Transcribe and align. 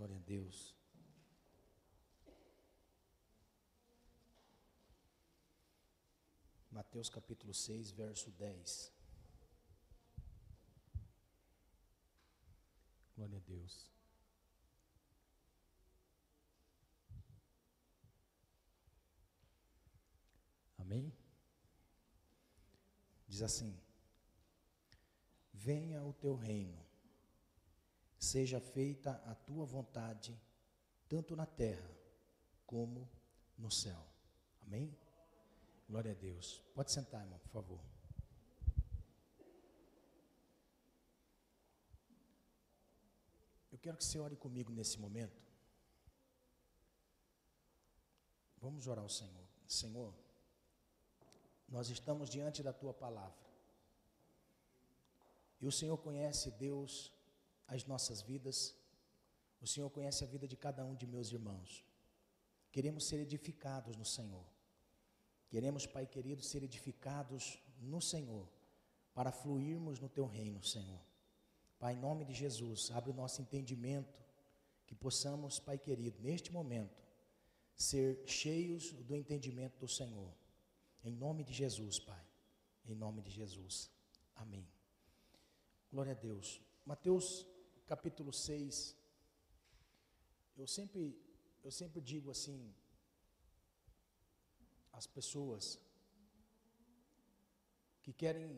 Glória 0.00 0.16
a 0.16 0.20
Deus. 0.20 0.74
Mateus 6.70 7.10
capítulo 7.10 7.52
6, 7.52 7.90
verso 7.90 8.30
10. 8.30 8.90
Glória 13.14 13.36
a 13.36 13.40
Deus. 13.40 13.90
Amém? 20.78 21.12
Diz 23.28 23.42
assim: 23.42 23.78
Venha 25.52 26.02
o 26.02 26.14
teu 26.14 26.36
reino, 26.36 26.89
seja 28.20 28.60
feita 28.60 29.12
a 29.24 29.34
tua 29.34 29.64
vontade, 29.64 30.38
tanto 31.08 31.34
na 31.34 31.46
terra 31.46 31.90
como 32.66 33.10
no 33.56 33.70
céu. 33.70 34.06
Amém? 34.60 34.94
Glória 35.88 36.12
a 36.12 36.14
Deus. 36.14 36.62
Pode 36.74 36.92
sentar, 36.92 37.22
irmão, 37.22 37.38
por 37.38 37.48
favor. 37.48 37.80
Eu 43.72 43.78
quero 43.78 43.96
que 43.96 44.04
você 44.04 44.18
ore 44.18 44.36
comigo 44.36 44.70
nesse 44.70 44.98
momento. 44.98 45.42
Vamos 48.58 48.86
orar 48.86 49.02
ao 49.02 49.08
Senhor. 49.08 49.48
Senhor, 49.66 50.14
nós 51.66 51.88
estamos 51.88 52.28
diante 52.28 52.62
da 52.62 52.72
tua 52.72 52.92
palavra. 52.92 53.48
E 55.58 55.66
o 55.66 55.72
Senhor 55.72 55.96
conhece, 55.96 56.50
Deus, 56.50 57.12
as 57.70 57.84
nossas 57.84 58.20
vidas. 58.20 58.74
O 59.60 59.66
Senhor 59.66 59.88
conhece 59.90 60.24
a 60.24 60.26
vida 60.26 60.46
de 60.46 60.56
cada 60.56 60.84
um 60.84 60.94
de 60.94 61.06
meus 61.06 61.32
irmãos. 61.32 61.84
Queremos 62.72 63.06
ser 63.06 63.20
edificados 63.20 63.96
no 63.96 64.04
Senhor. 64.04 64.44
Queremos, 65.48 65.86
Pai 65.86 66.06
querido, 66.06 66.42
ser 66.42 66.62
edificados 66.62 67.58
no 67.80 68.00
Senhor, 68.00 68.48
para 69.14 69.32
fluirmos 69.32 69.98
no 69.98 70.08
teu 70.08 70.26
reino, 70.26 70.62
Senhor. 70.62 71.00
Pai, 71.78 71.94
em 71.94 71.96
nome 71.96 72.24
de 72.24 72.34
Jesus, 72.34 72.90
abre 72.92 73.10
o 73.10 73.14
nosso 73.14 73.40
entendimento, 73.42 74.20
que 74.86 74.94
possamos, 74.94 75.58
Pai 75.58 75.78
querido, 75.78 76.20
neste 76.20 76.52
momento, 76.52 77.02
ser 77.74 78.22
cheios 78.26 78.92
do 78.92 79.16
entendimento 79.16 79.78
do 79.78 79.88
Senhor. 79.88 80.32
Em 81.02 81.14
nome 81.14 81.42
de 81.42 81.52
Jesus, 81.52 81.98
Pai. 81.98 82.24
Em 82.84 82.94
nome 82.94 83.22
de 83.22 83.30
Jesus. 83.30 83.90
Amém. 84.36 84.68
Glória 85.90 86.12
a 86.12 86.14
Deus. 86.14 86.60
Mateus 86.84 87.46
capítulo 87.92 88.32
6. 88.32 88.96
Eu 90.56 90.66
sempre 90.76 91.02
eu 91.66 91.72
sempre 91.78 92.00
digo 92.10 92.28
assim 92.34 92.58
às 94.98 95.06
pessoas 95.16 95.64
que 98.02 98.12
querem 98.22 98.50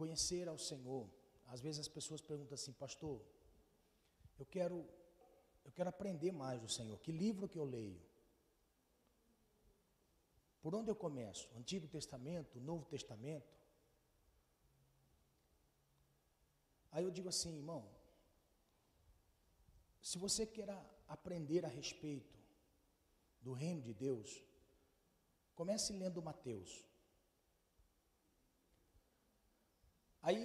conhecer 0.00 0.44
ao 0.48 0.58
Senhor. 0.70 1.04
Às 1.54 1.60
vezes 1.64 1.80
as 1.84 1.92
pessoas 1.96 2.22
perguntam 2.30 2.54
assim: 2.54 2.72
"Pastor, 2.84 3.18
eu 4.38 4.46
quero 4.56 4.78
eu 5.66 5.72
quero 5.76 5.90
aprender 5.90 6.32
mais 6.32 6.58
do 6.64 6.70
Senhor. 6.78 6.98
Que 7.04 7.12
livro 7.12 7.50
que 7.52 7.58
eu 7.62 7.66
leio?" 7.76 8.00
Por 10.62 10.74
onde 10.78 10.90
eu 10.90 10.96
começo? 11.06 11.44
Antigo 11.60 11.86
Testamento, 11.98 12.58
Novo 12.70 12.86
Testamento? 12.86 13.52
Aí 16.90 17.04
eu 17.04 17.10
digo 17.18 17.28
assim, 17.28 17.54
irmão, 17.62 17.82
se 20.08 20.16
você 20.24 20.42
quer 20.56 20.68
aprender 21.14 21.62
a 21.64 21.68
respeito 21.68 22.38
do 23.44 23.52
reino 23.52 23.82
de 23.86 23.92
Deus, 23.92 24.28
comece 25.58 25.92
lendo 26.00 26.26
Mateus. 26.28 26.70
Aí 30.22 30.42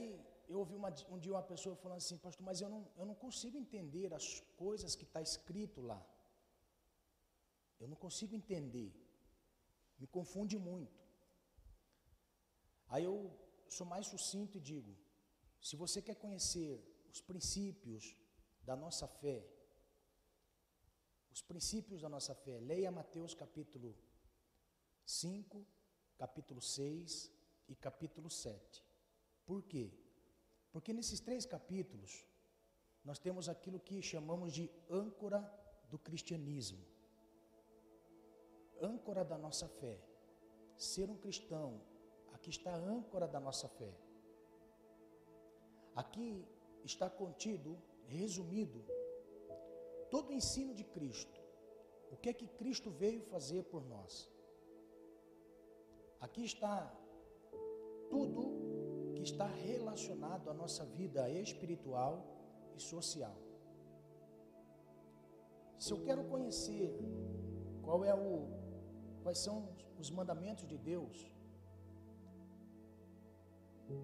eu 0.50 0.58
ouvi 0.62 0.75
uma, 0.75 0.91
um 1.13 1.19
dia 1.19 1.34
uma 1.34 1.44
pessoa 1.52 1.75
falando 1.75 2.00
assim, 2.00 2.18
pastor, 2.18 2.44
mas 2.44 2.59
eu 2.59 2.69
não, 2.74 2.81
eu 2.97 3.06
não 3.06 3.13
consigo 3.13 3.56
entender 3.56 4.12
as 4.19 4.40
coisas 4.63 4.96
que 4.96 5.03
está 5.03 5.22
escrito 5.22 5.80
lá. 5.80 6.02
Eu 7.80 7.88
não 7.88 7.96
consigo 8.06 8.34
entender. 8.41 8.91
Me 10.00 10.08
confunde 10.08 10.58
muito. 10.58 11.00
Aí 12.88 13.03
eu 13.03 13.16
sou 13.78 13.85
mais 13.94 14.08
sucinto 14.08 14.58
e 14.58 14.68
digo: 14.72 14.91
se 15.69 15.75
você 15.75 16.02
quer 16.02 16.16
conhecer 16.16 16.72
os 17.12 17.22
princípios 17.22 18.03
da 18.64 18.75
nossa 18.75 19.08
fé, 19.08 19.38
os 21.31 21.42
princípios 21.42 22.02
da 22.02 22.09
nossa 22.09 22.36
fé, 22.36 22.59
leia 22.59 22.92
Mateus 22.92 23.34
capítulo 23.34 23.96
5, 25.06 25.66
capítulo 26.18 26.62
6 26.62 27.31
e 27.69 27.75
capítulo 27.75 28.30
7. 28.30 28.84
Por 29.46 29.64
quê? 29.64 29.91
Porque 30.72 30.94
nesses 30.94 31.20
três 31.20 31.46
capítulos 31.46 32.25
nós 33.03 33.18
temos 33.18 33.50
aquilo 33.50 33.80
que 33.80 34.02
chamamos 34.02 34.53
de 34.53 34.70
âncora 34.90 35.41
do 35.90 35.97
cristianismo 35.97 36.91
âncora 38.81 39.24
da 39.24 39.38
nossa 39.38 39.68
fé. 39.68 40.00
Ser 40.75 41.09
um 41.09 41.18
cristão, 41.18 41.81
aqui 42.34 42.50
está 42.50 42.74
a 42.74 42.78
âncora 42.78 43.28
da 43.28 43.40
nossa 43.40 43.68
fé. 43.68 43.94
Aqui 45.96 46.47
está 46.84 47.09
contido, 47.09 47.80
resumido, 48.08 48.84
todo 50.13 50.29
o 50.29 50.33
ensino 50.39 50.73
de 50.79 50.85
Cristo. 50.95 51.39
O 52.13 52.17
que 52.22 52.29
é 52.29 52.33
que 52.39 52.47
Cristo 52.59 52.89
veio 53.03 53.22
fazer 53.33 53.63
por 53.73 53.83
nós? 53.94 54.13
Aqui 56.25 56.44
está 56.51 56.75
tudo 58.09 58.41
que 59.16 59.23
está 59.29 59.47
relacionado 59.47 60.49
à 60.49 60.53
nossa 60.53 60.83
vida 60.85 61.29
espiritual 61.29 62.13
e 62.75 62.81
social. 62.94 63.38
Se 65.83 65.91
eu 65.94 65.99
quero 66.07 66.23
conhecer 66.33 66.89
qual 67.85 68.03
é 68.05 68.13
o 68.13 68.29
quais 69.23 69.39
são 69.47 69.55
os 70.01 70.09
mandamentos 70.09 70.66
de 70.67 70.78
Deus. 70.78 71.17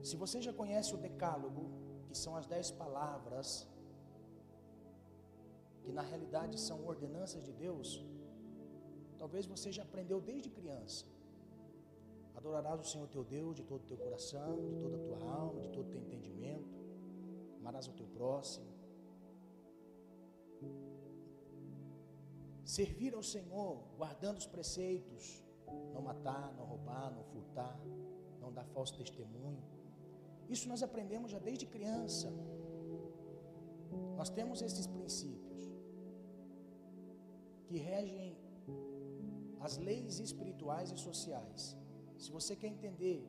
Se 0.04 0.16
você 0.16 0.42
já 0.48 0.54
conhece 0.54 0.94
o 0.94 0.98
Decálogo, 0.98 1.64
que 2.08 2.16
são 2.24 2.36
as 2.36 2.46
dez 2.46 2.70
palavras, 2.70 3.68
que 5.88 5.94
na 6.00 6.02
realidade 6.12 6.56
são 6.60 6.78
ordenanças 6.86 7.42
de 7.48 7.54
Deus, 7.66 7.90
talvez 9.22 9.46
você 9.54 9.70
já 9.78 9.84
aprendeu 9.84 10.20
desde 10.30 10.50
criança. 10.58 11.06
Adorarás 12.40 12.82
o 12.82 12.88
Senhor 12.92 13.08
teu 13.08 13.24
Deus 13.24 13.56
de 13.60 13.64
todo 13.70 13.84
o 13.84 13.88
teu 13.92 14.00
coração, 14.06 14.54
de 14.72 14.76
toda 14.84 14.98
a 14.98 15.04
tua 15.08 15.22
alma, 15.44 15.62
de 15.66 15.70
todo 15.76 15.86
o 15.88 15.92
teu 15.94 16.02
entendimento. 16.02 16.76
Amarás 17.60 17.88
o 17.88 17.94
teu 18.00 18.08
próximo. 18.18 18.68
Servir 22.66 23.14
ao 23.16 23.24
Senhor, 23.24 23.74
guardando 24.02 24.38
os 24.44 24.50
preceitos, 24.56 25.42
não 25.94 26.02
matar, 26.02 26.54
não 26.58 26.66
roubar, 26.66 27.10
não 27.16 27.24
furtar, 27.34 27.80
não 28.42 28.52
dar 28.52 28.66
falso 28.76 28.94
testemunho. 29.02 29.64
Isso 30.50 30.68
nós 30.68 30.84
aprendemos 30.84 31.32
já 31.32 31.40
desde 31.40 31.66
criança. 31.66 32.30
Nós 34.18 34.30
temos 34.30 34.62
esses 34.62 34.86
princípios 34.86 35.47
que 37.68 37.78
regem 37.92 38.38
as 39.66 39.76
leis 39.88 40.20
espirituais 40.28 40.92
e 40.96 40.98
sociais. 41.08 41.62
Se 42.24 42.30
você 42.38 42.54
quer 42.56 42.70
entender 42.76 43.20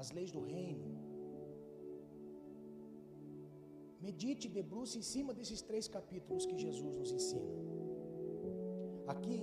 as 0.00 0.10
leis 0.16 0.30
do 0.36 0.42
reino, 0.54 0.88
medite, 4.06 4.48
debruce 4.60 4.96
em 4.98 5.06
cima 5.12 5.32
desses 5.38 5.60
três 5.70 5.86
capítulos 5.96 6.46
que 6.50 6.58
Jesus 6.66 6.92
nos 7.00 7.10
ensina. 7.18 7.56
Aqui 9.14 9.40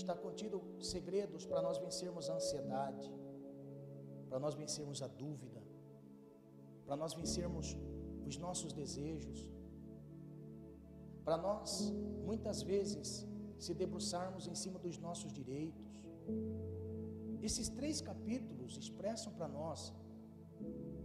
está 0.00 0.14
contido 0.24 0.56
segredos 0.94 1.44
para 1.50 1.62
nós 1.66 1.78
vencermos 1.78 2.28
a 2.28 2.34
ansiedade, 2.40 3.08
para 4.28 4.38
nós 4.44 4.54
vencermos 4.62 5.00
a 5.06 5.08
dúvida, 5.22 5.62
para 6.84 6.96
nós 7.02 7.14
vencermos 7.14 7.76
os 8.26 8.36
nossos 8.36 8.72
desejos, 8.72 9.38
para 11.24 11.36
nós 11.46 11.90
muitas 12.28 12.62
vezes 12.62 13.26
se 13.58 13.74
debruçarmos 13.74 14.46
em 14.46 14.54
cima 14.54 14.78
dos 14.78 14.98
nossos 14.98 15.32
direitos. 15.32 15.86
Esses 17.42 17.68
três 17.68 18.00
capítulos 18.00 18.76
expressam 18.76 19.32
para 19.32 19.48
nós 19.48 19.92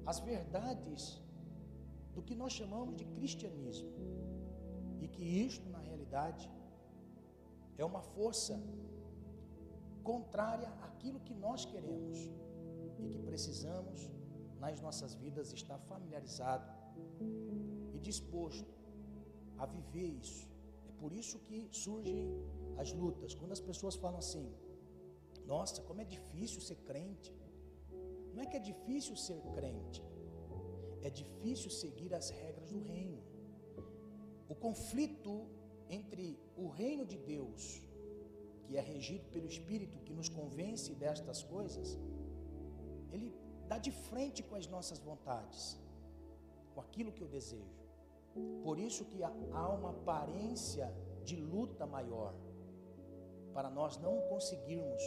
as 0.06 0.20
verdades 0.20 1.22
do 2.14 2.22
que 2.22 2.36
nós 2.36 2.54
chamamos 2.54 2.96
de 2.96 3.06
cristianismo 3.06 3.92
e 5.02 5.08
que 5.08 5.24
isto, 5.24 5.68
na 5.70 5.80
realidade, 5.80 6.50
é 7.78 7.86
uma 7.86 8.02
força 8.02 8.62
contrária 10.04 10.70
àquilo 10.82 11.20
que 11.20 11.34
nós 11.34 11.66
queremos 11.66 12.18
e 13.00 13.08
que 13.10 13.20
precisamos 13.20 14.10
nas 14.60 14.80
nossas 14.80 15.14
vidas 15.16 15.52
estar 15.54 15.80
familiarizado 15.80 16.72
e 17.94 18.00
disposto 18.00 18.74
a 19.58 19.66
viver 19.66 20.10
isso. 20.22 20.53
Por 21.04 21.12
isso 21.22 21.38
que 21.48 21.58
surgem 21.86 22.22
as 22.82 22.92
lutas. 23.02 23.36
Quando 23.40 23.54
as 23.58 23.64
pessoas 23.70 23.96
falam 24.04 24.20
assim: 24.26 24.46
"Nossa, 25.54 25.82
como 25.88 26.00
é 26.04 26.06
difícil 26.18 26.62
ser 26.68 26.78
crente". 26.90 27.32
Não 28.34 28.42
é 28.44 28.46
que 28.52 28.58
é 28.62 28.64
difícil 28.72 29.16
ser 29.26 29.40
crente. 29.58 30.02
É 31.08 31.10
difícil 31.10 31.70
seguir 31.82 32.12
as 32.20 32.30
regras 32.42 32.72
do 32.76 32.82
reino. 32.94 33.22
O 34.54 34.56
conflito 34.66 35.34
entre 35.98 36.26
o 36.64 36.68
reino 36.82 37.06
de 37.12 37.18
Deus, 37.34 37.62
que 38.66 38.78
é 38.82 38.84
regido 38.94 39.26
pelo 39.36 39.48
Espírito 39.56 40.04
que 40.06 40.18
nos 40.20 40.30
convence 40.40 40.90
destas 41.04 41.42
coisas, 41.56 42.00
ele 43.12 43.30
dá 43.72 43.78
de 43.88 43.92
frente 44.10 44.42
com 44.42 44.56
as 44.62 44.68
nossas 44.76 45.00
vontades, 45.10 45.64
com 46.74 46.80
aquilo 46.88 47.12
que 47.12 47.24
eu 47.26 47.32
desejo. 47.40 47.83
Por 48.64 48.80
isso 48.80 49.06
que 49.06 49.24
há 49.24 49.68
uma 49.70 49.92
aparência 49.92 50.94
de 51.24 51.36
luta 51.36 51.86
maior, 51.86 52.34
para 53.54 53.70
nós 53.70 53.98
não 53.98 54.22
conseguirmos 54.22 55.04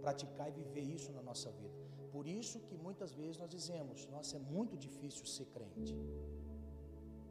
praticar 0.00 0.48
e 0.48 0.52
viver 0.52 0.82
isso 0.82 1.10
na 1.12 1.22
nossa 1.22 1.50
vida. 1.50 1.74
Por 2.12 2.26
isso 2.26 2.60
que 2.60 2.76
muitas 2.76 3.12
vezes 3.14 3.38
nós 3.38 3.48
dizemos, 3.48 4.06
nossa, 4.08 4.36
é 4.36 4.38
muito 4.38 4.76
difícil 4.76 5.26
ser 5.26 5.46
crente. 5.46 5.94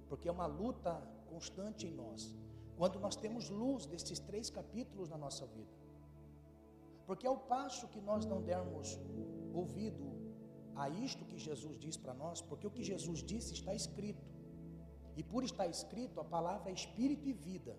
Porque 0.10 0.28
é 0.28 0.32
uma 0.32 0.46
luta 0.46 0.92
constante 1.30 1.88
em 1.88 1.92
nós. 1.92 2.36
Quando 2.78 3.00
nós 3.00 3.16
temos 3.16 3.50
luz 3.50 3.86
destes 3.86 4.20
três 4.20 4.50
capítulos 4.50 5.10
na 5.10 5.18
nossa 5.18 5.46
vida. 5.46 5.74
Porque 7.06 7.26
ao 7.26 7.38
passo 7.38 7.88
que 7.88 8.02
nós 8.02 8.26
não 8.26 8.42
dermos 8.42 9.00
ouvido 9.54 10.06
a 10.76 10.90
isto 10.90 11.24
que 11.26 11.38
Jesus 11.38 11.80
diz 11.80 11.96
para 11.96 12.14
nós, 12.14 12.42
porque 12.42 12.68
o 12.68 12.72
que 12.72 12.84
Jesus 12.84 13.24
disse 13.24 13.54
está 13.54 13.74
escrito. 13.74 14.35
E 15.16 15.24
por 15.24 15.44
estar 15.44 15.68
escrito, 15.68 16.20
a 16.20 16.24
palavra 16.24 16.70
é 16.70 16.74
espírito 16.74 17.28
e 17.28 17.34
vida. 17.34 17.76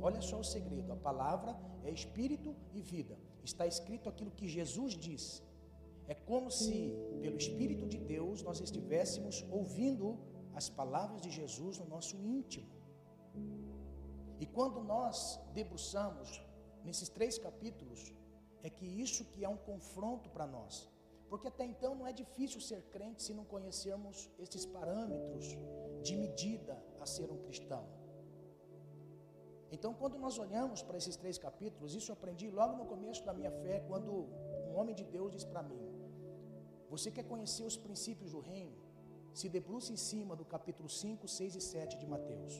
Olha 0.00 0.20
só 0.20 0.38
o 0.40 0.44
segredo: 0.44 0.92
a 0.92 0.96
palavra 0.96 1.56
é 1.84 1.90
espírito 1.90 2.54
e 2.72 2.80
vida. 2.80 3.18
Está 3.42 3.66
escrito 3.66 4.08
aquilo 4.08 4.30
que 4.30 4.48
Jesus 4.48 4.94
disse. 4.94 5.42
É 6.06 6.14
como 6.14 6.50
se, 6.50 6.94
pelo 7.22 7.36
Espírito 7.36 7.86
de 7.86 7.98
Deus, 7.98 8.42
nós 8.42 8.60
estivéssemos 8.60 9.44
ouvindo 9.50 10.18
as 10.54 10.68
palavras 10.68 11.20
de 11.20 11.30
Jesus 11.30 11.78
no 11.78 11.86
nosso 11.86 12.16
íntimo. 12.16 12.68
E 14.38 14.46
quando 14.46 14.82
nós 14.82 15.40
debruçamos 15.54 16.42
nesses 16.84 17.08
três 17.08 17.38
capítulos, 17.38 18.12
é 18.62 18.68
que 18.68 18.86
isso 18.86 19.24
que 19.24 19.44
é 19.44 19.48
um 19.48 19.56
confronto 19.56 20.28
para 20.28 20.46
nós. 20.46 20.90
Porque 21.28 21.48
até 21.48 21.64
então 21.64 21.94
não 21.94 22.06
é 22.06 22.12
difícil 22.12 22.60
ser 22.60 22.82
crente 22.94 23.22
se 23.22 23.32
não 23.32 23.44
conhecermos 23.44 24.30
esses 24.38 24.66
parâmetros 24.66 25.56
de 26.06 26.14
medida 26.24 26.74
a 27.00 27.06
ser 27.14 27.28
um 27.34 27.38
cristão. 27.46 27.84
Então, 29.74 29.92
quando 30.00 30.16
nós 30.24 30.38
olhamos 30.44 30.80
para 30.86 30.98
esses 31.00 31.16
três 31.22 31.36
capítulos, 31.46 31.94
isso 31.98 32.10
eu 32.10 32.16
aprendi 32.18 32.48
logo 32.58 32.74
no 32.80 32.86
começo 32.92 33.22
da 33.28 33.34
minha 33.38 33.50
fé, 33.62 33.76
quando 33.88 34.10
um 34.68 34.74
homem 34.78 34.94
de 35.00 35.04
Deus 35.16 35.32
diz 35.36 35.44
para 35.52 35.62
mim: 35.70 35.82
Você 36.94 37.10
quer 37.16 37.24
conhecer 37.32 37.64
os 37.70 37.76
princípios 37.86 38.32
do 38.34 38.40
reino? 38.52 38.76
Se 39.40 39.48
debruce 39.48 39.90
em 39.92 40.00
cima 40.10 40.36
do 40.40 40.44
capítulo 40.44 40.88
5, 40.88 41.26
6 41.26 41.56
e 41.56 41.60
7 41.60 41.98
de 42.02 42.06
Mateus. 42.06 42.54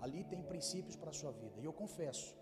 Ali 0.00 0.24
tem 0.24 0.42
princípios 0.42 0.96
para 0.96 1.10
a 1.10 1.18
sua 1.20 1.32
vida. 1.42 1.60
E 1.60 1.64
eu 1.64 1.72
confesso 1.82 2.34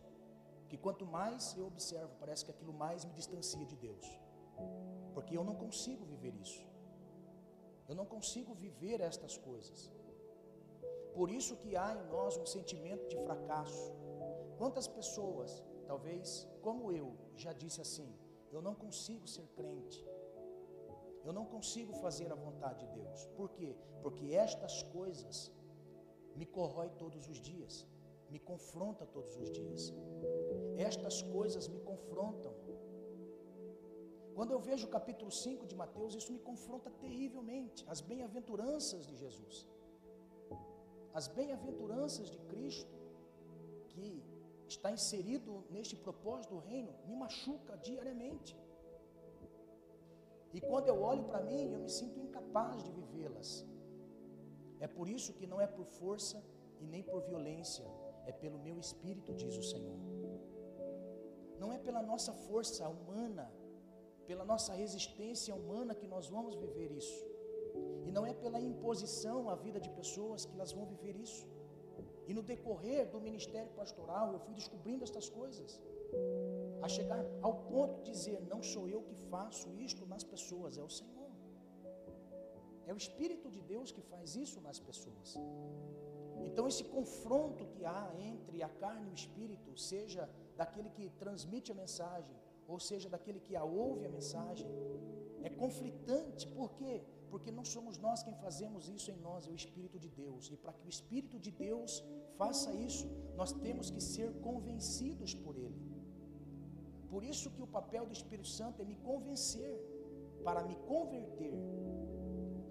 que 0.68 0.78
quanto 0.84 1.04
mais 1.18 1.54
eu 1.58 1.66
observo, 1.66 2.12
parece 2.22 2.44
que 2.44 2.52
aquilo 2.54 2.72
mais 2.72 3.04
me 3.04 3.12
distancia 3.12 3.66
de 3.72 3.76
Deus. 3.76 4.06
Porque 5.12 5.36
eu 5.36 5.44
não 5.44 5.56
consigo 5.64 6.04
viver 6.06 6.34
isso. 6.46 6.62
Eu 7.88 7.94
não 7.94 8.06
consigo 8.06 8.54
viver 8.54 9.00
estas 9.00 9.36
coisas. 9.36 9.90
Por 11.14 11.30
isso 11.30 11.56
que 11.56 11.76
há 11.76 11.94
em 11.94 12.10
nós 12.10 12.36
um 12.36 12.46
sentimento 12.46 13.06
de 13.08 13.16
fracasso. 13.24 13.92
Quantas 14.58 14.88
pessoas, 14.88 15.62
talvez 15.86 16.48
como 16.62 16.90
eu, 16.90 17.14
já 17.36 17.52
disse 17.52 17.80
assim: 17.80 18.12
eu 18.50 18.62
não 18.62 18.74
consigo 18.74 19.26
ser 19.28 19.46
crente. 19.48 20.04
Eu 21.24 21.32
não 21.32 21.44
consigo 21.46 21.92
fazer 21.94 22.30
a 22.30 22.34
vontade 22.34 22.86
de 22.86 22.92
Deus. 22.92 23.26
Por 23.36 23.50
quê? 23.50 23.76
Porque 24.02 24.34
estas 24.34 24.82
coisas 24.82 25.50
me 26.36 26.44
corrói 26.44 26.90
todos 26.90 27.28
os 27.28 27.40
dias, 27.40 27.86
me 28.28 28.38
confronta 28.38 29.06
todos 29.06 29.36
os 29.36 29.50
dias. 29.50 29.92
Estas 30.76 31.22
coisas 31.22 31.68
me 31.68 31.80
confrontam. 31.80 32.52
Quando 34.34 34.52
eu 34.52 34.58
vejo 34.58 34.86
o 34.86 34.90
capítulo 34.90 35.30
5 35.30 35.66
de 35.70 35.76
Mateus, 35.76 36.14
isso 36.14 36.32
me 36.32 36.40
confronta 36.40 36.90
terrivelmente. 37.02 37.84
As 37.88 38.00
bem-aventuranças 38.00 39.06
de 39.06 39.16
Jesus, 39.16 39.68
as 41.12 41.28
bem-aventuranças 41.28 42.28
de 42.28 42.38
Cristo, 42.52 42.96
que 43.90 44.08
está 44.66 44.90
inserido 44.90 45.64
neste 45.70 45.94
propósito 45.96 46.54
do 46.54 46.60
reino, 46.60 46.92
me 47.06 47.14
machuca 47.14 47.76
diariamente. 47.76 48.56
E 50.52 50.60
quando 50.60 50.88
eu 50.88 51.00
olho 51.02 51.24
para 51.24 51.40
mim, 51.40 51.72
eu 51.72 51.78
me 51.78 51.88
sinto 51.88 52.18
incapaz 52.18 52.82
de 52.82 52.90
vivê-las. 52.90 53.64
É 54.80 54.88
por 54.88 55.08
isso 55.08 55.32
que 55.32 55.46
não 55.46 55.60
é 55.60 55.66
por 55.66 55.86
força 55.86 56.42
e 56.80 56.86
nem 56.86 57.02
por 57.02 57.20
violência, 57.22 57.84
é 58.26 58.32
pelo 58.32 58.58
meu 58.58 58.78
espírito, 58.78 59.32
diz 59.32 59.56
o 59.56 59.62
Senhor. 59.62 59.98
Não 61.58 61.72
é 61.72 61.78
pela 61.78 62.02
nossa 62.02 62.32
força 62.32 62.88
humana, 62.88 63.50
pela 64.28 64.44
nossa 64.52 64.72
resistência 64.82 65.54
humana 65.54 65.94
que 66.00 66.06
nós 66.14 66.28
vamos 66.34 66.54
viver 66.64 66.90
isso. 66.92 67.24
E 68.06 68.10
não 68.16 68.24
é 68.30 68.32
pela 68.32 68.60
imposição 68.60 69.38
à 69.48 69.54
vida 69.54 69.80
de 69.80 69.90
pessoas 70.00 70.44
que 70.44 70.54
elas 70.56 70.72
vão 70.72 70.86
viver 70.94 71.16
isso. 71.16 71.46
E 72.28 72.32
no 72.32 72.42
decorrer 72.42 73.02
do 73.14 73.20
ministério 73.20 73.70
pastoral, 73.80 74.32
eu 74.32 74.40
fui 74.46 74.54
descobrindo 74.54 75.04
estas 75.08 75.28
coisas. 75.28 75.80
A 76.82 76.88
chegar 76.96 77.24
ao 77.42 77.54
ponto 77.72 78.02
de 78.02 78.10
dizer: 78.12 78.40
não 78.52 78.62
sou 78.62 78.84
eu 78.88 79.02
que 79.08 79.16
faço 79.32 79.68
isto 79.88 80.06
nas 80.06 80.24
pessoas, 80.34 80.78
é 80.78 80.82
o 80.82 80.94
Senhor. 81.00 81.30
É 82.86 82.92
o 82.92 82.96
Espírito 82.96 83.50
de 83.50 83.60
Deus 83.72 83.90
que 83.90 84.02
faz 84.02 84.36
isso 84.44 84.60
nas 84.60 84.78
pessoas. 84.78 85.28
Então, 86.48 86.68
esse 86.68 86.84
confronto 86.84 87.66
que 87.66 87.84
há 87.84 88.12
entre 88.18 88.62
a 88.62 88.68
carne 88.68 89.08
e 89.08 89.12
o 89.12 89.14
espírito, 89.14 89.76
seja 89.78 90.28
daquele 90.56 90.90
que 90.90 91.08
transmite 91.22 91.72
a 91.72 91.74
mensagem, 91.74 92.36
ou 92.66 92.78
seja, 92.78 93.08
daquele 93.08 93.40
que 93.40 93.54
a 93.56 93.64
ouve 93.64 94.06
a 94.06 94.08
mensagem, 94.08 94.66
é 95.42 95.50
conflitante, 95.50 96.46
por 96.48 96.70
quê? 96.78 97.02
Porque 97.30 97.50
não 97.50 97.64
somos 97.64 97.98
nós 97.98 98.22
quem 98.22 98.34
fazemos 98.34 98.88
isso 98.88 99.10
em 99.10 99.18
nós, 99.26 99.46
é 99.46 99.50
o 99.50 99.54
Espírito 99.62 99.98
de 99.98 100.08
Deus. 100.08 100.50
E 100.50 100.56
para 100.56 100.72
que 100.72 100.86
o 100.86 100.88
Espírito 100.96 101.38
de 101.38 101.50
Deus 101.50 102.02
faça 102.38 102.72
isso, 102.72 103.06
nós 103.36 103.52
temos 103.52 103.90
que 103.90 104.00
ser 104.00 104.32
convencidos 104.40 105.34
por 105.34 105.56
Ele. 105.56 105.82
Por 107.10 107.22
isso 107.22 107.50
que 107.50 107.62
o 107.62 107.66
papel 107.66 108.06
do 108.06 108.12
Espírito 108.12 108.48
Santo 108.48 108.80
é 108.82 108.84
me 108.84 108.96
convencer, 108.96 109.76
para 110.42 110.62
me 110.64 110.76
converter. 110.92 111.54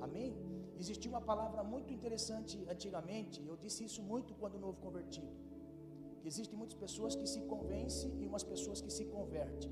Amém? 0.01 0.35
Existia 0.77 1.09
uma 1.09 1.21
palavra 1.21 1.63
muito 1.63 1.93
interessante 1.93 2.65
antigamente, 2.67 3.41
eu 3.45 3.55
disse 3.55 3.85
isso 3.85 4.01
muito 4.01 4.33
quando 4.33 4.59
novo 4.59 4.77
convertido 4.81 5.52
existem 6.27 6.57
muitas 6.57 6.75
pessoas 6.75 7.15
que 7.15 7.27
se 7.27 7.41
convencem 7.41 8.11
e 8.21 8.25
umas 8.25 8.43
pessoas 8.43 8.81
que 8.81 8.91
se 8.91 9.05
convertem. 9.05 9.71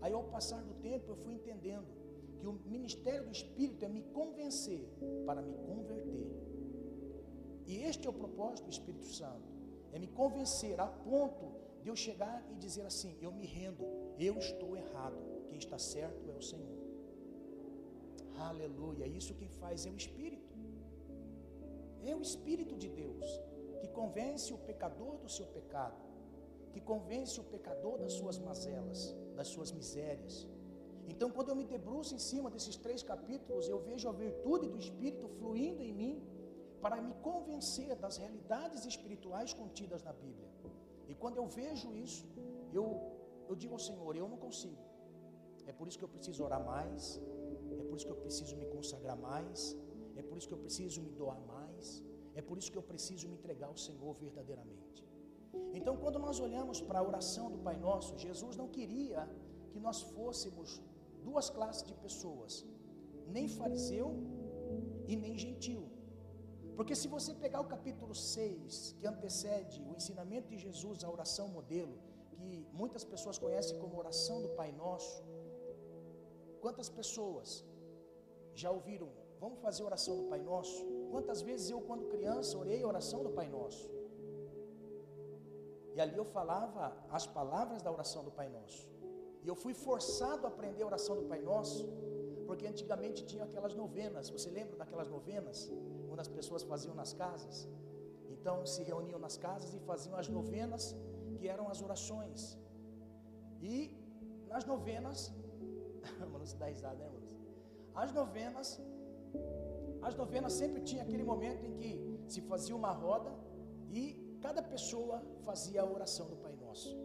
Aí, 0.00 0.12
ao 0.12 0.24
passar 0.24 0.62
do 0.62 0.74
tempo, 0.74 1.10
eu 1.10 1.16
fui 1.16 1.34
entendendo 1.34 1.86
que 2.38 2.46
o 2.46 2.52
ministério 2.66 3.24
do 3.24 3.32
Espírito 3.32 3.84
é 3.84 3.88
me 3.88 4.02
convencer 4.18 4.86
para 5.24 5.40
me 5.42 5.54
converter. 5.54 6.28
E 7.66 7.76
este 7.82 8.06
é 8.06 8.10
o 8.10 8.12
propósito 8.12 8.66
do 8.66 8.70
Espírito 8.70 9.06
Santo: 9.06 9.48
é 9.92 9.98
me 9.98 10.06
convencer 10.06 10.78
a 10.80 10.86
ponto 10.86 11.46
de 11.82 11.88
eu 11.88 11.96
chegar 11.96 12.46
e 12.52 12.54
dizer 12.56 12.84
assim: 12.86 13.16
eu 13.20 13.32
me 13.32 13.46
rendo, 13.46 13.84
eu 14.18 14.36
estou 14.38 14.76
errado, 14.76 15.18
quem 15.48 15.58
está 15.58 15.78
certo 15.78 16.30
é 16.30 16.34
o 16.34 16.42
Senhor. 16.42 16.76
Aleluia, 18.38 19.06
isso 19.06 19.34
quem 19.34 19.48
faz 19.48 19.86
é 19.86 19.90
o 19.90 19.96
Espírito, 19.96 20.54
é 22.04 22.14
o 22.14 22.20
Espírito 22.20 22.76
de 22.76 22.88
Deus 22.88 23.26
que 23.80 23.88
convence 24.00 24.52
o 24.52 24.58
pecador 24.70 25.14
do 25.18 25.28
seu 25.36 25.46
pecado, 25.58 26.00
que 26.72 26.80
convence 26.80 27.38
o 27.40 27.44
pecador 27.54 27.94
das 27.98 28.12
suas 28.18 28.38
mazelas, 28.38 29.00
das 29.38 29.48
suas 29.54 29.70
misérias. 29.72 30.34
Então, 31.12 31.28
quando 31.30 31.50
eu 31.50 31.56
me 31.60 31.66
debruço 31.74 32.14
em 32.14 32.22
cima 32.30 32.50
desses 32.54 32.76
três 32.84 33.02
capítulos, 33.12 33.68
eu 33.68 33.78
vejo 33.90 34.08
a 34.08 34.12
virtude 34.24 34.68
do 34.72 34.78
Espírito 34.86 35.28
fluindo 35.38 35.82
em 35.82 35.92
mim 35.92 36.16
para 36.84 36.96
me 37.06 37.14
convencer 37.28 37.94
das 38.04 38.16
realidades 38.22 38.84
espirituais 38.92 39.52
contidas 39.60 40.02
na 40.08 40.12
Bíblia. 40.12 40.50
E 41.10 41.14
quando 41.14 41.36
eu 41.36 41.46
vejo 41.46 41.88
isso, 41.94 42.26
eu, 42.72 42.84
eu 43.48 43.54
digo 43.62 43.74
ao 43.74 43.82
Senhor: 43.88 44.12
eu 44.16 44.28
não 44.32 44.36
consigo. 44.46 44.82
É 45.70 45.72
por 45.72 45.86
isso 45.88 45.98
que 45.98 46.04
eu 46.04 46.12
preciso 46.16 46.44
orar 46.46 46.62
mais, 46.64 47.20
é 47.80 47.84
por 47.88 47.96
isso 47.96 48.06
que 48.06 48.12
eu 48.16 48.22
preciso 48.24 48.54
me 48.56 48.66
consagrar 48.66 49.16
mais, 49.30 49.76
é 50.20 50.22
por 50.22 50.36
isso 50.38 50.48
que 50.48 50.54
eu 50.54 50.62
preciso 50.66 51.00
me 51.06 51.10
doar 51.20 51.40
mais, 51.40 51.65
é 52.40 52.42
por 52.48 52.56
isso 52.58 52.70
que 52.72 52.78
eu 52.80 52.86
preciso 52.92 53.28
me 53.30 53.36
entregar 53.38 53.68
ao 53.72 53.78
Senhor 53.86 54.12
verdadeiramente. 54.24 55.00
Então, 55.78 55.94
quando 56.02 56.18
nós 56.18 56.38
olhamos 56.46 56.78
para 56.88 56.98
a 57.00 57.06
oração 57.10 57.46
do 57.54 57.58
Pai 57.66 57.76
Nosso, 57.86 58.12
Jesus 58.26 58.54
não 58.60 58.68
queria 58.76 59.20
que 59.72 59.80
nós 59.86 59.98
fôssemos 60.14 60.80
duas 61.28 61.48
classes 61.56 61.84
de 61.90 61.94
pessoas, 62.06 62.52
nem 63.36 63.46
fariseu 63.48 64.08
e 65.06 65.16
nem 65.24 65.36
gentil. 65.44 65.82
Porque 66.76 66.94
se 66.94 67.08
você 67.08 67.32
pegar 67.44 67.60
o 67.62 67.68
capítulo 67.74 68.14
6, 68.14 68.96
que 68.98 69.06
antecede 69.06 69.82
o 69.88 69.94
ensinamento 69.98 70.48
de 70.52 70.58
Jesus, 70.58 71.04
a 71.04 71.10
oração 71.16 71.48
modelo, 71.48 71.96
que 72.36 72.66
muitas 72.80 73.04
pessoas 73.12 73.38
conhecem 73.38 73.78
como 73.82 73.98
oração 74.04 74.42
do 74.42 74.50
Pai 74.60 74.70
Nosso, 74.72 75.24
quantas 76.60 76.90
pessoas 77.00 77.64
já 78.54 78.70
ouviram, 78.70 79.08
vamos 79.40 79.58
fazer 79.60 79.82
oração 79.84 80.16
do 80.20 80.24
Pai 80.32 80.42
Nosso? 80.52 80.95
Quantas 81.16 81.40
vezes 81.48 81.66
eu, 81.74 81.80
quando 81.88 82.10
criança, 82.14 82.52
orei 82.62 82.78
a 82.82 82.88
oração 82.92 83.20
do 83.26 83.30
Pai 83.36 83.46
Nosso? 83.54 83.84
E 85.94 86.00
ali 86.04 86.16
eu 86.22 86.26
falava 86.36 86.82
as 87.18 87.24
palavras 87.36 87.80
da 87.84 87.90
oração 87.96 88.22
do 88.26 88.32
Pai 88.38 88.48
Nosso. 88.56 88.82
E 89.42 89.48
eu 89.52 89.56
fui 89.62 89.72
forçado 89.86 90.42
a 90.46 90.50
aprender 90.52 90.82
a 90.82 90.88
oração 90.90 91.14
do 91.20 91.24
Pai 91.30 91.40
Nosso, 91.50 91.84
porque 92.48 92.66
antigamente 92.72 93.20
tinha 93.30 93.44
aquelas 93.48 93.74
novenas. 93.82 94.28
Você 94.36 94.50
lembra 94.58 94.76
daquelas 94.82 95.08
novenas? 95.16 95.58
Quando 96.06 96.20
as 96.24 96.30
pessoas 96.36 96.62
faziam 96.72 96.94
nas 97.00 97.14
casas. 97.22 97.56
Então 98.34 98.56
se 98.74 98.82
reuniam 98.90 99.18
nas 99.26 99.38
casas 99.46 99.72
e 99.78 99.80
faziam 99.90 100.16
as 100.22 100.28
novenas, 100.38 100.94
que 101.38 101.48
eram 101.54 101.66
as 101.74 101.80
orações. 101.86 102.58
E 103.74 103.76
nas 104.52 104.66
novenas, 104.72 105.32
vamos 106.34 106.52
dar 106.60 106.68
risada, 106.74 106.98
né, 106.98 107.06
irmãos? 107.06 107.40
As 108.04 108.12
novenas, 108.20 108.68
as 110.06 110.14
novenas 110.14 110.52
sempre 110.52 110.80
tinha 110.82 111.02
aquele 111.02 111.24
momento 111.24 111.64
em 111.66 111.72
que 111.78 111.90
se 112.32 112.40
fazia 112.42 112.76
uma 112.76 112.92
roda 112.92 113.32
e 113.90 114.04
cada 114.40 114.62
pessoa 114.62 115.20
fazia 115.44 115.82
a 115.82 115.84
oração 115.84 116.28
do 116.28 116.36
Pai 116.36 116.54
Nosso. 116.54 116.96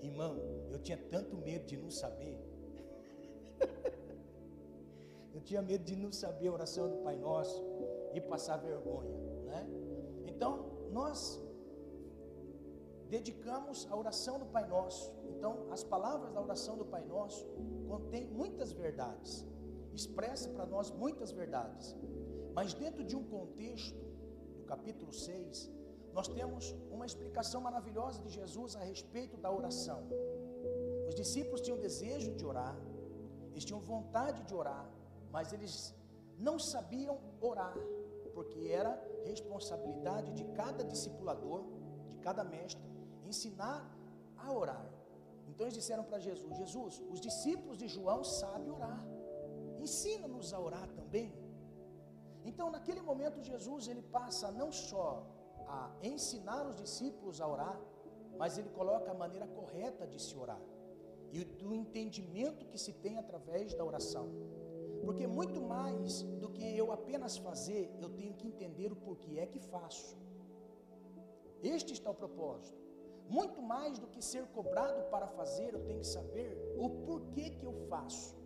Irmão, 0.00 0.34
eu 0.70 0.78
tinha 0.78 0.96
tanto 0.96 1.36
medo 1.36 1.66
de 1.66 1.76
não 1.76 1.90
saber. 1.90 2.36
eu 5.34 5.42
tinha 5.42 5.60
medo 5.60 5.84
de 5.84 5.94
não 5.94 6.10
saber 6.10 6.48
a 6.48 6.52
oração 6.52 6.88
do 6.88 6.96
Pai 6.98 7.16
Nosso 7.16 7.62
e 8.14 8.20
passar 8.20 8.56
vergonha, 8.56 9.14
né? 9.44 9.66
Então, 10.26 10.52
nós 10.90 11.38
dedicamos 13.10 13.86
a 13.90 13.96
oração 13.96 14.38
do 14.38 14.46
Pai 14.46 14.66
Nosso. 14.66 15.12
Então, 15.36 15.66
as 15.70 15.84
palavras 15.84 16.32
da 16.32 16.40
oração 16.40 16.78
do 16.78 16.84
Pai 16.86 17.04
Nosso 17.04 17.46
contêm 17.86 18.26
muitas 18.26 18.72
verdades, 18.72 19.44
expressa 19.92 20.48
para 20.48 20.64
nós 20.64 20.90
muitas 20.90 21.30
verdades. 21.30 21.94
Mas 22.58 22.74
dentro 22.74 23.04
de 23.04 23.14
um 23.14 23.22
contexto 23.22 24.00
do 24.56 24.64
capítulo 24.64 25.12
6, 25.12 25.70
nós 26.12 26.26
temos 26.26 26.74
uma 26.90 27.06
explicação 27.06 27.60
maravilhosa 27.60 28.20
de 28.20 28.30
Jesus 28.38 28.74
a 28.74 28.80
respeito 28.80 29.36
da 29.36 29.48
oração. 29.58 30.00
Os 31.08 31.14
discípulos 31.14 31.60
tinham 31.60 31.78
desejo 31.78 32.32
de 32.34 32.44
orar, 32.44 32.76
eles 33.52 33.64
tinham 33.64 33.78
vontade 33.78 34.42
de 34.42 34.52
orar, 34.62 34.90
mas 35.30 35.52
eles 35.52 35.94
não 36.36 36.58
sabiam 36.58 37.20
orar, 37.40 37.78
porque 38.34 38.66
era 38.80 38.92
responsabilidade 39.24 40.32
de 40.32 40.44
cada 40.60 40.82
discipulador, 40.82 41.62
de 42.10 42.18
cada 42.18 42.42
mestre, 42.42 42.82
ensinar 43.24 43.88
a 44.36 44.52
orar. 44.52 44.86
Então 45.46 45.64
eles 45.64 45.74
disseram 45.74 46.02
para 46.02 46.18
Jesus: 46.18 46.56
Jesus, 46.56 47.00
os 47.08 47.20
discípulos 47.20 47.78
de 47.78 47.86
João 47.86 48.24
sabem 48.24 48.68
orar, 48.68 49.00
ensina-nos 49.78 50.52
a 50.52 50.58
orar 50.58 50.88
também. 51.00 51.46
Então, 52.44 52.70
naquele 52.70 53.00
momento, 53.00 53.42
Jesus 53.42 53.88
ele 53.88 54.02
passa 54.02 54.50
não 54.50 54.70
só 54.72 55.26
a 55.66 55.90
ensinar 56.02 56.66
os 56.66 56.76
discípulos 56.76 57.40
a 57.40 57.48
orar, 57.48 57.80
mas 58.38 58.56
ele 58.56 58.70
coloca 58.70 59.10
a 59.10 59.14
maneira 59.14 59.46
correta 59.46 60.06
de 60.06 60.20
se 60.20 60.36
orar 60.36 60.60
e 61.32 61.44
do 61.44 61.74
entendimento 61.74 62.66
que 62.66 62.78
se 62.78 62.92
tem 62.92 63.18
através 63.18 63.74
da 63.74 63.84
oração. 63.84 64.28
Porque 65.02 65.26
muito 65.26 65.60
mais 65.60 66.22
do 66.22 66.48
que 66.48 66.64
eu 66.76 66.90
apenas 66.92 67.36
fazer, 67.36 67.94
eu 68.00 68.08
tenho 68.10 68.34
que 68.34 68.46
entender 68.46 68.92
o 68.92 68.96
porquê 68.96 69.38
é 69.38 69.46
que 69.46 69.58
faço. 69.58 70.16
Este 71.62 71.92
está 71.92 72.10
o 72.10 72.14
propósito. 72.14 72.78
Muito 73.28 73.60
mais 73.60 73.98
do 73.98 74.06
que 74.06 74.22
ser 74.22 74.46
cobrado 74.46 75.02
para 75.10 75.26
fazer, 75.26 75.74
eu 75.74 75.84
tenho 75.84 76.00
que 76.00 76.06
saber 76.06 76.56
o 76.78 76.88
porquê 77.06 77.50
que 77.50 77.64
eu 77.64 77.74
faço. 77.88 78.36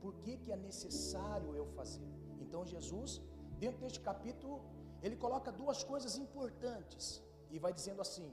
Porquê 0.00 0.36
que 0.36 0.52
é 0.52 0.56
necessário 0.56 1.56
eu 1.56 1.66
fazer. 1.66 2.08
Então 2.56 2.64
Jesus, 2.64 3.20
dentro 3.62 3.80
deste 3.82 4.00
capítulo, 4.00 4.54
ele 5.02 5.16
coloca 5.24 5.52
duas 5.52 5.80
coisas 5.84 6.12
importantes 6.16 7.22
e 7.50 7.58
vai 7.64 7.70
dizendo 7.78 8.00
assim: 8.00 8.28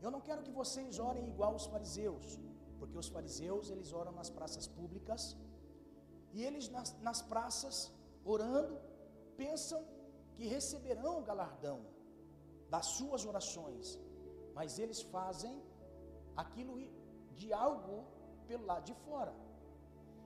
Eu 0.00 0.12
não 0.14 0.20
quero 0.20 0.44
que 0.44 0.52
vocês 0.58 1.00
orem 1.00 1.24
igual 1.32 1.56
os 1.60 1.66
fariseus, 1.72 2.38
porque 2.78 2.96
os 2.96 3.08
fariseus 3.08 3.68
eles 3.68 3.92
oram 3.92 4.12
nas 4.12 4.30
praças 4.30 4.68
públicas 4.68 5.36
e 6.32 6.44
eles 6.48 6.68
nas, 6.68 6.96
nas 7.08 7.20
praças 7.32 7.92
orando 8.24 8.78
pensam 9.36 9.80
que 10.36 10.46
receberão 10.46 11.18
o 11.18 11.24
galardão 11.30 11.80
das 12.70 12.86
suas 12.98 13.24
orações, 13.24 13.98
mas 14.54 14.78
eles 14.78 15.02
fazem 15.16 15.60
aquilo 16.36 16.76
de 17.34 17.52
algo 17.52 17.98
pelo 18.46 18.64
lado 18.70 18.84
de 18.84 18.94
fora. 19.06 19.34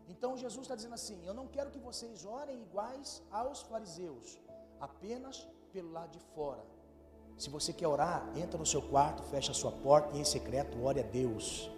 Então 0.09 0.37
Jesus 0.37 0.63
está 0.63 0.75
dizendo 0.75 0.95
assim: 0.95 1.19
Eu 1.25 1.35
não 1.35 1.47
quero 1.47 1.71
que 1.71 1.79
vocês 1.79 2.25
orem 2.25 2.61
iguais 2.63 3.23
aos 3.31 3.63
fariseus, 3.63 4.39
apenas 4.81 5.47
pelo 5.73 5.91
lado 5.93 6.11
de 6.11 6.21
fora. 6.35 6.65
Se 7.37 7.49
você 7.51 7.73
quer 7.73 7.89
orar, 7.89 8.29
entra 8.37 8.59
no 8.59 8.67
seu 8.67 8.83
quarto, 8.83 9.23
fecha 9.25 9.53
a 9.53 9.55
sua 9.55 9.73
porta 9.73 10.17
e 10.17 10.21
em 10.21 10.25
secreto 10.25 10.83
ore 10.85 11.01
a 11.01 11.03
Deus. 11.03 11.71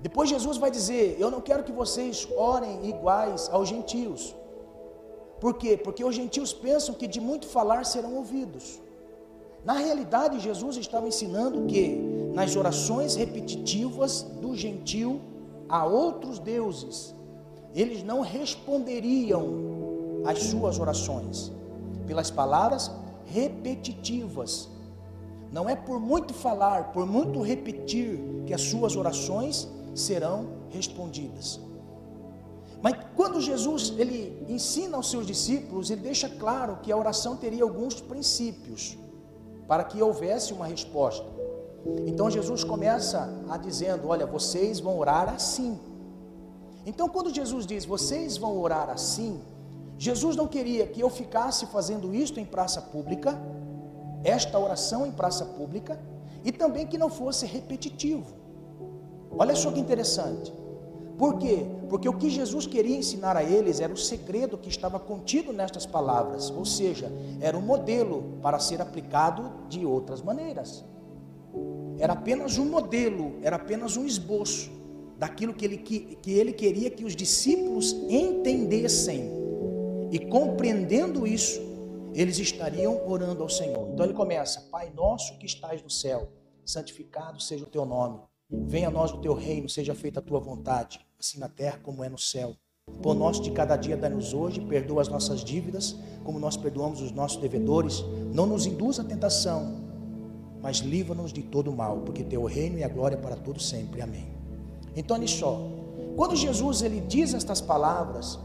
Depois 0.00 0.28
Jesus 0.28 0.56
vai 0.56 0.70
dizer: 0.70 1.16
Eu 1.18 1.30
não 1.30 1.40
quero 1.40 1.64
que 1.64 1.72
vocês 1.72 2.28
orem 2.36 2.88
iguais 2.88 3.48
aos 3.50 3.68
gentios. 3.68 4.34
Por 5.40 5.54
quê? 5.54 5.76
Porque 5.76 6.04
os 6.04 6.14
gentios 6.14 6.52
pensam 6.52 6.94
que 6.94 7.06
de 7.06 7.20
muito 7.20 7.46
falar 7.46 7.84
serão 7.84 8.16
ouvidos. 8.16 8.80
Na 9.64 9.74
realidade, 9.74 10.40
Jesus 10.40 10.76
estava 10.76 11.06
ensinando 11.06 11.66
que 11.66 11.96
nas 12.34 12.56
orações 12.56 13.14
repetitivas 13.14 14.22
do 14.22 14.56
gentio 14.56 15.20
a 15.72 15.86
outros 15.86 16.38
deuses, 16.38 17.14
eles 17.74 18.02
não 18.02 18.20
responderiam 18.20 20.20
às 20.26 20.40
suas 20.40 20.78
orações 20.78 21.50
pelas 22.06 22.30
palavras 22.30 22.90
repetitivas. 23.24 24.68
Não 25.50 25.70
é 25.70 25.74
por 25.74 25.98
muito 25.98 26.34
falar, 26.34 26.92
por 26.92 27.06
muito 27.06 27.40
repetir, 27.40 28.20
que 28.46 28.52
as 28.52 28.60
suas 28.60 28.96
orações 28.96 29.66
serão 29.94 30.48
respondidas. 30.68 31.58
Mas 32.82 32.94
quando 33.16 33.40
Jesus 33.40 33.94
ele 33.96 34.44
ensina 34.50 34.98
aos 34.98 35.10
seus 35.10 35.26
discípulos, 35.26 35.88
ele 35.88 36.02
deixa 36.02 36.28
claro 36.28 36.80
que 36.82 36.92
a 36.92 36.96
oração 36.98 37.34
teria 37.34 37.62
alguns 37.62 37.98
princípios 37.98 38.98
para 39.66 39.84
que 39.84 40.02
houvesse 40.02 40.52
uma 40.52 40.66
resposta. 40.66 41.31
Então 42.06 42.30
Jesus 42.30 42.62
começa 42.64 43.28
a 43.48 43.56
dizendo: 43.56 44.08
"Olha, 44.08 44.26
vocês 44.26 44.80
vão 44.80 44.98
orar 44.98 45.28
assim". 45.28 45.78
Então 46.86 47.08
quando 47.08 47.34
Jesus 47.34 47.66
diz: 47.66 47.84
"Vocês 47.84 48.36
vão 48.36 48.58
orar 48.58 48.90
assim", 48.90 49.40
Jesus 49.98 50.36
não 50.36 50.46
queria 50.46 50.86
que 50.86 51.00
eu 51.00 51.10
ficasse 51.10 51.66
fazendo 51.66 52.14
isto 52.14 52.40
em 52.40 52.44
praça 52.44 52.80
pública, 52.80 53.38
esta 54.24 54.58
oração 54.58 55.06
em 55.06 55.12
praça 55.12 55.44
pública, 55.44 55.98
e 56.44 56.50
também 56.50 56.86
que 56.86 56.98
não 56.98 57.08
fosse 57.08 57.46
repetitivo. 57.46 58.26
Olha 59.30 59.54
só 59.54 59.70
que 59.70 59.80
interessante. 59.80 60.52
Por 61.16 61.38
quê? 61.38 61.66
Porque 61.88 62.08
o 62.08 62.16
que 62.16 62.28
Jesus 62.30 62.66
queria 62.66 62.96
ensinar 62.96 63.36
a 63.36 63.44
eles 63.44 63.80
era 63.80 63.92
o 63.92 63.96
segredo 63.96 64.58
que 64.58 64.68
estava 64.68 64.98
contido 64.98 65.52
nestas 65.52 65.86
palavras, 65.86 66.50
ou 66.50 66.64
seja, 66.64 67.10
era 67.40 67.56
um 67.56 67.60
modelo 67.60 68.38
para 68.42 68.58
ser 68.58 68.80
aplicado 68.80 69.50
de 69.68 69.86
outras 69.86 70.20
maneiras. 70.20 70.84
Era 71.98 72.14
apenas 72.14 72.58
um 72.58 72.64
modelo, 72.64 73.38
era 73.42 73.56
apenas 73.56 73.96
um 73.96 74.04
esboço 74.04 74.70
daquilo 75.18 75.54
que 75.54 75.64
ele, 75.64 75.78
que, 75.78 76.16
que 76.16 76.32
ele 76.32 76.52
queria 76.52 76.90
que 76.90 77.04
os 77.04 77.14
discípulos 77.14 77.92
entendessem 78.08 79.42
e 80.12 80.18
compreendendo 80.18 81.26
isso, 81.26 81.58
eles 82.12 82.38
estariam 82.38 83.08
orando 83.08 83.42
ao 83.42 83.48
Senhor. 83.48 83.88
Então 83.92 84.04
ele 84.04 84.12
começa: 84.12 84.68
Pai 84.70 84.92
nosso 84.94 85.38
que 85.38 85.46
estás 85.46 85.82
no 85.82 85.88
céu, 85.88 86.30
santificado 86.66 87.40
seja 87.40 87.64
o 87.64 87.68
teu 87.68 87.86
nome. 87.86 88.20
Venha 88.50 88.88
a 88.88 88.90
nós 88.90 89.10
o 89.12 89.22
teu 89.22 89.32
reino, 89.32 89.70
seja 89.70 89.94
feita 89.94 90.20
a 90.20 90.22
tua 90.22 90.38
vontade, 90.38 91.00
assim 91.18 91.38
na 91.38 91.48
terra 91.48 91.80
como 91.82 92.04
é 92.04 92.10
no 92.10 92.18
céu. 92.18 92.54
Pão 93.00 93.14
nosso 93.14 93.40
de 93.42 93.52
cada 93.52 93.76
dia 93.76 93.96
dá-nos 93.96 94.34
hoje, 94.34 94.60
perdoa 94.60 95.00
as 95.00 95.08
nossas 95.08 95.42
dívidas, 95.42 95.96
como 96.24 96.38
nós 96.38 96.58
perdoamos 96.58 97.00
os 97.00 97.12
nossos 97.12 97.38
devedores. 97.40 98.02
Não 98.34 98.44
nos 98.44 98.66
induz 98.66 98.98
a 98.98 99.04
tentação, 99.04 99.81
mas 100.62 100.78
livra-nos 100.78 101.32
de 101.32 101.42
todo 101.42 101.72
mal, 101.72 101.98
porque 101.98 102.22
teu 102.22 102.44
reino 102.44 102.78
e 102.78 102.84
a 102.84 102.88
glória 102.88 103.16
para 103.16 103.34
todo 103.34 103.60
sempre. 103.60 104.00
Amém. 104.00 104.28
Então, 104.96 105.16
olha 105.16 105.26
só, 105.26 105.68
quando 106.16 106.36
Jesus 106.36 106.82
ele 106.82 107.00
diz 107.00 107.34
estas 107.34 107.60
palavras, 107.60 108.38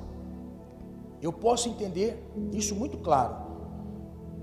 eu 1.21 1.31
posso 1.31 1.69
entender 1.69 2.24
isso 2.53 2.74
muito 2.74 2.97
claro, 2.97 3.36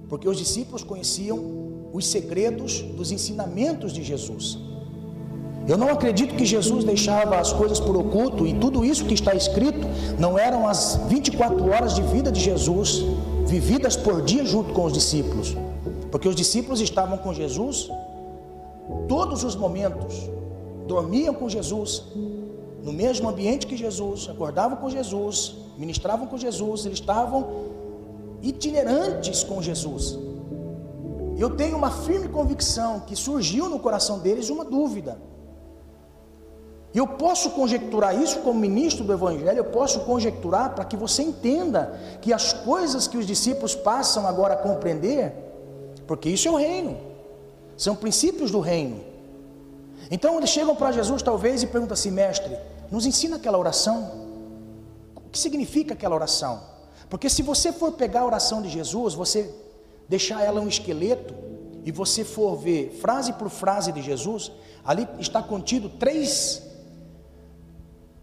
porque 0.08 0.28
os 0.28 0.36
discípulos 0.36 0.84
conheciam 0.84 1.90
os 1.92 2.06
segredos 2.06 2.80
dos 2.80 3.10
ensinamentos 3.10 3.92
de 3.92 4.02
Jesus. 4.02 4.58
Eu 5.66 5.78
não 5.78 5.88
acredito 5.88 6.34
que 6.34 6.44
Jesus 6.44 6.84
deixava 6.84 7.38
as 7.38 7.52
coisas 7.52 7.80
por 7.80 7.96
oculto 7.96 8.46
e 8.46 8.52
tudo 8.54 8.84
isso 8.84 9.06
que 9.06 9.14
está 9.14 9.34
escrito 9.34 9.86
não 10.18 10.38
eram 10.38 10.68
as 10.68 10.96
24 11.08 11.70
horas 11.70 11.94
de 11.94 12.02
vida 12.02 12.30
de 12.30 12.38
Jesus 12.38 13.02
vividas 13.46 13.96
por 13.96 14.20
dia 14.20 14.44
junto 14.44 14.74
com 14.74 14.84
os 14.84 14.92
discípulos, 14.92 15.56
porque 16.14 16.28
os 16.28 16.36
discípulos 16.36 16.80
estavam 16.80 17.18
com 17.18 17.34
Jesus 17.34 17.90
todos 19.08 19.42
os 19.42 19.56
momentos, 19.56 20.30
dormiam 20.86 21.34
com 21.34 21.48
Jesus, 21.48 22.04
no 22.84 22.92
mesmo 22.92 23.28
ambiente 23.28 23.66
que 23.66 23.76
Jesus, 23.76 24.28
acordavam 24.30 24.76
com 24.76 24.88
Jesus, 24.88 25.56
ministravam 25.76 26.28
com 26.28 26.38
Jesus, 26.38 26.86
eles 26.86 27.00
estavam 27.00 27.48
itinerantes 28.40 29.42
com 29.42 29.60
Jesus. 29.60 30.16
Eu 31.36 31.56
tenho 31.56 31.76
uma 31.76 31.90
firme 31.90 32.28
convicção 32.28 33.00
que 33.00 33.16
surgiu 33.16 33.68
no 33.68 33.80
coração 33.80 34.20
deles 34.20 34.50
uma 34.50 34.64
dúvida. 34.64 35.18
Eu 36.94 37.08
posso 37.08 37.50
conjecturar 37.50 38.16
isso 38.16 38.38
como 38.38 38.60
ministro 38.60 39.04
do 39.04 39.12
Evangelho, 39.12 39.58
eu 39.58 39.64
posso 39.64 39.98
conjecturar 40.04 40.76
para 40.76 40.84
que 40.84 40.96
você 40.96 41.24
entenda 41.24 41.98
que 42.22 42.32
as 42.32 42.52
coisas 42.52 43.08
que 43.08 43.18
os 43.18 43.26
discípulos 43.26 43.74
passam 43.74 44.28
agora 44.28 44.54
a 44.54 44.58
compreender, 44.58 45.43
porque 46.06 46.28
isso 46.28 46.48
é 46.48 46.50
o 46.50 46.56
reino, 46.56 46.96
são 47.76 47.96
princípios 47.96 48.50
do 48.50 48.60
reino. 48.60 49.00
Então 50.10 50.36
eles 50.36 50.50
chegam 50.50 50.76
para 50.76 50.92
Jesus 50.92 51.22
talvez 51.22 51.62
e 51.62 51.66
perguntam 51.66 51.94
assim: 51.94 52.10
mestre, 52.10 52.56
nos 52.90 53.06
ensina 53.06 53.36
aquela 53.36 53.58
oração? 53.58 54.24
O 55.16 55.30
que 55.30 55.38
significa 55.38 55.94
aquela 55.94 56.14
oração? 56.14 56.62
Porque 57.08 57.28
se 57.28 57.42
você 57.42 57.72
for 57.72 57.92
pegar 57.92 58.20
a 58.20 58.26
oração 58.26 58.62
de 58.62 58.68
Jesus, 58.68 59.14
você 59.14 59.52
deixar 60.08 60.42
ela 60.42 60.60
um 60.60 60.68
esqueleto, 60.68 61.34
e 61.84 61.92
você 61.92 62.24
for 62.24 62.56
ver 62.56 62.98
frase 63.00 63.32
por 63.34 63.50
frase 63.50 63.92
de 63.92 64.00
Jesus, 64.00 64.50
ali 64.84 65.06
está 65.18 65.42
contido 65.42 65.88
três 65.88 66.62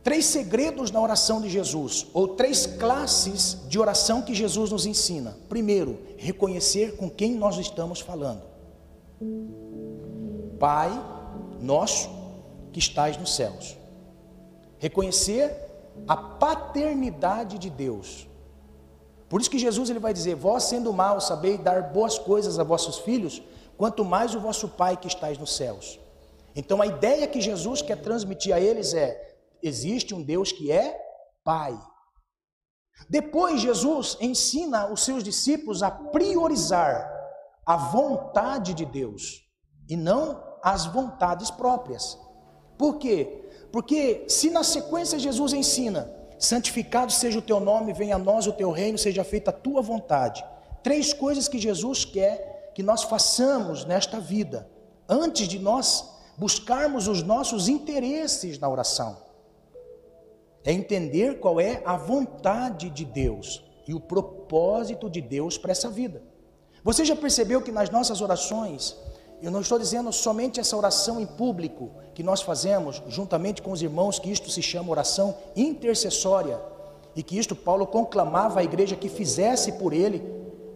três 0.04 0.26
segredos 0.26 0.92
na 0.92 1.00
oração 1.00 1.42
de 1.42 1.50
Jesus, 1.50 2.08
ou 2.14 2.30
três 2.30 2.66
classes 2.66 3.58
de 3.68 3.80
oração 3.80 4.22
que 4.22 4.34
Jesus 4.34 4.72
nos 4.72 4.86
ensina. 4.86 5.38
Primeiro, 5.48 6.00
reconhecer 6.18 6.96
com 6.96 7.10
quem 7.10 7.36
nós 7.36 7.58
estamos 7.58 8.00
falando. 8.00 8.42
Pai 10.60 10.92
nosso 11.60 12.10
que 12.72 12.80
estás 12.80 13.18
nos 13.18 13.36
céus. 13.36 13.78
Reconhecer 14.80 15.56
a 16.08 16.16
paternidade 16.16 17.58
de 17.58 17.70
Deus. 17.70 18.28
Por 19.30 19.40
isso 19.40 19.50
que 19.50 19.60
Jesus 19.60 19.90
ele 19.90 20.00
vai 20.00 20.14
dizer: 20.14 20.36
Vós 20.36 20.64
sendo 20.64 20.92
mal, 20.92 21.22
sabeis 21.22 21.60
dar 21.60 21.84
boas 21.84 22.18
coisas 22.18 22.58
a 22.58 22.64
vossos 22.64 22.98
filhos, 23.00 23.42
quanto 23.78 24.04
mais 24.04 24.34
o 24.34 24.40
vosso 24.40 24.68
Pai 24.68 24.98
que 24.98 25.08
estais 25.08 25.38
nos 25.38 25.56
céus. 25.56 26.00
Então 26.56 26.82
a 26.82 26.88
ideia 26.88 27.28
que 27.28 27.40
Jesus 27.40 27.82
quer 27.82 28.02
transmitir 28.02 28.54
a 28.54 28.60
eles 28.60 28.94
é: 28.94 29.31
existe 29.64 30.14
um 30.14 30.22
Deus 30.22 30.52
que 30.52 30.72
é 30.72 30.98
Pai. 31.44 31.78
Depois 33.10 33.62
Jesus 33.62 34.18
ensina 34.20 34.88
os 34.88 35.04
seus 35.04 35.24
discípulos 35.24 35.82
a 35.82 35.90
priorizar 35.90 37.10
a 37.66 37.76
vontade 37.76 38.74
de 38.74 38.86
Deus 38.86 39.42
e 39.90 39.96
não 39.96 40.42
as 40.64 40.86
vontades 40.86 41.50
próprias. 41.50 42.18
Por 42.78 42.98
quê? 42.98 43.50
Porque 43.72 44.26
se 44.28 44.50
na 44.50 44.64
sequência 44.64 45.20
Jesus 45.20 45.54
ensina 45.54 46.14
santificado 46.38 47.12
seja 47.12 47.38
o 47.38 47.42
teu 47.42 47.60
nome, 47.60 47.94
venha 47.94 48.16
a 48.16 48.20
nós 48.20 48.48
o 48.48 48.54
teu 48.54 48.72
reino, 48.72 48.98
seja 48.98 49.24
feita 49.24 49.52
a 49.52 49.54
tua 49.54 49.82
vontade. 49.82 50.44
Três 50.84 51.14
coisas 51.14 51.48
que 51.48 51.60
Jesus 51.60 52.04
quer 52.04 52.72
que 52.74 52.82
nós 52.82 53.04
façamos 53.04 53.86
nesta 53.86 54.20
vida, 54.20 54.70
antes 55.08 55.48
de 55.48 55.60
nós 55.60 56.10
buscarmos 56.38 57.08
os 57.08 57.22
nossos 57.22 57.68
interesses 57.68 58.58
na 58.58 58.68
oração. 58.68 59.31
É 60.64 60.72
entender 60.72 61.40
qual 61.40 61.60
é 61.60 61.82
a 61.86 61.98
vontade 61.98 62.90
de 62.90 63.04
Deus 63.04 63.64
e 63.88 63.94
o 63.94 64.00
propósito 64.00 65.10
de 65.10 65.22
Deus 65.22 65.58
para 65.58 65.72
essa 65.72 65.90
vida. 65.90 66.22
Você 66.84 67.06
já 67.06 67.16
percebeu 67.16 67.62
que 67.62 67.72
nas 67.72 67.90
nossas 67.90 68.22
orações, 68.22 68.96
eu 69.42 69.52
não 69.52 69.62
estou 69.62 69.80
dizendo 69.80 70.12
somente 70.12 70.60
essa 70.60 70.78
oração 70.78 71.20
em 71.20 71.26
público 71.26 71.92
que 72.14 72.24
nós 72.24 72.42
fazemos 72.42 73.02
juntamente 73.08 73.62
com 73.62 73.72
os 73.72 73.82
irmãos, 73.82 74.20
que 74.20 74.32
isto 74.32 74.50
se 74.50 74.62
chama 74.62 74.92
oração 74.92 75.36
intercessória, 75.56 76.60
e 77.16 77.22
que 77.22 77.38
isto 77.38 77.56
Paulo 77.56 77.86
conclamava 77.86 78.60
a 78.60 78.64
igreja 78.64 78.96
que 78.96 79.10
fizesse 79.10 79.74
por 79.74 79.94
ele 79.94 80.24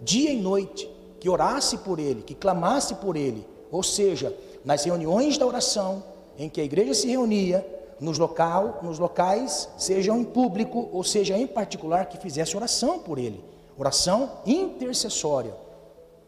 dia 0.02 0.32
e 0.32 0.42
noite, 0.42 0.90
que 1.20 1.30
orasse 1.30 1.78
por 1.80 2.00
ele, 2.00 2.22
que 2.22 2.36
clamasse 2.36 2.96
por 2.96 3.16
ele, 3.16 3.48
ou 3.72 3.82
seja, 3.82 4.36
nas 4.64 4.84
reuniões 4.84 5.38
da 5.38 5.46
oração 5.46 6.04
em 6.38 6.50
que 6.50 6.62
a 6.62 6.64
igreja 6.64 6.94
se 6.94 7.08
reunia, 7.08 7.66
nos, 8.00 8.18
local, 8.18 8.80
nos 8.82 9.00
locais, 9.00 9.70
sejam 9.78 10.20
em 10.20 10.24
público 10.24 10.90
ou 10.92 11.04
seja 11.04 11.38
em 11.38 11.48
particular, 11.48 12.08
que 12.08 12.18
fizesse 12.18 12.56
oração 12.56 13.00
por 13.00 13.18
ele, 13.18 13.44
oração 13.78 14.42
intercessória. 14.46 15.56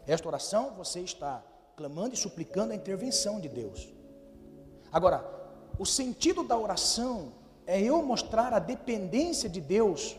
Esta 0.06 0.26
oração 0.26 0.72
você 0.76 1.00
está 1.00 1.42
clamando 1.76 2.14
e 2.14 2.18
suplicando 2.18 2.72
a 2.72 2.76
intervenção 2.76 3.38
de 3.38 3.48
Deus. 3.48 3.88
Agora, 4.90 5.24
o 5.78 5.84
sentido 5.84 6.42
da 6.42 6.56
oração 6.56 7.32
é 7.66 7.80
eu 7.80 8.02
mostrar 8.02 8.52
a 8.54 8.58
dependência 8.58 9.48
de 9.48 9.60
Deus. 9.60 10.16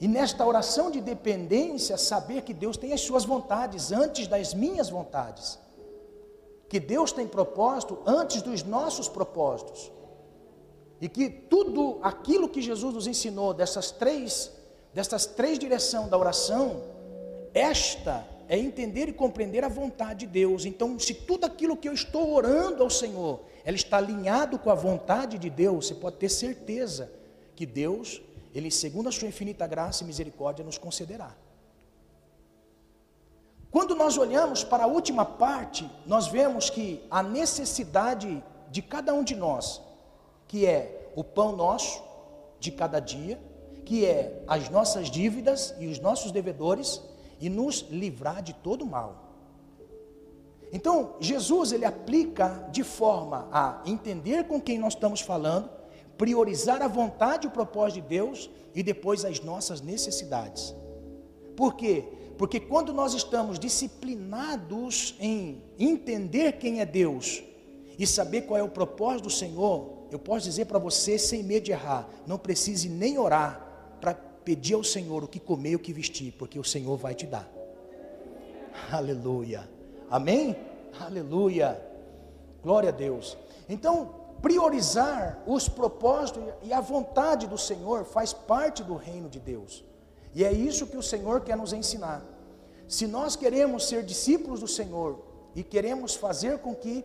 E 0.00 0.08
nesta 0.08 0.44
oração 0.44 0.90
de 0.90 1.00
dependência, 1.00 1.96
saber 1.96 2.42
que 2.42 2.52
Deus 2.52 2.76
tem 2.76 2.92
as 2.92 3.00
suas 3.00 3.24
vontades 3.24 3.92
antes 3.92 4.26
das 4.26 4.52
minhas 4.52 4.90
vontades. 4.90 5.58
Que 6.72 6.80
Deus 6.80 7.12
tem 7.12 7.26
propósito 7.26 7.98
antes 8.06 8.40
dos 8.40 8.62
nossos 8.62 9.06
propósitos. 9.06 9.92
E 11.02 11.06
que 11.06 11.28
tudo 11.28 11.98
aquilo 12.02 12.48
que 12.48 12.62
Jesus 12.62 12.94
nos 12.94 13.06
ensinou 13.06 13.52
dessas 13.52 13.90
três, 13.90 14.50
dessas 14.94 15.26
três 15.26 15.58
direções 15.58 16.08
da 16.08 16.16
oração, 16.16 16.80
esta 17.52 18.26
é 18.48 18.58
entender 18.58 19.06
e 19.06 19.12
compreender 19.12 19.62
a 19.62 19.68
vontade 19.68 20.20
de 20.20 20.32
Deus. 20.32 20.64
Então, 20.64 20.98
se 20.98 21.12
tudo 21.12 21.44
aquilo 21.44 21.76
que 21.76 21.90
eu 21.90 21.92
estou 21.92 22.32
orando 22.32 22.82
ao 22.82 22.88
Senhor, 22.88 23.40
ela 23.66 23.76
está 23.76 23.98
alinhado 23.98 24.58
com 24.58 24.70
a 24.70 24.74
vontade 24.74 25.36
de 25.36 25.50
Deus, 25.50 25.88
você 25.88 25.94
pode 25.94 26.16
ter 26.16 26.30
certeza 26.30 27.12
que 27.54 27.66
Deus, 27.66 28.22
ele 28.54 28.70
segundo 28.70 29.10
a 29.10 29.12
sua 29.12 29.28
infinita 29.28 29.66
graça 29.66 30.04
e 30.04 30.06
misericórdia 30.06 30.64
nos 30.64 30.78
concederá. 30.78 31.36
Quando 33.72 33.94
nós 33.94 34.18
olhamos 34.18 34.62
para 34.62 34.84
a 34.84 34.86
última 34.86 35.24
parte, 35.24 35.90
nós 36.04 36.26
vemos 36.28 36.68
que 36.68 37.02
a 37.10 37.22
necessidade 37.22 38.44
de 38.70 38.82
cada 38.82 39.14
um 39.14 39.24
de 39.24 39.34
nós, 39.34 39.80
que 40.46 40.66
é 40.66 41.10
o 41.16 41.24
pão 41.24 41.56
nosso 41.56 42.02
de 42.60 42.70
cada 42.70 43.00
dia, 43.00 43.40
que 43.86 44.04
é 44.04 44.44
as 44.46 44.68
nossas 44.68 45.10
dívidas 45.10 45.74
e 45.78 45.86
os 45.86 45.98
nossos 45.98 46.30
devedores, 46.30 47.00
e 47.40 47.48
nos 47.48 47.86
livrar 47.90 48.42
de 48.42 48.52
todo 48.52 48.84
mal. 48.84 49.32
Então, 50.70 51.16
Jesus 51.18 51.72
ele 51.72 51.86
aplica 51.86 52.68
de 52.70 52.84
forma 52.84 53.48
a 53.50 53.82
entender 53.86 54.44
com 54.44 54.60
quem 54.60 54.78
nós 54.78 54.92
estamos 54.92 55.22
falando, 55.22 55.70
priorizar 56.18 56.82
a 56.82 56.88
vontade 56.88 57.46
e 57.46 57.48
o 57.48 57.52
propósito 57.52 58.02
de 58.02 58.08
Deus 58.08 58.50
e 58.74 58.82
depois 58.82 59.24
as 59.24 59.40
nossas 59.40 59.80
necessidades. 59.80 60.74
Por 61.56 61.74
quê? 61.74 62.21
Porque 62.38 62.58
quando 62.58 62.92
nós 62.92 63.14
estamos 63.14 63.58
disciplinados 63.58 65.14
em 65.20 65.62
entender 65.78 66.52
quem 66.52 66.80
é 66.80 66.86
Deus 66.86 67.42
e 67.98 68.06
saber 68.06 68.42
qual 68.42 68.58
é 68.58 68.62
o 68.62 68.68
propósito 68.68 69.24
do 69.24 69.30
Senhor, 69.30 70.06
eu 70.10 70.18
posso 70.18 70.44
dizer 70.44 70.66
para 70.66 70.78
você 70.78 71.18
sem 71.18 71.42
medo 71.42 71.64
de 71.64 71.72
errar, 71.72 72.08
não 72.26 72.38
precise 72.38 72.88
nem 72.88 73.18
orar 73.18 73.96
para 74.00 74.14
pedir 74.14 74.74
ao 74.74 74.84
Senhor 74.84 75.24
o 75.24 75.28
que 75.28 75.38
comer 75.38 75.70
e 75.70 75.76
o 75.76 75.78
que 75.78 75.92
vestir, 75.92 76.32
porque 76.32 76.58
o 76.58 76.64
Senhor 76.64 76.96
vai 76.96 77.14
te 77.14 77.26
dar. 77.26 77.50
Aleluia. 78.90 79.68
Amém? 80.10 80.56
Aleluia. 80.98 81.80
Glória 82.62 82.90
a 82.90 82.92
Deus. 82.92 83.36
Então, 83.68 84.14
priorizar 84.42 85.42
os 85.46 85.68
propósitos 85.68 86.42
e 86.62 86.72
a 86.72 86.80
vontade 86.80 87.46
do 87.46 87.56
Senhor 87.56 88.04
faz 88.04 88.32
parte 88.32 88.82
do 88.82 88.96
reino 88.96 89.28
de 89.28 89.38
Deus. 89.38 89.84
E 90.34 90.44
é 90.44 90.52
isso 90.52 90.86
que 90.86 90.96
o 90.96 91.02
Senhor 91.02 91.42
quer 91.42 91.56
nos 91.56 91.72
ensinar. 91.72 92.22
Se 92.88 93.06
nós 93.06 93.36
queremos 93.36 93.86
ser 93.86 94.02
discípulos 94.02 94.60
do 94.60 94.68
Senhor 94.68 95.18
e 95.54 95.62
queremos 95.62 96.14
fazer 96.14 96.58
com 96.58 96.74
que 96.74 97.04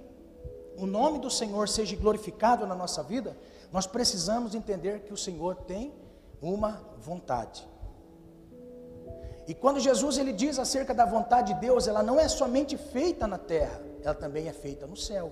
o 0.78 0.86
nome 0.86 1.20
do 1.20 1.30
Senhor 1.30 1.68
seja 1.68 1.96
glorificado 1.96 2.66
na 2.66 2.76
nossa 2.76 3.04
vida, 3.04 3.36
nós 3.72 3.88
precisamos 3.88 4.56
entender 4.56 5.02
que 5.02 5.14
o 5.14 5.18
Senhor 5.18 5.56
tem 5.56 5.94
uma 6.42 6.82
vontade. 7.00 7.68
E 9.48 9.54
quando 9.54 9.80
Jesus 9.80 10.18
ele 10.18 10.34
diz 10.34 10.60
acerca 10.60 10.94
da 10.94 11.06
vontade 11.06 11.54
de 11.54 11.60
Deus, 11.62 11.88
ela 11.88 12.04
não 12.04 12.20
é 12.20 12.28
somente 12.28 12.78
feita 12.78 13.26
na 13.26 13.38
terra, 13.38 13.82
ela 14.04 14.14
também 14.14 14.48
é 14.48 14.54
feita 14.54 14.86
no 14.86 14.98
céu. 14.98 15.32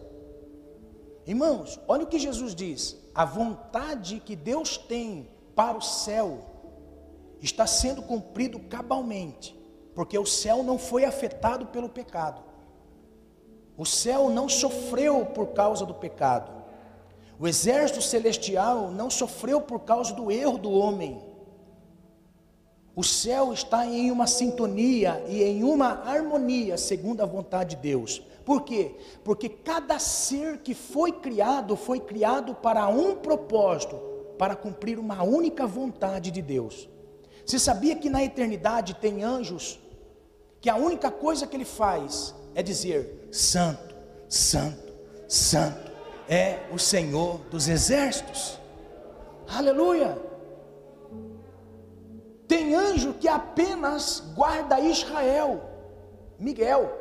Irmãos, 1.27 1.79
olha 1.87 2.03
o 2.03 2.07
que 2.07 2.17
Jesus 2.17 2.55
diz: 2.55 2.95
a 3.13 3.25
vontade 3.25 4.19
que 4.19 4.35
Deus 4.35 4.77
tem 4.77 5.29
para 5.53 5.77
o 5.77 5.81
céu 5.81 6.39
está 7.41 7.67
sendo 7.67 8.01
cumprido 8.01 8.59
cabalmente, 8.59 9.57
porque 9.93 10.17
o 10.17 10.25
céu 10.25 10.63
não 10.63 10.77
foi 10.77 11.05
afetado 11.05 11.67
pelo 11.67 11.89
pecado. 11.89 12.41
O 13.77 13.85
céu 13.85 14.29
não 14.29 14.47
sofreu 14.47 15.25
por 15.25 15.47
causa 15.47 15.85
do 15.85 15.93
pecado. 15.93 16.51
O 17.37 17.47
exército 17.47 18.01
celestial 18.01 18.89
não 18.91 19.09
sofreu 19.09 19.59
por 19.59 19.81
causa 19.81 20.13
do 20.13 20.31
erro 20.31 20.57
do 20.57 20.71
homem. 20.71 21.21
O 22.95 23.03
céu 23.03 23.51
está 23.51 23.85
em 23.85 24.09
uma 24.09 24.25
sintonia 24.25 25.21
e 25.27 25.43
em 25.43 25.63
uma 25.63 26.03
harmonia 26.05 26.77
segundo 26.77 27.21
a 27.21 27.25
vontade 27.25 27.75
de 27.75 27.81
Deus. 27.81 28.21
Por 28.45 28.61
quê? 28.61 28.95
Porque 29.23 29.49
cada 29.49 29.99
ser 29.99 30.59
que 30.59 30.73
foi 30.73 31.11
criado 31.11 31.75
foi 31.75 31.99
criado 31.99 32.55
para 32.55 32.87
um 32.87 33.15
propósito, 33.15 33.97
para 34.37 34.55
cumprir 34.55 34.97
uma 34.97 35.23
única 35.23 35.67
vontade 35.67 36.31
de 36.31 36.41
Deus. 36.41 36.87
Você 37.45 37.59
sabia 37.59 37.95
que 37.95 38.09
na 38.09 38.23
eternidade 38.23 38.95
tem 38.95 39.23
anjos 39.23 39.79
que 40.59 40.69
a 40.69 40.75
única 40.75 41.11
coisa 41.11 41.45
que 41.45 41.55
ele 41.55 41.65
faz 41.65 42.33
é 42.55 42.63
dizer: 42.63 43.29
Santo, 43.31 43.95
Santo, 44.27 44.93
Santo 45.27 45.91
é 46.27 46.61
o 46.71 46.79
Senhor 46.79 47.39
dos 47.51 47.67
exércitos. 47.67 48.59
Aleluia! 49.47 50.17
Tem 52.47 52.73
anjo 52.73 53.13
que 53.13 53.27
apenas 53.27 54.23
guarda 54.35 54.79
Israel, 54.79 55.61
Miguel, 56.39 56.91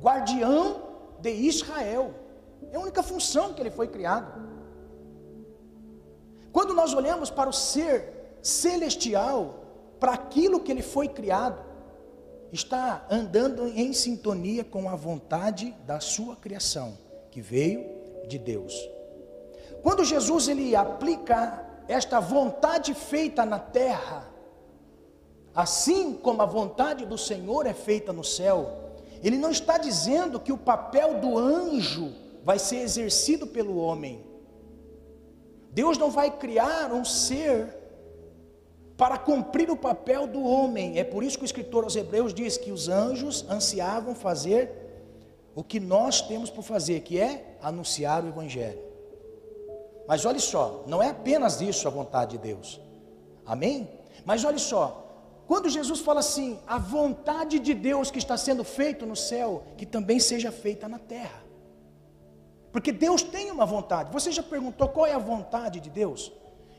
guardião 0.00 0.82
de 1.20 1.30
Israel. 1.30 2.14
É 2.72 2.76
a 2.76 2.80
única 2.80 3.02
função 3.02 3.54
que 3.54 3.60
ele 3.60 3.70
foi 3.70 3.88
criado. 3.88 4.40
Quando 6.52 6.74
nós 6.74 6.92
olhamos 6.94 7.30
para 7.30 7.48
o 7.48 7.52
ser 7.52 8.38
celestial, 8.42 9.59
para 10.00 10.12
aquilo 10.12 10.60
que 10.60 10.72
ele 10.72 10.82
foi 10.82 11.06
criado, 11.06 11.62
está 12.50 13.06
andando 13.10 13.68
em 13.68 13.92
sintonia 13.92 14.64
com 14.64 14.88
a 14.88 14.96
vontade 14.96 15.76
da 15.86 16.00
sua 16.00 16.34
criação, 16.34 16.98
que 17.30 17.40
veio 17.40 17.84
de 18.26 18.38
Deus. 18.38 18.74
Quando 19.82 20.04
Jesus 20.04 20.48
ele 20.48 20.74
aplica 20.74 21.64
esta 21.86 22.18
vontade 22.18 22.94
feita 22.94 23.44
na 23.44 23.58
terra, 23.58 24.28
assim 25.54 26.14
como 26.14 26.42
a 26.42 26.46
vontade 26.46 27.04
do 27.04 27.18
Senhor 27.18 27.66
é 27.66 27.74
feita 27.74 28.12
no 28.12 28.24
céu, 28.24 28.78
ele 29.22 29.36
não 29.36 29.50
está 29.50 29.76
dizendo 29.76 30.40
que 30.40 30.52
o 30.52 30.58
papel 30.58 31.20
do 31.20 31.36
anjo 31.36 32.12
vai 32.42 32.58
ser 32.58 32.76
exercido 32.76 33.46
pelo 33.46 33.76
homem. 33.76 34.24
Deus 35.72 35.98
não 35.98 36.10
vai 36.10 36.30
criar 36.30 36.92
um 36.92 37.04
ser 37.04 37.79
para 39.00 39.16
cumprir 39.16 39.70
o 39.70 39.76
papel 39.78 40.26
do 40.26 40.44
homem. 40.44 40.98
É 40.98 41.02
por 41.02 41.24
isso 41.24 41.38
que 41.38 41.44
o 41.44 41.46
escritor 41.46 41.84
aos 41.84 41.96
Hebreus 41.96 42.34
diz 42.34 42.58
que 42.58 42.70
os 42.70 42.86
anjos 42.86 43.46
ansiavam 43.48 44.14
fazer 44.14 44.70
o 45.54 45.64
que 45.64 45.80
nós 45.80 46.20
temos 46.20 46.50
por 46.50 46.60
fazer, 46.62 47.00
que 47.00 47.18
é 47.18 47.56
anunciar 47.62 48.22
o 48.22 48.28
Evangelho. 48.28 48.78
Mas 50.06 50.26
olhe 50.26 50.38
só, 50.38 50.84
não 50.86 51.02
é 51.02 51.08
apenas 51.08 51.62
isso 51.62 51.88
a 51.88 51.90
vontade 51.90 52.32
de 52.32 52.38
Deus. 52.42 52.78
Amém? 53.46 53.88
Mas 54.22 54.44
olhe 54.44 54.58
só, 54.58 55.06
quando 55.46 55.70
Jesus 55.70 56.00
fala 56.00 56.20
assim, 56.20 56.58
a 56.66 56.76
vontade 56.76 57.58
de 57.58 57.72
Deus 57.72 58.10
que 58.10 58.18
está 58.18 58.36
sendo 58.36 58.64
feito 58.64 59.06
no 59.06 59.16
céu, 59.16 59.62
que 59.78 59.86
também 59.86 60.20
seja 60.20 60.52
feita 60.52 60.86
na 60.86 60.98
terra. 60.98 61.42
Porque 62.70 62.92
Deus 62.92 63.22
tem 63.22 63.50
uma 63.50 63.64
vontade. 63.64 64.12
Você 64.12 64.30
já 64.30 64.42
perguntou 64.42 64.90
qual 64.90 65.06
é 65.06 65.14
a 65.14 65.18
vontade 65.18 65.80
de 65.80 65.88
Deus? 65.88 66.30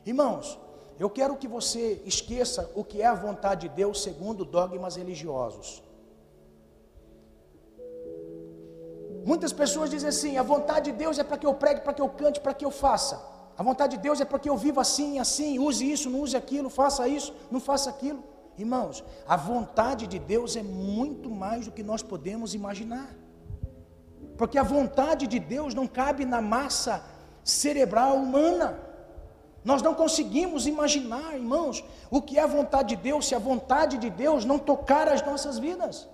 Irmãos, 0.06 0.60
eu 1.04 1.10
quero 1.18 1.36
que 1.42 1.48
você 1.48 1.84
esqueça 2.12 2.62
o 2.80 2.84
que 2.90 2.98
é 3.02 3.08
a 3.12 3.20
vontade 3.28 3.62
de 3.68 3.76
Deus 3.82 4.04
segundo 4.04 4.46
dogmas 4.58 4.96
religiosos. 5.02 5.70
Muitas 9.32 9.54
pessoas 9.62 9.90
dizem 9.94 10.10
assim: 10.14 10.34
a 10.38 10.44
vontade 10.44 10.92
de 10.92 10.98
Deus 11.04 11.18
é 11.18 11.24
para 11.24 11.40
que 11.40 11.48
eu 11.50 11.56
pregue, 11.56 11.82
para 11.86 11.96
que 11.96 12.04
eu 12.06 12.10
cante, 12.10 12.40
para 12.40 12.54
que 12.54 12.66
eu 12.68 12.74
faça. 12.86 13.16
A 13.58 13.64
vontade 13.64 13.98
de 13.98 14.04
Deus 14.04 14.22
é 14.22 14.26
para 14.26 14.38
que 14.44 14.50
eu 14.52 14.58
viva 14.66 14.82
assim, 14.82 15.18
assim, 15.18 15.58
use 15.70 15.84
isso, 15.96 16.08
não 16.08 16.22
use 16.22 16.38
aquilo, 16.38 16.70
faça 16.70 17.08
isso, 17.08 17.34
não 17.50 17.60
faça 17.60 17.90
aquilo. 17.90 18.24
Irmãos, 18.56 19.04
a 19.28 19.36
vontade 19.36 20.06
de 20.06 20.20
Deus 20.20 20.56
é 20.56 20.62
muito 20.62 21.32
mais 21.32 21.66
do 21.66 21.72
que 21.72 21.82
nós 21.82 22.04
podemos 22.04 22.54
imaginar. 22.54 23.10
Porque 24.38 24.60
a 24.60 24.64
vontade 24.76 25.26
de 25.26 25.40
Deus 25.40 25.74
não 25.74 25.88
cabe 25.88 26.26
na 26.26 26.42
massa 26.42 27.04
cerebral 27.44 28.18
humana. 28.18 28.91
Nós 29.64 29.82
não 29.82 29.94
conseguimos 29.94 30.66
imaginar, 30.66 31.36
irmãos, 31.36 31.84
o 32.10 32.22
que 32.22 32.40
é 32.40 32.42
a 32.42 32.48
vontade 32.48 32.96
de 32.96 33.02
Deus 33.02 33.28
se 33.28 33.36
a 33.36 33.40
vontade 33.40 33.98
de 33.98 34.10
Deus 34.10 34.44
não 34.44 34.58
tocar 34.58 35.08
as 35.08 35.24
nossas 35.24 35.60
vidas. 35.60 36.08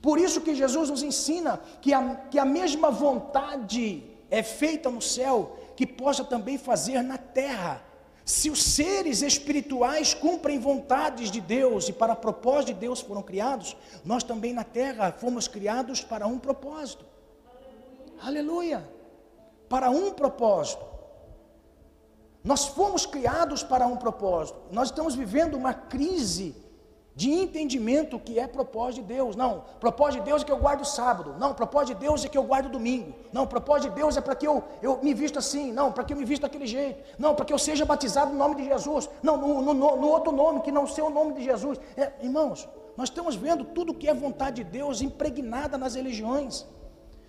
Por 0.00 0.18
isso 0.18 0.40
que 0.40 0.54
Jesus 0.54 0.90
nos 0.90 1.02
ensina 1.02 1.60
que 1.80 1.92
a, 1.92 2.14
que 2.30 2.38
a 2.38 2.44
mesma 2.44 2.90
vontade 2.90 4.04
é 4.30 4.42
feita 4.42 4.88
no 4.90 5.02
céu, 5.02 5.58
que 5.74 5.86
possa 5.86 6.22
também 6.24 6.56
fazer 6.56 7.02
na 7.02 7.18
terra. 7.18 7.82
Se 8.24 8.50
os 8.50 8.62
seres 8.62 9.22
espirituais 9.22 10.14
cumprem 10.14 10.58
vontades 10.58 11.30
de 11.30 11.40
Deus 11.40 11.88
e 11.88 11.92
para 11.92 12.14
propósito 12.14 12.74
de 12.74 12.80
Deus 12.80 13.00
foram 13.00 13.22
criados, 13.22 13.76
nós 14.04 14.22
também 14.22 14.52
na 14.52 14.64
terra 14.64 15.10
fomos 15.10 15.48
criados 15.48 16.02
para 16.02 16.26
um 16.26 16.38
propósito. 16.38 17.04
Aleluia! 18.20 18.88
Para 19.68 19.90
um 19.90 20.12
propósito. 20.12 20.97
Nós 22.42 22.66
fomos 22.66 23.04
criados 23.04 23.62
para 23.62 23.86
um 23.86 23.96
propósito. 23.96 24.58
Nós 24.70 24.88
estamos 24.88 25.14
vivendo 25.14 25.54
uma 25.54 25.74
crise 25.74 26.54
de 27.18 27.32
entendimento 27.32 28.16
que 28.16 28.38
é 28.38 28.46
propósito 28.46 29.02
de 29.02 29.12
Deus. 29.14 29.34
Não, 29.34 29.64
propósito 29.80 30.20
de 30.20 30.26
Deus 30.26 30.42
é 30.42 30.44
que 30.44 30.52
eu 30.52 30.56
guardo 30.56 30.84
sábado. 30.84 31.34
Não, 31.36 31.52
propósito 31.52 31.96
de 31.96 32.00
Deus 32.06 32.24
é 32.24 32.28
que 32.28 32.38
eu 32.38 32.44
guardo 32.44 32.68
domingo. 32.68 33.12
Não, 33.32 33.44
propósito 33.44 33.90
de 33.90 33.96
Deus 33.96 34.16
é 34.16 34.20
para 34.20 34.36
que 34.36 34.46
eu, 34.46 34.62
eu 34.80 35.00
me 35.02 35.12
visto 35.12 35.36
assim. 35.36 35.72
Não, 35.72 35.90
para 35.90 36.04
que 36.04 36.12
eu 36.12 36.16
me 36.16 36.24
visto 36.24 36.42
daquele 36.42 36.64
jeito. 36.64 37.02
Não, 37.18 37.34
para 37.34 37.44
que 37.44 37.52
eu 37.52 37.58
seja 37.58 37.84
batizado 37.84 38.30
no 38.30 38.38
nome 38.38 38.54
de 38.54 38.64
Jesus. 38.66 39.10
Não, 39.20 39.36
no, 39.36 39.60
no, 39.60 39.74
no 39.74 40.08
outro 40.08 40.30
nome, 40.30 40.60
que 40.60 40.70
não 40.70 40.86
seja 40.86 41.04
o 41.04 41.10
nome 41.10 41.32
de 41.34 41.42
Jesus. 41.42 41.80
É, 41.96 42.12
irmãos, 42.22 42.68
nós 42.96 43.08
estamos 43.08 43.34
vendo 43.34 43.64
tudo 43.64 43.92
que 43.92 44.08
é 44.08 44.14
vontade 44.14 44.62
de 44.62 44.70
Deus 44.70 45.02
impregnada 45.02 45.76
nas 45.76 45.96
religiões. 45.96 46.64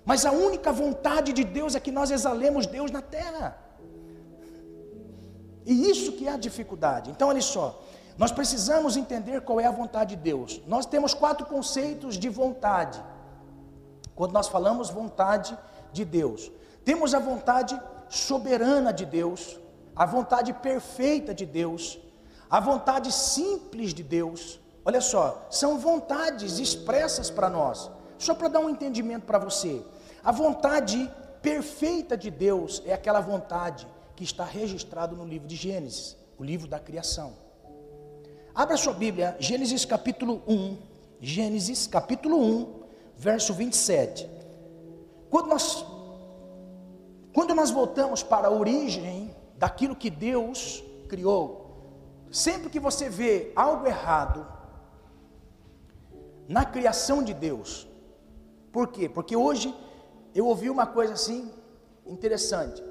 Mas 0.06 0.24
a 0.24 0.32
única 0.32 0.72
vontade 0.72 1.34
de 1.34 1.44
Deus 1.44 1.74
é 1.74 1.80
que 1.80 1.92
nós 1.92 2.12
exalemos 2.12 2.68
Deus 2.68 2.92
na 2.92 3.02
terra. 3.02 3.69
E 5.70 5.92
isso 5.92 6.14
que 6.14 6.28
é 6.28 6.32
a 6.32 6.38
dificuldade. 6.38 7.12
Então, 7.12 7.28
olha 7.28 7.42
só. 7.44 7.80
Nós 8.18 8.32
precisamos 8.32 8.98
entender 8.98 9.42
qual 9.42 9.60
é 9.60 9.68
a 9.68 9.72
vontade 9.72 10.16
de 10.16 10.22
Deus. 10.24 10.60
Nós 10.66 10.88
temos 10.88 11.14
quatro 11.14 11.46
conceitos 11.46 12.18
de 12.18 12.28
vontade. 12.28 13.00
Quando 14.16 14.34
nós 14.34 14.48
falamos 14.48 14.90
vontade 14.90 15.56
de 15.94 16.04
Deus, 16.04 16.52
temos 16.84 17.14
a 17.14 17.20
vontade 17.20 17.80
soberana 18.10 18.92
de 18.92 19.06
Deus, 19.06 19.60
a 19.96 20.08
vontade 20.08 20.54
perfeita 20.54 21.36
de 21.36 21.46
Deus, 21.46 22.00
a 22.50 22.60
vontade 22.60 23.12
simples 23.12 23.94
de 23.94 24.02
Deus. 24.02 24.60
Olha 24.84 25.02
só, 25.02 25.46
são 25.52 25.78
vontades 25.78 26.58
expressas 26.58 27.30
para 27.30 27.48
nós. 27.48 27.92
Só 28.18 28.34
para 28.34 28.48
dar 28.48 28.60
um 28.60 28.72
entendimento 28.72 29.28
para 29.28 29.38
você. 29.38 29.86
A 30.24 30.32
vontade 30.32 31.10
perfeita 31.44 32.18
de 32.18 32.32
Deus 32.32 32.82
é 32.88 32.92
aquela 32.92 33.22
vontade 33.22 33.88
que 34.20 34.26
está 34.26 34.44
registrado 34.44 35.16
no 35.16 35.24
livro 35.24 35.48
de 35.48 35.56
Gênesis, 35.56 36.18
o 36.38 36.44
livro 36.44 36.68
da 36.68 36.78
criação. 36.78 37.38
Abra 38.54 38.76
sua 38.76 38.92
Bíblia, 38.92 39.38
Gênesis 39.40 39.86
capítulo 39.86 40.44
1. 40.46 40.78
Gênesis 41.22 41.88
capítulo 41.88 42.38
1, 42.38 42.84
verso 43.16 43.54
27. 43.54 44.30
Quando 45.30 45.48
nós, 45.48 45.86
quando 47.34 47.56
nós 47.56 47.72
voltamos 47.72 48.22
para 48.22 48.50
a 48.50 48.52
origem 48.52 49.34
daquilo 49.58 49.96
que 49.96 50.10
Deus 50.10 50.84
criou, 51.08 52.28
sempre 52.30 52.70
que 52.70 52.78
você 52.78 53.10
vê 53.10 53.54
algo 53.56 53.88
errado 53.88 54.46
na 56.46 56.66
criação 56.66 57.24
de 57.24 57.34
Deus, 57.34 57.88
por 58.74 58.90
quê? 58.90 59.08
Porque 59.08 59.38
hoje 59.38 59.74
eu 60.36 60.46
ouvi 60.46 60.70
uma 60.70 60.86
coisa 60.86 61.14
assim 61.14 61.50
interessante. 62.06 62.89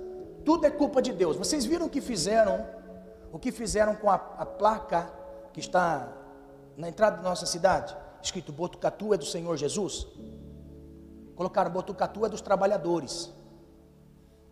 Tudo 0.49 0.65
é 0.65 0.71
culpa 0.71 1.03
de 1.03 1.13
Deus. 1.13 1.37
Vocês 1.37 1.67
viram 1.67 1.85
o 1.85 1.91
que 1.91 2.01
fizeram? 2.01 2.67
O 3.31 3.39
que 3.39 3.53
fizeram 3.53 3.95
com 3.95 4.09
a, 4.09 4.15
a 4.15 4.47
placa 4.47 5.13
que 5.53 5.61
está 5.61 6.11
na 6.75 6.89
entrada 6.89 7.19
da 7.19 7.23
nossa 7.23 7.45
cidade, 7.45 7.95
escrito 8.23 8.51
Botucatu 8.51 9.13
é 9.13 9.19
do 9.19 9.27
Senhor 9.27 9.55
Jesus. 9.59 10.07
Colocaram 11.37 11.71
Botucatu 11.71 12.25
é 12.25 12.31
dos 12.31 12.41
trabalhadores. 12.41 13.31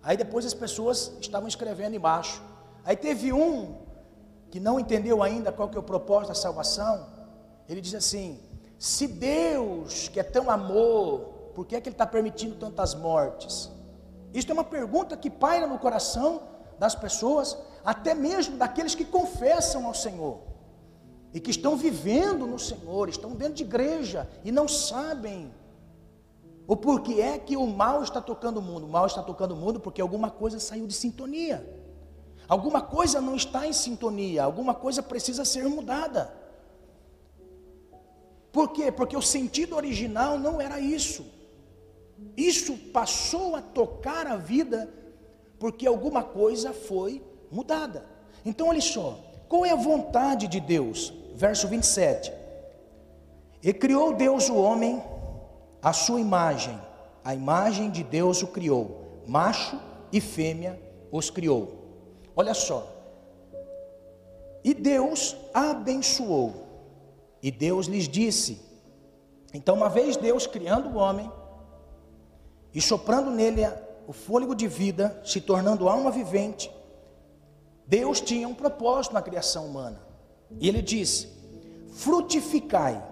Aí 0.03 0.19
depois 0.19 0.45
as 0.45 0.53
pessoas 0.53 1.15
estavam 1.19 1.49
escrevendo 1.49 1.97
embaixo. 1.97 2.43
Aí 2.85 2.95
teve 2.95 3.33
um 3.33 3.79
que 4.51 4.61
não 4.61 4.79
entendeu 4.79 5.23
ainda 5.23 5.51
qual 5.51 5.71
que 5.71 5.79
é 5.79 5.81
o 5.81 5.83
propósito 5.83 6.29
da 6.29 6.35
salvação. 6.35 7.07
Ele 7.67 7.81
diz 7.81 7.95
assim: 7.95 8.39
se 8.79 9.09
Deus 9.09 10.09
que 10.09 10.21
é 10.21 10.23
tão 10.23 10.51
amor, 10.51 11.21
por 11.55 11.65
que 11.65 11.75
é 11.75 11.81
que 11.81 11.89
Ele 11.89 11.95
está 11.95 12.07
permitindo 12.07 12.55
tantas 12.57 12.95
mortes? 12.95 13.75
Isso 14.33 14.51
é 14.51 14.55
uma 14.55 14.65
pergunta 14.65 15.17
que 15.17 15.31
paira 15.31 15.67
no 15.67 15.79
coração 15.79 16.43
das 16.79 16.95
pessoas, 16.95 17.57
até 17.85 18.15
mesmo 18.15 18.57
daqueles 18.57 18.95
que 18.95 19.05
confessam 19.05 19.87
ao 19.87 19.95
Senhor 19.95 20.41
e 21.33 21.41
que 21.41 21.51
estão 21.51 21.77
vivendo 21.77 22.47
no 22.47 22.59
Senhor, 22.59 23.09
estão 23.09 23.33
dentro 23.33 23.55
de 23.55 23.65
igreja 23.65 24.29
e 24.45 24.53
não 24.53 24.69
sabem 24.69 25.53
o 26.67 26.77
porquê 26.77 27.21
é 27.21 27.39
que 27.39 27.57
o 27.57 27.67
mal 27.67 28.03
está 28.03 28.21
tocando 28.21 28.59
o 28.59 28.63
mundo. 28.63 28.87
O 28.87 28.89
mal 28.89 29.07
está 29.07 29.23
tocando 29.23 29.53
o 29.53 29.57
mundo 29.57 29.79
porque 29.79 30.01
alguma 30.01 30.31
coisa 30.31 30.59
saiu 30.59 30.87
de 30.87 30.95
sintonia. 30.95 31.65
Alguma 32.49 32.81
coisa 32.81 33.21
não 33.21 33.37
está 33.37 33.67
em 33.67 33.73
sintonia, 33.73 34.45
alguma 34.45 34.75
coisa 34.75 35.03
precisa 35.03 35.45
ser 35.45 35.69
mudada. 35.69 36.33
Por 38.53 38.73
quê? 38.73 38.91
Porque 38.91 39.17
o 39.17 39.23
sentido 39.23 39.75
original 39.77 40.39
não 40.39 40.61
era 40.61 40.81
isso. 40.81 41.27
Isso 42.37 42.77
passou 42.93 43.57
a 43.57 43.63
tocar 43.63 44.27
a 44.27 44.37
vida 44.37 44.89
porque 45.59 45.87
alguma 45.87 46.23
coisa 46.23 46.73
foi 46.73 47.23
mudada. 47.51 48.05
Então, 48.45 48.69
olha 48.69 48.81
só, 48.81 49.19
qual 49.49 49.65
é 49.65 49.71
a 49.71 49.77
vontade 49.77 50.47
de 50.47 50.61
Deus? 50.61 51.13
Verso 51.35 51.69
27. 51.69 52.33
E 53.63 53.73
criou 53.73 54.15
Deus 54.15 54.49
o 54.49 54.57
homem 54.57 55.03
à 55.83 55.93
sua 55.93 56.21
imagem, 56.21 56.79
a 57.25 57.35
imagem 57.35 57.91
de 57.91 58.03
Deus 58.03 58.43
o 58.43 58.47
criou, 58.47 59.23
macho 59.27 59.81
e 60.13 60.21
fêmea 60.21 60.81
os 61.11 61.31
criou. 61.31 61.75
Olha 62.35 62.55
só. 62.55 62.93
E 64.63 64.75
Deus 64.75 65.37
abençoou. 65.55 66.67
E 67.43 67.51
Deus 67.51 67.87
lhes 67.87 68.09
disse: 68.09 68.61
Então, 69.55 69.77
uma 69.77 69.89
vez 69.89 70.17
Deus 70.17 70.47
criando 70.47 70.91
o 70.91 70.97
homem 70.97 71.31
e 72.77 72.83
soprando 72.83 73.31
nele 73.31 73.67
o 74.07 74.13
fôlego 74.13 74.55
de 74.55 74.69
vida, 74.69 75.19
se 75.25 75.41
tornando 75.41 75.89
alma 75.89 76.11
vivente, 76.11 76.71
Deus 77.87 78.21
tinha 78.21 78.47
um 78.47 78.53
propósito 78.53 79.15
na 79.15 79.23
criação 79.23 79.65
humana. 79.65 79.99
E 80.61 80.69
ele 80.69 80.83
disse: 80.83 81.27
Frutificai, 81.95 83.03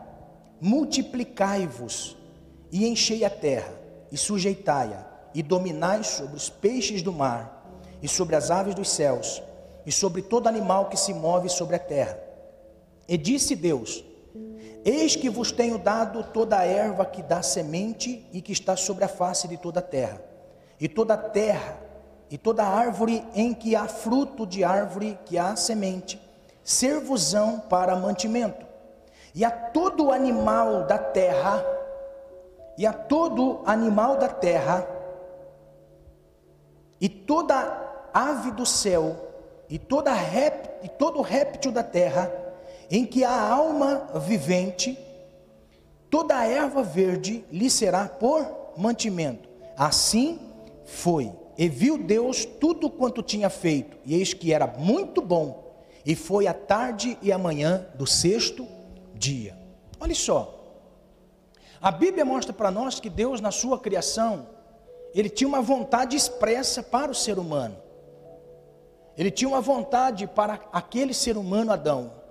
multiplicai-vos 0.61 2.15
e 2.71 2.87
enchei 2.87 3.25
a 3.25 3.31
terra, 3.31 3.73
e 4.13 4.19
sujeitai-a, 4.19 5.07
e 5.35 5.43
dominai 5.43 6.05
sobre 6.05 6.37
os 6.37 6.51
peixes 6.51 7.01
do 7.01 7.11
mar 7.11 7.67
e 8.03 8.09
sobre 8.09 8.37
as 8.37 8.51
aves 8.51 8.75
dos 8.75 8.91
céus, 8.91 9.43
e 9.87 9.91
sobre 9.91 10.21
todo 10.21 10.47
animal 10.47 10.91
que 10.91 10.97
se 10.99 11.15
move 11.15 11.49
sobre 11.49 11.77
a 11.77 11.79
terra. 11.79 12.19
E 13.09 13.17
disse 13.17 13.57
Deus: 13.57 14.05
Eis 14.85 15.17
que 15.17 15.31
vos 15.31 15.51
tenho 15.51 15.79
dado 15.79 16.23
toda 16.23 16.59
a 16.59 16.65
erva 16.65 17.07
que 17.07 17.23
dá 17.23 17.43
semente 17.43 18.29
e 18.33 18.43
que 18.43 18.53
está 18.53 18.77
sobre 18.77 19.05
a 19.05 19.09
face 19.09 19.49
de 19.49 19.57
toda 19.57 19.81
a 19.81 19.83
terra, 19.83 20.21
e 20.79 20.89
toda 20.89 21.15
a 21.15 21.17
terra, 21.17 21.79
e 22.31 22.37
toda 22.37 22.65
árvore 22.65 23.25
em 23.35 23.55
que 23.55 23.75
há 23.75 23.87
fruto 23.87 24.47
de 24.47 24.63
árvore 24.63 25.19
que 25.25 25.39
há 25.39 25.57
semente, 25.57 26.21
servosão 26.63 27.61
para 27.61 27.97
mantimento. 27.97 28.67
E 29.35 29.45
a 29.45 29.51
todo 29.51 30.13
animal 30.13 30.87
da 30.87 30.99
terra, 30.99 31.65
e 32.77 32.87
a 32.87 32.93
todo 32.93 33.63
animal 33.65 34.17
da 34.17 34.29
terra, 34.29 34.87
e 37.01 37.09
toda 37.09 37.83
ave 38.13 38.51
do 38.51 38.67
céu 38.67 39.25
e, 39.69 39.79
toda 39.79 40.13
rép, 40.13 40.71
e 40.83 40.89
todo 40.89 41.21
réptil 41.23 41.73
da 41.73 41.83
terra, 41.83 42.31
em 42.95 43.05
que 43.05 43.25
há 43.25 43.51
alma 43.51 44.07
vivente, 44.25 44.97
toda 46.09 46.39
a 46.39 46.47
erva 46.47 46.81
verde 46.81 47.45
lhe 47.51 47.69
será 47.69 48.07
por 48.07 48.47
mantimento. 48.77 49.49
Assim 49.77 50.39
foi. 50.85 51.33
E 51.59 51.69
viu 51.69 51.99
Deus 51.99 52.45
tudo 52.45 52.89
quanto 52.89 53.21
tinha 53.21 53.51
feito, 53.51 53.97
e 54.05 54.15
eis 54.15 54.33
que 54.33 54.53
era 54.53 54.69
muito 54.69 55.21
bom. 55.21 55.75
E 56.07 56.15
foi 56.15 56.47
a 56.47 56.55
tarde 56.55 57.19
e 57.21 57.33
a 57.33 57.39
manhã 57.39 57.85
do 57.97 58.07
sexto 58.07 58.65
dia. 59.13 59.59
Olha 59.99 60.15
só. 60.15 60.55
A 61.83 61.91
Bíblia 61.91 62.25
mostra 62.25 62.53
para 62.53 62.71
nós 62.71 63.01
que 63.01 63.11
Deus, 63.11 63.41
na 63.41 63.51
sua 63.51 63.77
criação, 63.77 64.47
ele 65.13 65.29
tinha 65.29 65.49
uma 65.49 65.61
vontade 65.61 66.15
expressa 66.17 66.81
para 66.81 67.11
o 67.11 67.15
ser 67.15 67.41
humano. 67.41 67.77
Ele 69.19 69.33
tinha 69.33 69.49
uma 69.49 69.61
vontade 69.61 70.29
para 70.29 70.61
aquele 70.73 71.13
ser 71.13 71.37
humano 71.37 71.73
Adão. 71.73 72.23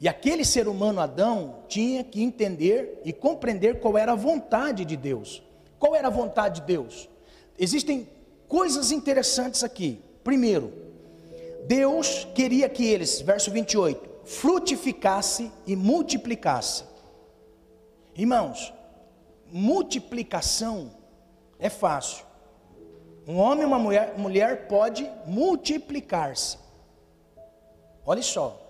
E 0.00 0.08
aquele 0.08 0.44
ser 0.44 0.68
humano 0.68 1.00
Adão 1.00 1.64
tinha 1.66 2.04
que 2.04 2.22
entender 2.22 3.00
e 3.04 3.12
compreender 3.12 3.80
qual 3.80 3.98
era 3.98 4.12
a 4.12 4.16
vontade 4.16 4.84
de 4.84 4.96
Deus. 4.96 5.42
Qual 5.78 5.94
era 5.94 6.06
a 6.06 6.10
vontade 6.10 6.60
de 6.60 6.66
Deus? 6.66 7.08
Existem 7.58 8.08
coisas 8.46 8.92
interessantes 8.92 9.64
aqui. 9.64 10.00
Primeiro, 10.22 10.72
Deus 11.66 12.26
queria 12.34 12.68
que 12.68 12.84
eles, 12.84 13.20
verso 13.20 13.50
28, 13.50 14.08
frutificasse 14.24 15.50
e 15.66 15.74
multiplicasse. 15.74 16.84
Irmãos, 18.16 18.72
multiplicação 19.50 20.92
é 21.58 21.68
fácil. 21.68 22.24
Um 23.26 23.36
homem 23.38 23.62
e 23.62 23.66
uma 23.66 23.78
mulher, 23.78 24.14
mulher 24.16 24.68
pode 24.68 25.10
multiplicar-se. 25.26 26.56
Olha 28.06 28.22
só. 28.22 28.67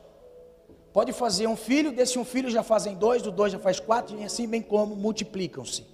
Pode 0.98 1.12
fazer 1.12 1.46
um 1.46 1.54
filho, 1.54 1.92
desse 1.92 2.18
um 2.18 2.24
filho 2.24 2.50
já 2.50 2.64
fazem 2.64 2.96
dois, 2.96 3.22
do 3.22 3.30
dois 3.30 3.52
já 3.52 3.58
faz 3.60 3.78
quatro, 3.78 4.18
e 4.18 4.24
assim 4.24 4.48
bem 4.48 4.60
como 4.60 4.96
multiplicam-se. 4.96 5.86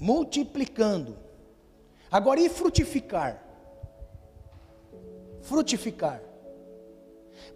Multiplicando. 0.00 1.18
Agora, 2.10 2.40
e 2.40 2.48
frutificar? 2.48 3.44
Frutificar. 5.42 6.22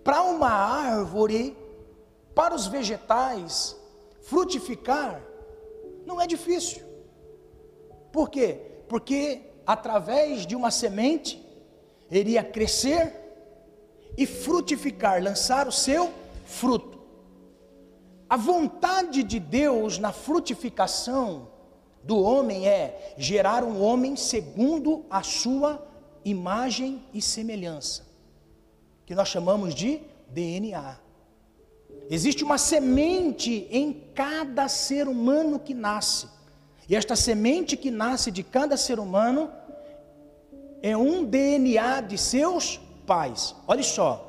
Para 0.04 0.20
uma 0.24 0.50
árvore, 0.50 1.57
para 2.35 2.54
os 2.54 2.66
vegetais, 2.66 3.74
frutificar 4.20 5.22
não 6.04 6.20
é 6.20 6.26
difícil. 6.26 6.83
Por 8.12 8.28
quê? 8.28 8.61
Porque 8.90 9.40
através 9.66 10.44
de 10.44 10.54
uma 10.54 10.70
semente, 10.70 11.42
iria 12.11 12.44
crescer 12.44 13.14
e 14.18 14.26
frutificar, 14.26 15.22
lançar 15.22 15.66
o 15.66 15.72
seu 15.72 16.28
fruto. 16.48 16.98
A 18.28 18.37
vontade 18.37 19.22
de 19.22 19.38
Deus 19.38 19.98
na 19.98 20.12
frutificação 20.12 21.48
do 22.02 22.18
homem 22.18 22.66
é 22.66 23.14
gerar 23.18 23.62
um 23.62 23.82
homem 23.82 24.16
segundo 24.16 25.04
a 25.11 25.22
sua 25.22 25.87
imagem 26.24 27.02
e 27.12 27.20
semelhança, 27.22 28.06
que 29.06 29.14
nós 29.14 29.28
chamamos 29.28 29.74
de 29.74 30.00
DNA. 30.30 30.98
Existe 32.11 32.42
uma 32.42 32.56
semente 32.56 33.68
em 33.70 33.92
cada 34.14 34.68
ser 34.68 35.06
humano 35.06 35.58
que 35.58 35.74
nasce. 35.74 36.28
E 36.88 36.96
esta 36.96 37.14
semente 37.14 37.76
que 37.76 37.90
nasce 37.90 38.30
de 38.30 38.42
cada 38.42 38.76
ser 38.76 38.98
humano 38.98 39.50
é 40.82 40.96
um 40.96 41.24
DNA 41.24 42.00
de 42.00 42.16
seus 42.16 42.78
pais. 43.06 43.54
Olha 43.66 43.82
só. 43.82 44.28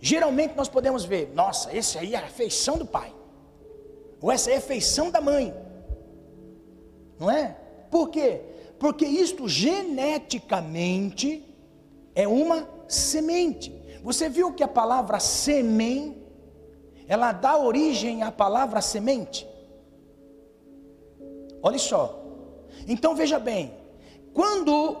Geralmente 0.00 0.56
nós 0.56 0.68
podemos 0.68 1.04
ver, 1.04 1.30
nossa, 1.34 1.76
esse 1.76 1.98
aí 1.98 2.14
é 2.14 2.18
a 2.18 2.28
feição 2.28 2.78
do 2.78 2.86
pai. 2.86 3.14
Ou 4.20 4.32
essa 4.32 4.50
é 4.50 4.56
a 4.56 4.60
feição 4.60 5.10
da 5.10 5.20
mãe. 5.20 5.54
Não 7.18 7.30
é? 7.30 7.56
Por 7.90 8.08
quê? 8.08 8.40
Porque 8.78 9.04
isto 9.04 9.46
geneticamente 9.46 11.44
é 12.14 12.26
uma 12.26 12.66
semente. 12.88 13.74
Você 14.02 14.28
viu 14.28 14.54
que 14.54 14.62
a 14.62 14.68
palavra 14.68 15.20
semente 15.20 16.18
ela 17.06 17.32
dá 17.32 17.58
origem 17.58 18.22
à 18.22 18.32
palavra 18.32 18.80
semente? 18.80 19.46
Olha 21.62 21.78
só. 21.78 22.24
Então 22.86 23.14
veja 23.14 23.38
bem, 23.38 23.74
quando 24.32 24.96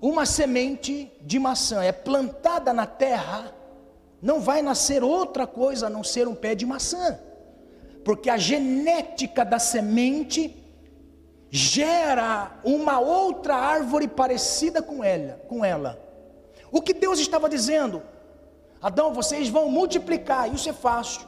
uma 0.00 0.24
semente 0.24 1.10
de 1.22 1.38
maçã 1.38 1.82
é 1.82 1.92
plantada 1.92 2.72
na 2.72 2.86
terra, 2.86 3.52
não 4.20 4.40
vai 4.40 4.62
nascer 4.62 5.02
outra 5.02 5.46
coisa 5.46 5.86
a 5.86 5.90
não 5.90 6.04
ser 6.04 6.28
um 6.28 6.34
pé 6.34 6.54
de 6.54 6.66
maçã, 6.66 7.18
porque 8.04 8.28
a 8.28 8.36
genética 8.36 9.44
da 9.44 9.58
semente 9.58 10.56
gera 11.50 12.58
uma 12.62 13.00
outra 13.00 13.54
árvore 13.56 14.06
parecida 14.06 14.82
com 14.82 15.02
ela, 15.02 15.40
com 15.48 15.64
ela. 15.64 15.98
O 16.70 16.80
que 16.80 16.94
Deus 16.94 17.18
estava 17.18 17.48
dizendo? 17.48 18.02
Adão, 18.80 19.12
vocês 19.12 19.48
vão 19.48 19.70
multiplicar, 19.70 20.52
isso 20.54 20.68
é 20.68 20.72
fácil. 20.72 21.22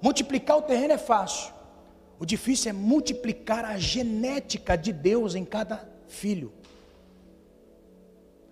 Multiplicar 0.00 0.56
o 0.56 0.62
terreno 0.62 0.94
é 0.94 0.98
fácil. 0.98 1.52
O 2.18 2.24
difícil 2.24 2.70
é 2.70 2.72
multiplicar 2.72 3.64
a 3.64 3.76
genética 3.76 4.76
de 4.76 4.92
Deus 4.92 5.34
em 5.34 5.44
cada 5.44 5.86
filho 6.08 6.52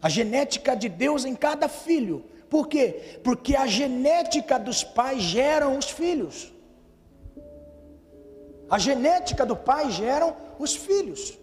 a 0.04 0.10
genética 0.10 0.76
de 0.76 0.86
Deus 0.86 1.24
em 1.24 1.34
cada 1.34 1.66
filho. 1.66 2.26
Por 2.48 2.68
quê? 2.68 3.18
Porque 3.22 3.56
a 3.56 3.66
genética 3.66 4.58
dos 4.58 4.84
pais 4.84 5.22
geram 5.22 5.78
os 5.78 5.90
filhos. 5.90 6.52
A 8.70 8.78
genética 8.78 9.44
do 9.44 9.56
pai 9.56 9.90
geram 9.90 10.36
os 10.58 10.74
filhos. 10.74 11.38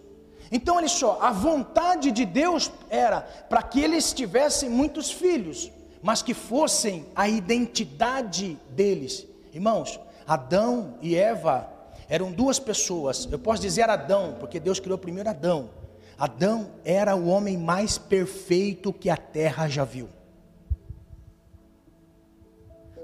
Então, 0.51 0.75
olha 0.75 0.89
só, 0.89 1.17
a 1.21 1.31
vontade 1.31 2.11
de 2.11 2.25
Deus 2.25 2.71
era 2.89 3.21
para 3.21 3.63
que 3.63 3.79
eles 3.79 4.11
tivessem 4.11 4.69
muitos 4.69 5.09
filhos, 5.09 5.71
mas 6.01 6.21
que 6.21 6.33
fossem 6.33 7.05
a 7.15 7.29
identidade 7.29 8.59
deles. 8.69 9.25
Irmãos, 9.53 9.99
Adão 10.27 10.95
e 11.01 11.15
Eva 11.15 11.71
eram 12.09 12.31
duas 12.31 12.59
pessoas. 12.59 13.27
Eu 13.31 13.39
posso 13.39 13.61
dizer 13.61 13.89
Adão, 13.89 14.35
porque 14.39 14.59
Deus 14.59 14.79
criou 14.79 14.97
primeiro 14.97 15.29
Adão. 15.29 15.69
Adão 16.17 16.71
era 16.83 17.15
o 17.15 17.27
homem 17.27 17.57
mais 17.57 17.97
perfeito 17.97 18.91
que 18.91 19.09
a 19.09 19.15
terra 19.17 19.69
já 19.69 19.85
viu. 19.85 20.09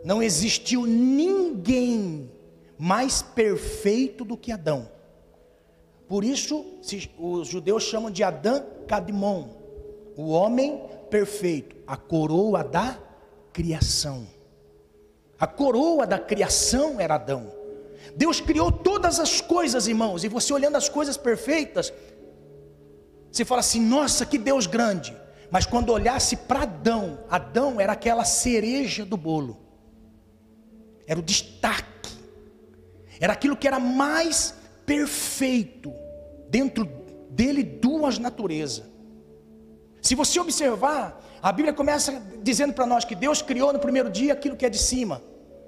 Não 0.04 0.22
existiu 0.22 0.86
ninguém 0.86 2.32
mais 2.78 3.22
perfeito 3.22 4.24
do 4.24 4.38
que 4.38 4.52
Adão. 4.52 4.90
Por 6.08 6.24
isso, 6.24 6.66
os 7.20 7.48
judeus 7.48 7.84
chamam 7.84 8.10
de 8.10 8.24
Adão 8.24 8.66
Cadmon, 8.88 9.50
o 10.16 10.30
homem 10.30 10.82
perfeito, 11.10 11.76
a 11.86 11.98
coroa 11.98 12.64
da 12.64 12.98
criação. 13.52 14.26
A 15.40 15.46
coroa 15.46 16.08
da 16.08 16.18
criação 16.18 17.00
era 17.00 17.16
Adão. 17.16 17.52
Deus 18.16 18.40
criou 18.40 18.72
todas 18.72 19.20
as 19.20 19.42
coisas, 19.42 19.88
irmãos, 19.88 20.24
e 20.24 20.28
você 20.28 20.54
olhando 20.54 20.78
as 20.78 20.90
coisas 20.90 21.18
perfeitas, 21.18 21.94
você 23.32 23.46
fala 23.46 23.60
assim: 23.60 23.82
nossa, 23.82 24.26
que 24.26 24.38
Deus 24.38 24.66
grande. 24.66 25.16
Mas 25.52 25.66
quando 25.66 25.92
olhasse 25.92 26.36
para 26.36 26.64
Adão, 26.64 27.20
Adão 27.30 27.80
era 27.80 27.94
aquela 27.94 28.26
cereja 28.26 29.06
do 29.06 29.16
bolo, 29.16 29.58
era 31.08 31.20
o 31.20 31.24
destaque, 31.24 32.12
era 33.20 33.34
aquilo 33.34 33.56
que 33.56 33.68
era 33.68 33.80
mais 33.80 34.54
perfeito, 34.86 35.92
dentro 36.50 36.86
dele 37.32 37.64
duas 37.64 38.20
naturezas. 38.20 38.86
Se 40.02 40.16
você 40.16 40.40
observar, 40.40 41.24
a 41.42 41.52
Bíblia 41.52 41.74
começa 41.74 42.22
dizendo 42.42 42.74
para 42.74 42.86
nós 42.86 43.06
que 43.06 43.16
Deus 43.16 43.42
criou 43.42 43.72
no 43.74 43.80
primeiro 43.80 44.10
dia 44.10 44.34
aquilo 44.34 44.56
que 44.56 44.66
é 44.66 44.70
de 44.70 44.78
cima, 44.78 45.22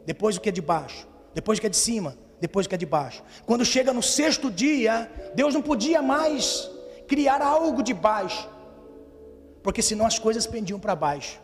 depois 0.06 0.38
o 0.38 0.42
que 0.42 0.50
é 0.50 0.52
de 0.52 0.62
baixo, 0.62 1.08
depois 1.34 1.58
o 1.58 1.62
que 1.62 1.68
é 1.68 1.70
de 1.70 1.78
cima, 1.78 2.18
depois 2.40 2.66
o 2.66 2.70
que 2.70 2.76
é 2.76 2.78
de 2.78 2.86
baixo. 2.86 3.24
Quando 3.46 3.66
chega 3.66 3.94
no 3.94 4.02
sexto 4.04 4.52
dia, 4.52 5.10
Deus 5.36 5.54
não 5.54 5.62
podia 5.62 6.02
mais 6.02 6.70
criar 7.08 7.42
algo 7.42 7.82
de 7.82 7.94
baixo, 7.94 8.50
porque 9.64 9.82
senão 9.82 10.06
as 10.06 10.18
coisas 10.20 10.46
pendiam 10.48 10.80
para 10.80 10.96
baixo, 10.96 11.40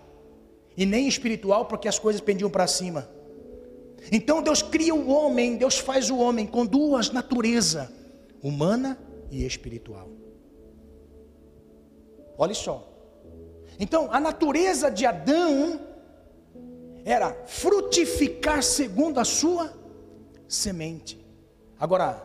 e 0.77 0.85
nem 0.85 1.07
espiritual, 1.07 1.65
porque 1.65 1.87
as 1.87 1.99
coisas 1.99 2.21
pendiam 2.21 2.49
para 2.49 2.67
cima. 2.67 3.09
Então 4.11 4.41
Deus 4.41 4.61
cria 4.61 4.93
o 4.93 5.09
homem, 5.09 5.57
Deus 5.57 5.77
faz 5.77 6.09
o 6.09 6.17
homem 6.17 6.45
com 6.45 6.65
duas 6.65 7.09
naturezas, 7.09 7.89
humana 8.41 8.97
e 9.31 9.45
espiritual. 9.45 10.09
Olha 12.37 12.53
só. 12.53 12.91
Então, 13.79 14.09
a 14.11 14.19
natureza 14.19 14.89
de 14.89 15.05
Adão 15.05 15.79
era 17.03 17.33
frutificar 17.45 18.63
segundo 18.63 19.19
a 19.19 19.25
sua 19.25 19.73
semente. 20.47 21.23
Agora, 21.79 22.21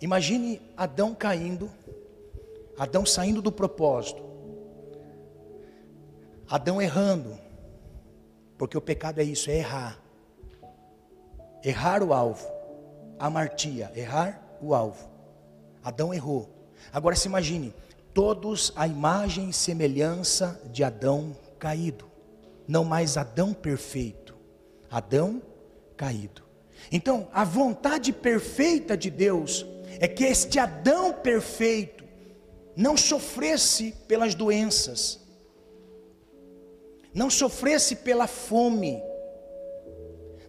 imagine 0.00 0.60
Adão 0.76 1.14
caindo, 1.14 1.70
Adão 2.76 3.06
saindo 3.06 3.40
do 3.40 3.52
propósito, 3.52 4.22
Adão 6.48 6.82
errando, 6.82 7.38
porque 8.58 8.76
o 8.76 8.80
pecado 8.80 9.20
é 9.20 9.24
isso, 9.24 9.50
é 9.50 9.58
errar. 9.58 10.00
Errar 11.62 12.02
o 12.02 12.12
alvo, 12.12 12.46
amartia, 13.18 13.92
errar 13.94 14.42
o 14.60 14.74
alvo. 14.74 15.08
Adão 15.82 16.12
errou. 16.12 16.48
Agora 16.92 17.14
se 17.14 17.28
imagine, 17.28 17.74
todos 18.14 18.72
a 18.76 18.86
imagem 18.86 19.50
e 19.50 19.52
semelhança 19.52 20.60
de 20.72 20.82
Adão 20.82 21.36
caído. 21.58 22.10
Não 22.66 22.84
mais 22.84 23.16
Adão 23.16 23.52
perfeito, 23.52 24.36
Adão 24.90 25.42
caído. 25.96 26.42
Então, 26.90 27.28
a 27.32 27.44
vontade 27.44 28.12
perfeita 28.12 28.96
de 28.96 29.10
Deus 29.10 29.66
é 29.98 30.08
que 30.08 30.24
este 30.24 30.58
Adão 30.58 31.12
perfeito 31.12 32.04
não 32.76 32.96
sofresse 32.96 33.92
pelas 34.08 34.34
doenças, 34.34 35.20
não 37.12 37.28
sofresse 37.28 37.96
pela 37.96 38.26
fome, 38.26 39.02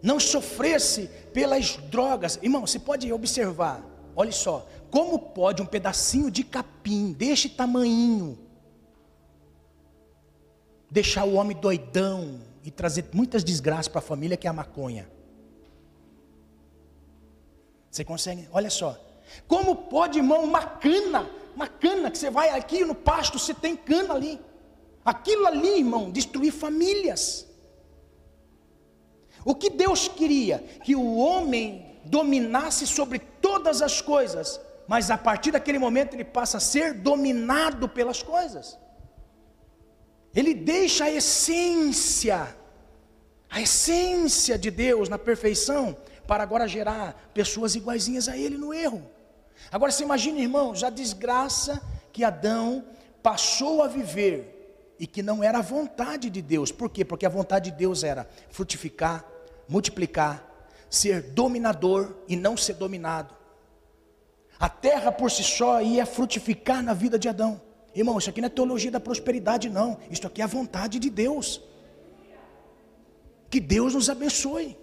não 0.01 0.19
sofresse 0.19 1.07
pelas 1.33 1.75
drogas. 1.89 2.39
Irmão, 2.41 2.65
você 2.65 2.79
pode 2.79 3.11
observar, 3.11 3.83
olha 4.15 4.31
só, 4.31 4.67
como 4.89 5.17
pode 5.19 5.61
um 5.61 5.65
pedacinho 5.65 6.29
de 6.29 6.43
capim 6.43 7.13
deste 7.13 7.49
tamanho 7.49 8.37
deixar 10.89 11.23
o 11.23 11.35
homem 11.35 11.55
doidão 11.55 12.41
e 12.63 12.69
trazer 12.69 13.05
muitas 13.13 13.43
desgraças 13.43 13.87
para 13.87 13.99
a 13.99 14.03
família 14.03 14.35
que 14.35 14.47
é 14.47 14.49
a 14.49 14.53
maconha? 14.53 15.09
Você 17.89 18.03
consegue? 18.03 18.47
Olha 18.51 18.69
só. 18.69 18.97
Como 19.47 19.75
pode, 19.75 20.19
irmão, 20.19 20.43
uma 20.43 20.63
cana, 20.65 21.29
uma 21.55 21.67
cana 21.67 22.09
que 22.09 22.17
você 22.17 22.29
vai 22.29 22.49
aqui 22.49 22.83
no 22.85 22.95
pasto, 22.95 23.37
você 23.37 23.53
tem 23.53 23.75
cana 23.75 24.13
ali. 24.13 24.39
Aquilo 25.03 25.45
ali, 25.47 25.79
irmão, 25.79 26.11
destruir 26.11 26.51
famílias. 26.51 27.47
O 29.43 29.55
que 29.55 29.69
Deus 29.69 30.07
queria? 30.07 30.59
Que 30.83 30.95
o 30.95 31.15
homem 31.17 31.99
dominasse 32.05 32.85
sobre 32.87 33.19
todas 33.19 33.81
as 33.81 34.01
coisas, 34.01 34.59
mas 34.87 35.09
a 35.09 35.17
partir 35.17 35.51
daquele 35.51 35.79
momento 35.79 36.13
ele 36.13 36.23
passa 36.23 36.57
a 36.57 36.59
ser 36.59 36.93
dominado 36.93 37.87
pelas 37.87 38.21
coisas. 38.21 38.77
Ele 40.33 40.53
deixa 40.53 41.05
a 41.05 41.11
essência, 41.11 42.55
a 43.49 43.61
essência 43.61 44.57
de 44.57 44.71
Deus 44.71 45.09
na 45.09 45.17
perfeição, 45.17 45.97
para 46.25 46.43
agora 46.43 46.67
gerar 46.67 47.31
pessoas 47.33 47.75
iguaizinhas 47.75 48.29
a 48.29 48.37
ele 48.37 48.57
no 48.57 48.73
erro. 48.73 49.03
Agora 49.71 49.91
você 49.91 50.03
imagina, 50.03 50.39
irmão, 50.39 50.73
já 50.73 50.89
desgraça 50.89 51.81
que 52.11 52.23
Adão 52.23 52.85
passou 53.21 53.83
a 53.83 53.87
viver 53.87 54.95
e 54.99 55.05
que 55.05 55.21
não 55.21 55.43
era 55.43 55.59
a 55.59 55.61
vontade 55.61 56.29
de 56.29 56.41
Deus. 56.41 56.71
Por 56.71 56.89
quê? 56.89 57.03
Porque 57.03 57.25
a 57.25 57.29
vontade 57.29 57.71
de 57.71 57.77
Deus 57.77 58.03
era 58.03 58.27
frutificar, 58.49 59.25
multiplicar, 59.71 60.45
ser 60.89 61.21
dominador 61.21 62.13
e 62.27 62.35
não 62.35 62.57
ser 62.57 62.73
dominado. 62.73 63.33
A 64.59 64.67
terra 64.67 65.13
por 65.13 65.31
si 65.31 65.43
só 65.43 65.81
ia 65.81 66.05
frutificar 66.05 66.83
na 66.83 66.93
vida 66.93 67.17
de 67.17 67.29
Adão. 67.29 67.61
Irmão, 67.95 68.17
isso 68.17 68.29
aqui 68.29 68.41
não 68.41 68.47
é 68.47 68.49
teologia 68.49 68.91
da 68.91 68.99
prosperidade, 68.99 69.69
não. 69.69 69.97
Isso 70.09 70.27
aqui 70.27 70.41
é 70.41 70.43
a 70.43 70.47
vontade 70.47 70.99
de 70.99 71.09
Deus. 71.09 71.61
Que 73.49 73.61
Deus 73.61 73.93
nos 73.93 74.09
abençoe. 74.09 74.77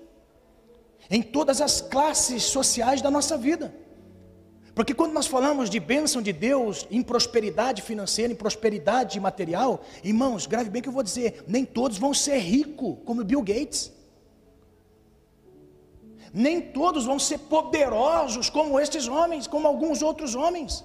Em 1.10 1.22
todas 1.22 1.60
as 1.60 1.82
classes 1.82 2.44
sociais 2.44 3.02
da 3.02 3.10
nossa 3.10 3.36
vida. 3.36 3.74
Porque 4.74 4.94
quando 4.94 5.12
nós 5.12 5.26
falamos 5.26 5.68
de 5.68 5.78
bênção 5.78 6.22
de 6.22 6.32
Deus, 6.32 6.86
em 6.90 7.02
prosperidade 7.02 7.82
financeira, 7.82 8.32
em 8.32 8.36
prosperidade 8.36 9.20
material, 9.20 9.84
irmãos, 10.02 10.46
grave 10.46 10.70
bem 10.70 10.80
que 10.80 10.88
eu 10.88 10.92
vou 10.92 11.02
dizer, 11.02 11.44
nem 11.46 11.64
todos 11.64 11.98
vão 11.98 12.14
ser 12.14 12.38
ricos 12.38 12.96
como 13.04 13.24
Bill 13.24 13.42
Gates. 13.42 13.97
Nem 16.32 16.60
todos 16.60 17.04
vão 17.04 17.18
ser 17.18 17.38
poderosos 17.38 18.50
como 18.50 18.78
estes 18.78 19.08
homens, 19.08 19.46
como 19.46 19.66
alguns 19.66 20.02
outros 20.02 20.34
homens. 20.34 20.84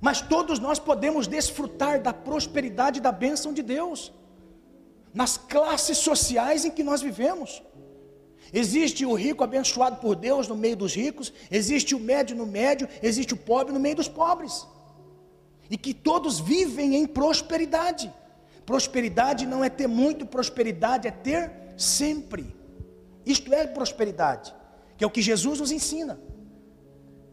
Mas 0.00 0.20
todos 0.20 0.58
nós 0.58 0.78
podemos 0.78 1.26
desfrutar 1.26 2.00
da 2.00 2.12
prosperidade 2.12 2.98
e 2.98 3.02
da 3.02 3.12
bênção 3.12 3.52
de 3.52 3.62
Deus, 3.62 4.12
nas 5.12 5.36
classes 5.36 5.98
sociais 5.98 6.64
em 6.64 6.70
que 6.70 6.82
nós 6.82 7.02
vivemos. 7.02 7.62
Existe 8.52 9.04
o 9.04 9.14
rico 9.14 9.44
abençoado 9.44 9.96
por 9.96 10.16
Deus 10.16 10.48
no 10.48 10.56
meio 10.56 10.76
dos 10.76 10.94
ricos, 10.94 11.32
existe 11.50 11.94
o 11.94 12.00
médio 12.00 12.36
no 12.36 12.46
médio, 12.46 12.88
existe 13.02 13.34
o 13.34 13.36
pobre 13.36 13.72
no 13.72 13.80
meio 13.80 13.96
dos 13.96 14.08
pobres. 14.08 14.66
E 15.68 15.76
que 15.76 15.94
todos 15.94 16.40
vivem 16.40 16.96
em 16.96 17.06
prosperidade. 17.06 18.12
Prosperidade 18.66 19.46
não 19.46 19.62
é 19.62 19.68
ter 19.68 19.86
muito, 19.86 20.26
prosperidade 20.26 21.06
é 21.06 21.10
ter 21.10 21.52
sempre. 21.76 22.59
Isto 23.24 23.52
é 23.52 23.66
prosperidade, 23.66 24.54
que 24.96 25.04
é 25.04 25.06
o 25.06 25.10
que 25.10 25.22
Jesus 25.22 25.60
nos 25.60 25.70
ensina. 25.70 26.18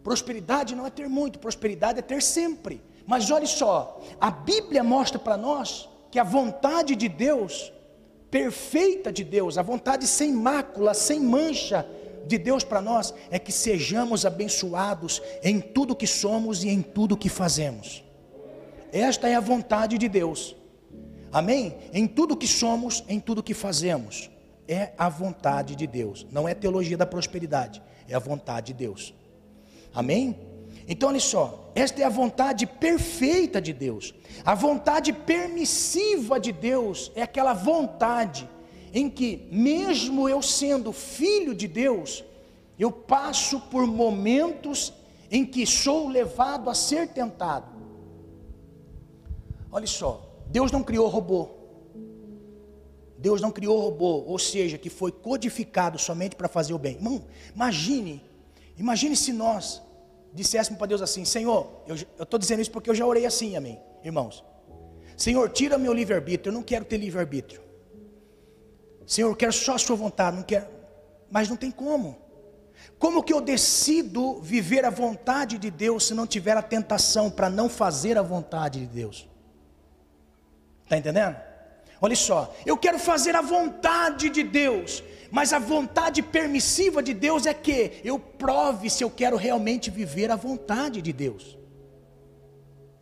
Prosperidade 0.04 0.76
não 0.76 0.86
é 0.86 0.89
ter 0.89 1.08
muito, 1.08 1.39
prosperidade 1.39 2.00
é 2.00 2.02
ter 2.02 2.21
sempre. 2.21 2.82
Mas 3.06 3.30
olhe 3.32 3.47
só, 3.47 4.02
a 4.19 4.30
Bíblia 4.30 4.84
mostra 4.84 5.19
para 5.19 5.38
nós 5.38 5.89
que 6.12 6.19
a 6.19 6.23
vontade 6.23 6.95
de 6.95 7.08
Deus, 7.08 7.71
perfeita 8.30 9.12
de 9.12 9.23
Deus, 9.23 9.58
a 9.58 9.62
vontade 9.62 10.06
sem 10.08 10.31
mácula, 10.31 10.94
sem 10.94 11.19
mancha 11.19 11.88
de 12.25 12.38
Deus 12.38 12.63
para 12.63 12.81
nós, 12.81 13.13
é 13.31 13.40
que 13.40 13.52
sejamos 13.52 14.25
abençoados 14.25 15.21
em 15.42 15.60
tudo 15.60 15.96
que 15.96 16.08
somos 16.08 16.63
e 16.63 16.69
em 16.69 16.81
tudo 16.81 17.17
que 17.17 17.29
fazemos. 17.29 18.04
Esta 18.92 19.29
é 19.29 19.35
a 19.35 19.42
vontade 19.42 19.98
de 19.98 20.10
Deus. 20.10 20.56
Amém? 21.31 21.77
Em 21.94 22.08
tudo 22.08 22.35
que 22.35 22.48
somos, 22.48 23.04
em 23.08 23.19
tudo 23.19 23.44
que 23.44 23.54
fazemos 23.54 24.29
é 24.67 24.93
a 24.97 25.09
vontade 25.09 25.75
de 25.75 25.87
Deus. 25.87 26.25
Não 26.31 26.47
é 26.47 26.53
teologia 26.53 26.97
da 26.97 27.05
prosperidade, 27.05 27.81
é 28.07 28.15
a 28.15 28.19
vontade 28.19 28.67
de 28.67 28.73
Deus. 28.73 29.13
Amém? 29.93 30.39
Então, 30.87 31.09
olha 31.09 31.19
só, 31.19 31.71
esta 31.75 32.01
é 32.01 32.05
a 32.05 32.09
vontade 32.09 32.65
perfeita 32.65 33.61
de 33.61 33.73
Deus. 33.73 34.13
A 34.45 34.55
vontade 34.55 35.11
permissiva 35.11 36.39
de 36.39 36.51
Deus 36.51 37.11
é 37.15 37.21
aquela 37.21 37.53
vontade 37.53 38.49
em 38.93 39.09
que, 39.09 39.47
mesmo 39.51 40.29
eu 40.29 40.41
sendo 40.41 40.93
filho 40.93 41.53
de 41.53 41.67
Deus, 41.67 42.23
eu 42.79 42.91
passo 42.91 43.59
por 43.59 43.85
momentos 43.85 44.93
em 45.29 45.45
que 45.45 45.65
sou 45.65 46.07
levado 46.07 46.69
a 46.69 46.73
ser 46.73 47.09
tentado. 47.09 47.75
Olha 49.69 49.87
só, 49.87 50.41
Deus 50.47 50.71
não 50.71 50.83
criou 50.83 51.07
robô. 51.09 51.56
Deus 53.17 53.41
não 53.41 53.51
criou 53.51 53.79
robô, 53.79 54.23
ou 54.25 54.37
seja, 54.37 54.77
que 54.77 54.89
foi 54.89 55.11
codificado 55.11 55.97
somente 55.97 56.35
para 56.35 56.47
fazer 56.47 56.73
o 56.73 56.77
bem. 56.77 56.95
Irmão, 56.95 57.25
imagine, 57.55 58.23
imagine 58.77 59.15
se 59.15 59.33
nós 59.33 59.81
disséssemos 60.33 60.77
para 60.77 60.87
Deus 60.87 61.01
assim: 61.01 61.25
Senhor, 61.25 61.81
eu 61.87 61.95
estou 62.23 62.39
dizendo 62.39 62.61
isso 62.61 62.71
porque 62.71 62.89
eu 62.89 62.95
já 62.95 63.05
orei 63.05 63.25
assim, 63.25 63.55
amém, 63.55 63.79
irmãos. 64.03 64.43
Senhor, 65.15 65.49
tira 65.49 65.79
meu 65.79 65.93
livre-arbítrio, 65.93 66.51
eu 66.51 66.53
não 66.53 66.61
quero 66.61 66.85
ter 66.85 66.97
livre-arbítrio. 66.97 67.59
Senhor, 69.05 69.29
eu 69.29 69.35
quero 69.35 69.53
só 69.53 69.73
a 69.73 69.79
sua 69.79 69.95
vontade, 69.95 70.37
não 70.37 70.43
quero. 70.43 70.67
Mas 71.31 71.49
não 71.49 71.55
tem 71.55 71.71
como. 71.71 72.17
Como 72.99 73.23
que 73.23 73.33
eu 73.33 73.41
decido 73.41 74.39
viver 74.41 74.85
a 74.85 74.91
vontade 74.91 75.57
de 75.57 75.71
Deus 75.71 76.05
se 76.05 76.13
não 76.13 76.27
tiver 76.27 76.55
a 76.55 76.61
tentação 76.61 77.31
para 77.31 77.49
não 77.49 77.67
fazer 77.67 78.17
a 78.17 78.21
vontade 78.21 78.81
de 78.81 78.85
Deus? 78.85 79.27
Está 80.83 80.97
entendendo? 80.97 81.46
Olha 82.02 82.15
só, 82.15 82.54
eu 82.65 82.77
quero 82.77 83.00
fazer 83.00 83.35
a 83.35 83.41
vontade 83.41 84.29
de 84.29 84.43
Deus, 84.43 85.04
mas 85.31 85.52
a 85.52 85.60
vontade 85.60 86.21
permissiva 86.21 87.02
de 87.02 87.13
Deus 87.13 87.45
é 87.45 87.54
que 87.54 88.00
eu 88.04 88.19
prove 88.19 88.89
se 88.89 89.04
eu 89.04 89.10
quero 89.10 89.35
realmente 89.35 89.89
viver 89.89 90.29
a 90.29 90.35
vontade 90.35 91.02
de 91.02 91.12
Deus. 91.12 91.58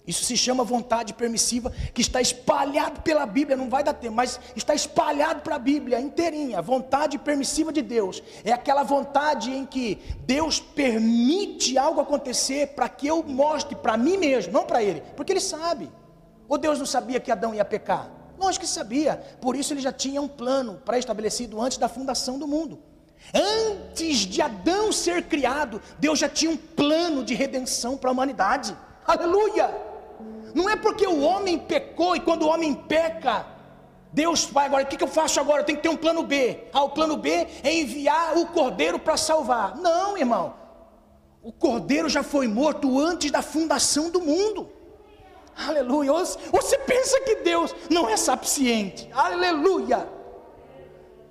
Isso 0.07 0.23
se 0.23 0.37
chama 0.37 0.63
vontade 0.63 1.13
permissiva, 1.13 1.71
que 1.93 2.01
está 2.01 2.21
espalhado 2.21 3.01
pela 3.01 3.25
Bíblia, 3.25 3.57
não 3.57 3.69
vai 3.69 3.83
dar 3.83 3.93
tempo, 3.93 4.13
mas 4.13 4.39
está 4.55 4.75
espalhado 4.75 5.41
para 5.41 5.55
a 5.55 5.59
Bíblia 5.59 5.99
inteirinha. 5.99 6.59
A 6.59 6.61
vontade 6.61 7.17
permissiva 7.17 7.73
de 7.73 7.81
Deus 7.81 8.21
é 8.43 8.51
aquela 8.51 8.83
vontade 8.83 9.51
em 9.51 9.65
que 9.65 9.99
Deus 10.21 10.59
permite 10.59 11.75
algo 11.77 11.99
acontecer 11.99 12.67
para 12.75 12.87
que 12.87 13.07
eu 13.07 13.23
mostre 13.23 13.75
para 13.75 13.97
mim 13.97 14.15
mesmo, 14.17 14.53
não 14.53 14.63
para 14.63 14.83
Ele, 14.83 15.01
porque 15.15 15.33
Ele 15.33 15.41
sabe. 15.41 15.91
Ou 16.47 16.57
Deus 16.57 16.77
não 16.77 16.85
sabia 16.85 17.19
que 17.19 17.31
Adão 17.31 17.55
ia 17.55 17.65
pecar? 17.65 18.24
Lógico 18.45 18.63
que 18.63 18.69
sabia, 18.69 19.15
por 19.41 19.55
isso 19.55 19.73
ele 19.73 19.81
já 19.81 19.91
tinha 19.91 20.21
um 20.21 20.27
plano 20.27 20.79
pré-estabelecido 20.85 21.59
antes 21.59 21.79
da 21.79 21.89
fundação 21.89 22.37
do 22.37 22.47
mundo. 22.47 22.77
Antes 23.33 24.19
de 24.19 24.39
Adão 24.39 24.91
ser 24.91 25.23
criado, 25.23 25.81
Deus 25.97 26.19
já 26.19 26.29
tinha 26.29 26.51
um 26.51 26.55
plano 26.55 27.23
de 27.23 27.33
redenção 27.33 27.97
para 27.97 28.11
a 28.11 28.13
humanidade. 28.13 28.77
Aleluia! 29.03 29.75
Não 30.53 30.69
é 30.69 30.75
porque 30.75 31.07
o 31.07 31.21
homem 31.21 31.57
pecou 31.57 32.15
e 32.15 32.19
quando 32.19 32.43
o 32.43 32.47
homem 32.47 32.75
peca, 32.75 33.47
Deus 34.13 34.45
vai 34.45 34.67
agora, 34.67 34.83
o 34.83 34.85
que, 34.85 34.95
que 34.95 35.03
eu 35.03 35.07
faço 35.07 35.39
agora? 35.39 35.61
Eu 35.61 35.65
tenho 35.65 35.79
que 35.79 35.83
ter 35.83 35.89
um 35.89 35.97
plano 35.97 36.21
B. 36.21 36.65
Ah, 36.71 36.83
o 36.83 36.91
plano 36.91 37.17
B 37.17 37.47
é 37.63 37.73
enviar 37.73 38.37
o 38.37 38.45
cordeiro 38.45 38.99
para 38.99 39.17
salvar. 39.17 39.75
Não, 39.75 40.15
irmão. 40.15 40.53
O 41.41 41.51
cordeiro 41.51 42.07
já 42.07 42.21
foi 42.21 42.47
morto 42.47 42.99
antes 42.99 43.31
da 43.31 43.41
fundação 43.41 44.11
do 44.11 44.21
mundo. 44.21 44.69
Aleluia. 45.55 46.11
Você 46.51 46.77
pensa 46.79 47.19
que 47.21 47.35
Deus 47.37 47.73
não 47.89 48.09
é 48.09 48.17
sapiente? 48.17 49.09
Aleluia. 49.13 50.07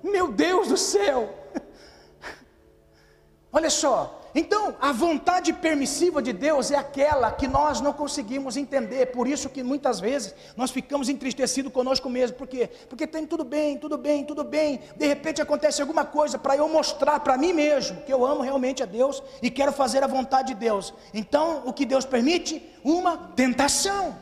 Meu 0.01 0.31
Deus 0.31 0.67
do 0.67 0.77
céu. 0.77 1.33
Olha 3.51 3.69
só. 3.69 4.21
Então, 4.37 4.75
a 4.81 4.91
vontade 4.91 5.53
permissiva 5.53 6.21
de 6.21 6.33
Deus 6.33 6.69
é 6.69 6.75
aquela 6.75 7.31
que 7.31 7.47
nós 7.47 7.79
não 7.79 7.93
conseguimos 7.93 8.57
entender. 8.57 9.05
Por 9.05 9.29
isso 9.29 9.47
que 9.47 9.63
muitas 9.63 10.01
vezes 10.01 10.35
nós 10.57 10.71
ficamos 10.71 11.07
entristecidos 11.07 11.71
conosco 11.71 12.09
mesmo. 12.09 12.35
Por 12.35 12.45
quê? 12.45 12.69
Porque 12.89 13.07
tem 13.07 13.25
tudo 13.25 13.45
bem, 13.45 13.77
tudo 13.77 13.97
bem, 13.97 14.25
tudo 14.25 14.43
bem. 14.43 14.81
De 14.97 15.07
repente 15.07 15.41
acontece 15.41 15.81
alguma 15.81 16.03
coisa 16.03 16.37
para 16.37 16.57
eu 16.57 16.67
mostrar 16.67 17.21
para 17.21 17.37
mim 17.37 17.53
mesmo 17.53 18.01
que 18.01 18.11
eu 18.11 18.25
amo 18.25 18.41
realmente 18.41 18.83
a 18.83 18.85
Deus 18.85 19.23
e 19.41 19.49
quero 19.49 19.71
fazer 19.71 20.03
a 20.03 20.07
vontade 20.07 20.49
de 20.49 20.55
Deus. 20.55 20.93
Então, 21.13 21.63
o 21.65 21.71
que 21.71 21.85
Deus 21.85 22.03
permite? 22.03 22.61
Uma 22.83 23.17
tentação. 23.17 24.17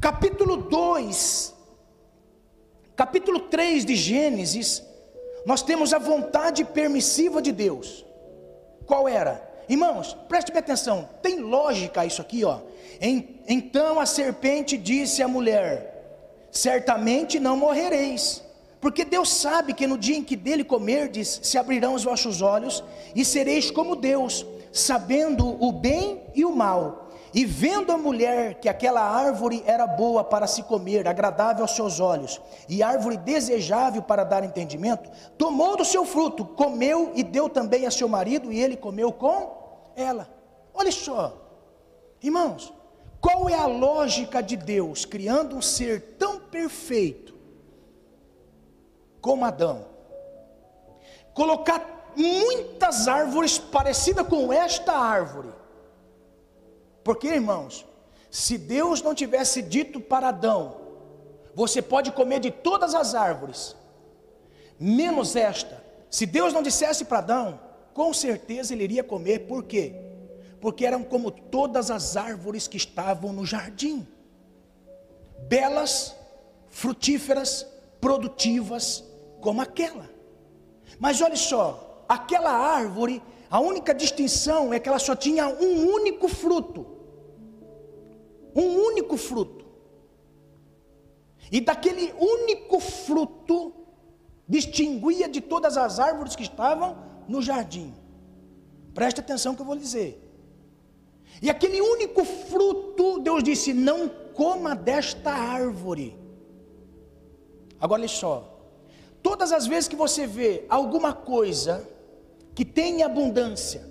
Capítulo 0.00 0.56
2, 0.56 1.52
capítulo 2.94 3.40
3 3.40 3.84
de 3.84 3.96
Gênesis, 3.96 4.84
nós 5.44 5.62
temos 5.62 5.92
a 5.92 5.98
vontade 5.98 6.64
permissiva 6.64 7.42
de 7.42 7.50
Deus. 7.50 8.06
Qual 8.88 9.06
era? 9.06 9.46
Irmãos, 9.68 10.16
preste 10.26 10.50
atenção, 10.60 11.06
tem 11.22 11.40
lógica 11.40 12.06
isso 12.06 12.22
aqui, 12.22 12.42
ó. 12.42 12.60
Então 13.46 14.00
a 14.00 14.06
serpente 14.06 14.78
disse 14.78 15.22
à 15.22 15.28
mulher: 15.28 16.46
Certamente 16.50 17.38
não 17.38 17.54
morrereis, 17.54 18.42
porque 18.80 19.04
Deus 19.04 19.28
sabe 19.28 19.74
que 19.74 19.86
no 19.86 19.98
dia 19.98 20.16
em 20.16 20.24
que 20.24 20.34
dele 20.34 20.64
comerdes, 20.64 21.38
se 21.42 21.58
abrirão 21.58 21.92
os 21.92 22.02
vossos 22.02 22.40
olhos 22.40 22.82
e 23.14 23.26
sereis 23.26 23.70
como 23.70 23.94
Deus, 23.94 24.46
sabendo 24.72 25.62
o 25.62 25.70
bem 25.70 26.22
e 26.34 26.46
o 26.46 26.56
mal. 26.56 27.07
E 27.32 27.44
vendo 27.44 27.92
a 27.92 27.98
mulher 27.98 28.54
que 28.54 28.68
aquela 28.68 29.02
árvore 29.02 29.62
era 29.66 29.86
boa 29.86 30.24
para 30.24 30.46
se 30.46 30.62
comer, 30.62 31.06
agradável 31.06 31.62
aos 31.62 31.72
seus 31.72 32.00
olhos, 32.00 32.40
e 32.68 32.82
árvore 32.82 33.16
desejável 33.18 34.02
para 34.02 34.24
dar 34.24 34.44
entendimento, 34.44 35.10
tomou 35.36 35.76
do 35.76 35.84
seu 35.84 36.04
fruto, 36.04 36.44
comeu 36.44 37.12
e 37.14 37.22
deu 37.22 37.48
também 37.48 37.86
a 37.86 37.90
seu 37.90 38.08
marido, 38.08 38.50
e 38.50 38.60
ele 38.60 38.76
comeu 38.76 39.12
com 39.12 39.92
ela. 39.94 40.28
Olha 40.72 40.92
só, 40.92 41.36
irmãos, 42.22 42.72
qual 43.20 43.48
é 43.48 43.54
a 43.54 43.66
lógica 43.66 44.42
de 44.42 44.56
Deus 44.56 45.04
criando 45.04 45.56
um 45.56 45.62
ser 45.62 46.16
tão 46.18 46.40
perfeito 46.40 47.34
como 49.20 49.44
Adão? 49.44 49.86
Colocar 51.34 52.12
muitas 52.16 53.06
árvores 53.06 53.58
parecidas 53.58 54.26
com 54.26 54.52
esta 54.52 54.92
árvore 54.92 55.57
porque, 57.08 57.26
irmãos, 57.28 57.86
se 58.30 58.58
Deus 58.58 59.00
não 59.00 59.14
tivesse 59.14 59.62
dito 59.62 59.98
para 59.98 60.28
Adão, 60.28 60.76
você 61.54 61.80
pode 61.80 62.12
comer 62.12 62.38
de 62.38 62.50
todas 62.50 62.94
as 62.94 63.14
árvores, 63.14 63.74
menos 64.78 65.34
esta. 65.34 65.82
Se 66.10 66.26
Deus 66.26 66.52
não 66.52 66.62
dissesse 66.62 67.06
para 67.06 67.20
Adão, 67.20 67.58
com 67.94 68.12
certeza 68.12 68.74
ele 68.74 68.84
iria 68.84 69.02
comer, 69.02 69.46
por 69.46 69.64
quê? 69.64 69.94
Porque 70.60 70.84
eram 70.84 71.02
como 71.02 71.30
todas 71.30 71.90
as 71.90 72.14
árvores 72.14 72.68
que 72.68 72.76
estavam 72.76 73.32
no 73.32 73.46
jardim 73.46 74.06
belas, 75.48 76.14
frutíferas, 76.68 77.66
produtivas, 78.02 79.02
como 79.40 79.62
aquela. 79.62 80.10
Mas 80.98 81.22
olha 81.22 81.36
só, 81.36 82.04
aquela 82.06 82.50
árvore, 82.50 83.22
a 83.50 83.60
única 83.60 83.94
distinção 83.94 84.74
é 84.74 84.78
que 84.78 84.90
ela 84.90 84.98
só 84.98 85.16
tinha 85.16 85.48
um 85.48 85.90
único 85.90 86.28
fruto 86.28 86.97
um 88.58 88.76
único 88.90 89.16
fruto. 89.16 89.64
E 91.50 91.60
daquele 91.60 92.12
único 92.18 92.80
fruto 92.80 93.72
distinguia 94.48 95.28
de 95.28 95.40
todas 95.40 95.76
as 95.76 95.98
árvores 95.98 96.34
que 96.34 96.42
estavam 96.42 96.98
no 97.28 97.40
jardim. 97.40 97.94
Preste 98.92 99.20
atenção 99.20 99.54
que 99.54 99.62
eu 99.62 99.66
vou 99.66 99.74
lhe 99.74 99.80
dizer. 99.80 100.24
E 101.40 101.48
aquele 101.48 101.80
único 101.80 102.24
fruto, 102.24 103.20
Deus 103.20 103.42
disse: 103.44 103.72
Não 103.72 104.08
coma 104.08 104.74
desta 104.74 105.30
árvore. 105.30 106.16
Agora 107.80 108.00
olha 108.00 108.08
só. 108.08 108.56
Todas 109.22 109.52
as 109.52 109.66
vezes 109.66 109.88
que 109.88 109.96
você 109.96 110.26
vê 110.26 110.64
alguma 110.68 111.12
coisa 111.12 111.88
que 112.54 112.64
tem 112.64 113.02
abundância, 113.02 113.88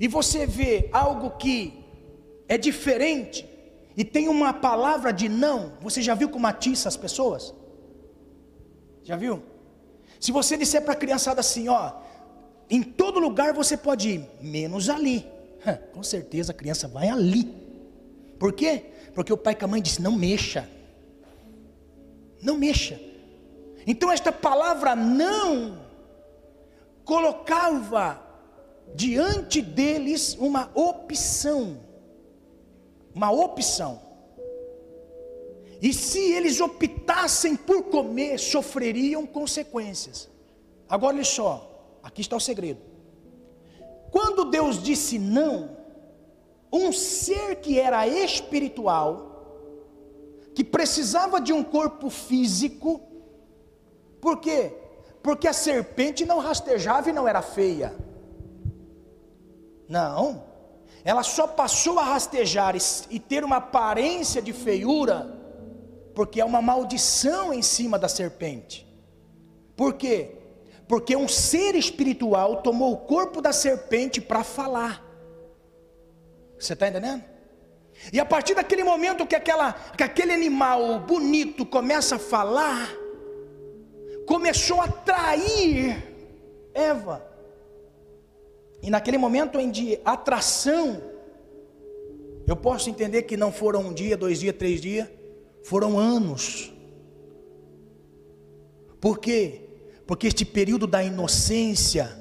e 0.00 0.08
você 0.08 0.46
vê 0.46 0.88
algo 0.92 1.30
que 1.36 1.85
é 2.48 2.56
diferente 2.56 3.48
e 3.96 4.04
tem 4.04 4.28
uma 4.28 4.52
palavra 4.52 5.12
de 5.12 5.28
não, 5.28 5.72
você 5.80 6.02
já 6.02 6.14
viu 6.14 6.28
como 6.28 6.46
atiça 6.46 6.88
as 6.88 6.96
pessoas? 6.96 7.54
Já 9.02 9.16
viu? 9.16 9.42
Se 10.20 10.32
você 10.32 10.56
disser 10.56 10.82
para 10.82 10.92
a 10.92 10.96
criançada 10.96 11.40
assim, 11.40 11.68
ó, 11.68 11.92
em 12.68 12.82
todo 12.82 13.20
lugar 13.20 13.54
você 13.54 13.76
pode 13.76 14.10
ir, 14.10 14.28
menos 14.40 14.88
ali. 14.88 15.26
Com 15.92 16.02
certeza 16.02 16.52
a 16.52 16.54
criança 16.54 16.86
vai 16.86 17.08
ali. 17.08 17.44
Por 18.38 18.52
quê? 18.52 18.84
Porque 19.14 19.32
o 19.32 19.36
pai 19.36 19.54
com 19.54 19.64
a 19.64 19.68
mãe 19.68 19.80
disse: 19.80 20.02
não 20.02 20.12
mexa. 20.12 20.68
Não 22.42 22.58
mexa. 22.58 23.00
Então 23.86 24.10
esta 24.10 24.30
palavra 24.30 24.94
não 24.94 25.78
colocava 27.04 28.20
diante 28.94 29.62
deles 29.62 30.36
uma 30.38 30.70
opção 30.74 31.78
uma 33.16 33.30
opção. 33.30 33.98
E 35.80 35.90
se 35.92 36.18
eles 36.18 36.60
optassem 36.60 37.56
por 37.56 37.84
comer, 37.84 38.38
sofreriam 38.38 39.26
consequências. 39.26 40.28
Agora 40.86 41.14
olha 41.14 41.24
só, 41.24 41.98
aqui 42.02 42.20
está 42.20 42.36
o 42.36 42.40
segredo. 42.40 42.80
Quando 44.10 44.44
Deus 44.44 44.82
disse 44.82 45.18
não, 45.18 45.78
um 46.70 46.92
ser 46.92 47.56
que 47.56 47.80
era 47.80 48.06
espiritual, 48.06 49.32
que 50.54 50.62
precisava 50.62 51.40
de 51.40 51.54
um 51.54 51.64
corpo 51.64 52.10
físico, 52.10 53.00
por 54.20 54.40
quê? 54.40 54.74
Porque 55.22 55.48
a 55.48 55.54
serpente 55.54 56.26
não 56.26 56.38
rastejava 56.38 57.08
e 57.08 57.14
não 57.14 57.26
era 57.26 57.40
feia. 57.40 57.96
Não, 59.88 60.45
ela 61.06 61.22
só 61.22 61.46
passou 61.46 62.00
a 62.00 62.04
rastejar 62.04 62.74
e 63.08 63.20
ter 63.20 63.44
uma 63.44 63.58
aparência 63.58 64.42
de 64.42 64.52
feiura 64.52 65.32
Porque 66.16 66.40
é 66.40 66.44
uma 66.44 66.60
maldição 66.60 67.52
em 67.52 67.62
cima 67.62 67.98
da 67.98 68.08
serpente. 68.08 68.84
Por 69.76 69.94
quê? 69.94 70.32
Porque 70.88 71.14
um 71.14 71.28
ser 71.28 71.74
espiritual 71.74 72.62
tomou 72.62 72.92
o 72.92 72.96
corpo 72.96 73.40
da 73.40 73.52
serpente 73.52 74.20
para 74.20 74.42
falar. 74.42 75.04
Você 76.58 76.72
está 76.72 76.88
entendendo? 76.88 77.22
E 78.12 78.18
a 78.18 78.24
partir 78.24 78.54
daquele 78.54 78.82
momento 78.82 79.26
que, 79.26 79.36
aquela, 79.36 79.74
que 79.96 80.02
aquele 80.02 80.32
animal 80.32 81.00
bonito 81.00 81.66
começa 81.66 82.16
a 82.16 82.18
falar, 82.18 82.90
começou 84.26 84.80
a 84.80 84.86
atrair 84.86 86.16
Eva. 86.74 87.25
E 88.86 88.90
naquele 88.90 89.18
momento 89.18 89.58
em 89.58 89.68
de 89.68 89.98
atração, 90.04 91.02
eu 92.46 92.54
posso 92.54 92.88
entender 92.88 93.24
que 93.24 93.36
não 93.36 93.50
foram 93.50 93.88
um 93.88 93.92
dia, 93.92 94.16
dois 94.16 94.38
dias, 94.38 94.54
três 94.56 94.80
dias, 94.80 95.08
foram 95.64 95.98
anos. 95.98 96.72
Por 99.00 99.18
quê? 99.18 99.62
Porque 100.06 100.28
este 100.28 100.44
período 100.44 100.86
da 100.86 101.02
inocência 101.02 102.16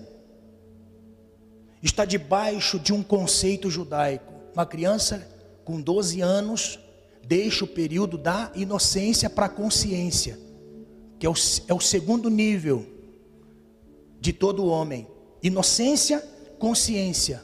está 1.83 2.03
debaixo 2.03 2.79
de 2.79 2.91
um 2.91 3.03
conceito 3.03 3.69
judaico. 3.69 4.33
Uma 4.51 4.65
criança 4.65 5.19
com 5.63 5.79
12 5.79 6.19
anos 6.21 6.79
deixa 7.23 7.63
o 7.63 7.67
período 7.67 8.17
da 8.17 8.51
inocência 8.55 9.29
para 9.29 9.45
a 9.45 9.49
consciência, 9.49 10.39
que 11.19 11.27
é 11.27 11.29
o, 11.29 11.35
é 11.67 11.73
o 11.75 11.79
segundo 11.79 12.27
nível 12.27 12.87
de 14.19 14.33
todo 14.33 14.65
homem: 14.65 15.07
inocência, 15.43 16.33
consciência. 16.59 17.43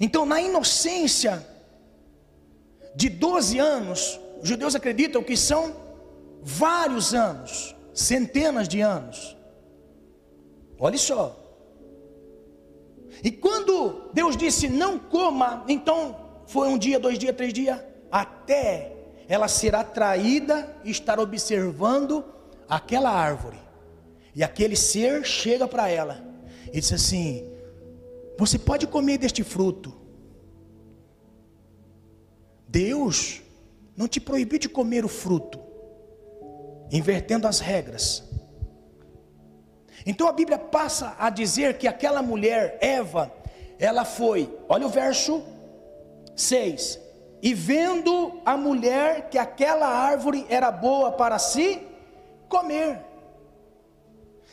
Então, 0.00 0.26
na 0.26 0.40
inocência 0.40 1.46
de 2.94 3.08
12 3.08 3.58
anos, 3.58 4.20
os 4.42 4.48
judeus 4.48 4.74
acreditam 4.74 5.22
que 5.22 5.36
são 5.36 5.74
vários 6.42 7.14
anos 7.14 7.74
centenas 7.92 8.68
de 8.68 8.80
anos. 8.80 9.36
Olha 10.78 10.98
só. 10.98 11.34
E 13.24 13.30
quando 13.30 14.10
Deus 14.12 14.36
disse 14.36 14.68
não 14.68 14.98
coma, 14.98 15.64
então 15.66 16.42
foi 16.46 16.68
um 16.68 16.76
dia, 16.76 17.00
dois 17.00 17.18
dias, 17.18 17.34
três 17.34 17.52
dias, 17.52 17.80
até 18.12 18.92
ela 19.26 19.48
ser 19.48 19.74
atraída 19.74 20.76
e 20.84 20.90
estar 20.90 21.18
observando 21.18 22.22
aquela 22.68 23.10
árvore. 23.10 23.58
E 24.34 24.44
aquele 24.44 24.76
ser 24.76 25.24
chega 25.24 25.66
para 25.66 25.88
ela 25.88 26.25
e 26.76 26.80
diz 26.80 26.92
assim: 26.92 27.50
Você 28.36 28.58
pode 28.58 28.86
comer 28.86 29.16
deste 29.16 29.42
fruto. 29.42 29.96
Deus 32.68 33.40
não 33.96 34.06
te 34.06 34.20
proibiu 34.20 34.58
de 34.58 34.68
comer 34.68 35.02
o 35.02 35.08
fruto 35.08 35.58
invertendo 36.92 37.48
as 37.48 37.60
regras. 37.60 38.22
Então 40.04 40.28
a 40.28 40.32
Bíblia 40.32 40.58
passa 40.58 41.16
a 41.18 41.30
dizer 41.30 41.78
que 41.78 41.88
aquela 41.88 42.20
mulher, 42.20 42.78
Eva, 42.82 43.32
ela 43.78 44.04
foi, 44.04 44.54
olha 44.68 44.86
o 44.86 44.90
verso 44.90 45.42
6. 46.36 47.00
E 47.42 47.54
vendo 47.54 48.38
a 48.44 48.54
mulher 48.54 49.30
que 49.30 49.38
aquela 49.38 49.88
árvore 49.88 50.44
era 50.50 50.70
boa 50.70 51.10
para 51.12 51.38
si 51.38 51.80
comer. 52.48 53.00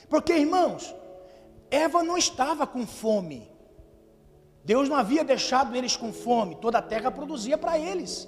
Porque, 0.10 0.34
irmãos, 0.34 0.96
Eva 1.74 2.04
não 2.04 2.18
estava 2.18 2.68
com 2.68 2.86
fome. 2.86 3.52
Deus 4.64 4.88
não 4.88 4.96
havia 4.96 5.24
deixado 5.24 5.76
eles 5.76 5.98
com 5.98 6.14
fome, 6.14 6.56
toda 6.56 6.78
a 6.78 6.82
terra 6.82 7.10
produzia 7.10 7.58
para 7.58 7.78
eles. 7.78 8.28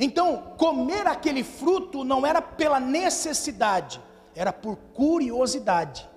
Então, 0.00 0.54
comer 0.56 1.06
aquele 1.06 1.42
fruto 1.42 2.04
não 2.04 2.24
era 2.24 2.40
pela 2.40 2.78
necessidade, 2.80 4.00
era 4.34 4.52
por 4.52 4.76
curiosidade. 4.94 6.08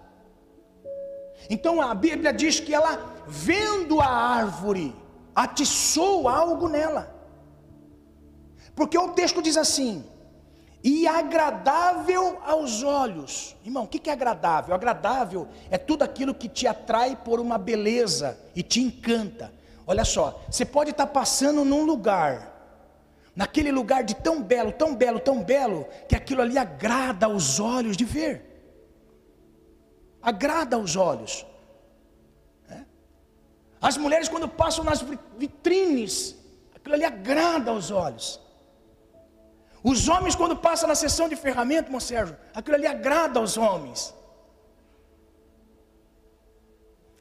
Então 1.50 1.82
a 1.82 1.94
Bíblia 1.96 2.32
diz 2.34 2.60
que 2.60 2.74
ela, 2.74 3.24
vendo 3.28 4.00
a 4.00 4.08
árvore, 4.08 4.96
atiçou 5.36 6.28
algo 6.28 6.68
nela. 6.68 7.16
Porque 8.76 8.98
o 8.98 9.10
texto 9.10 9.42
diz 9.42 9.58
assim: 9.58 10.06
e 10.84 11.08
agradável 11.08 12.40
aos 12.44 12.84
olhos. 12.84 13.56
Irmão, 13.64 13.84
o 13.84 13.88
que 13.88 14.10
é 14.10 14.14
agradável? 14.14 14.74
Agradável 14.74 15.48
é 15.70 15.78
tudo 15.78 16.04
aquilo 16.04 16.34
que 16.34 16.48
te 16.48 16.68
atrai 16.68 17.16
por 17.16 17.40
uma 17.40 17.58
beleza 17.58 18.40
e 18.56 18.64
te 18.64 18.82
encanta. 18.82 19.52
Olha 19.86 20.06
só, 20.06 20.42
você 20.50 20.66
pode 20.66 20.92
estar 20.92 21.08
passando 21.08 21.66
num 21.66 21.84
lugar 21.84 22.60
naquele 23.36 23.72
lugar 23.72 24.04
de 24.04 24.16
tão 24.16 24.44
belo, 24.44 24.72
tão 24.72 24.94
belo, 24.96 25.20
tão 25.20 25.42
belo, 25.42 25.88
que 26.08 26.16
aquilo 26.16 26.42
ali 26.42 26.58
agrada 26.58 27.26
aos 27.26 27.60
olhos 27.60 27.96
de 27.96 28.04
ver. 28.04 28.46
Agrada 30.22 30.76
aos 30.76 30.96
olhos. 30.98 31.46
É? 32.70 32.84
As 33.82 33.96
mulheres, 33.96 34.28
quando 34.28 34.48
passam 34.48 34.84
nas 34.84 35.02
vitrines, 35.38 36.36
aquilo 36.76 36.96
ali 36.96 37.06
agrada 37.06 37.72
aos 37.72 37.92
olhos. 37.92 38.40
Os 39.84 40.08
homens, 40.10 40.36
quando 40.36 40.56
passam 40.56 40.88
na 40.88 40.96
sessão 40.96 41.30
de 41.30 41.36
ferramenta, 41.36 41.88
irmão 41.88 42.00
Sérgio, 42.00 42.36
aquilo 42.54 42.76
ali 42.76 42.86
agrada 42.86 43.40
aos 43.40 43.58
homens. 43.58 44.14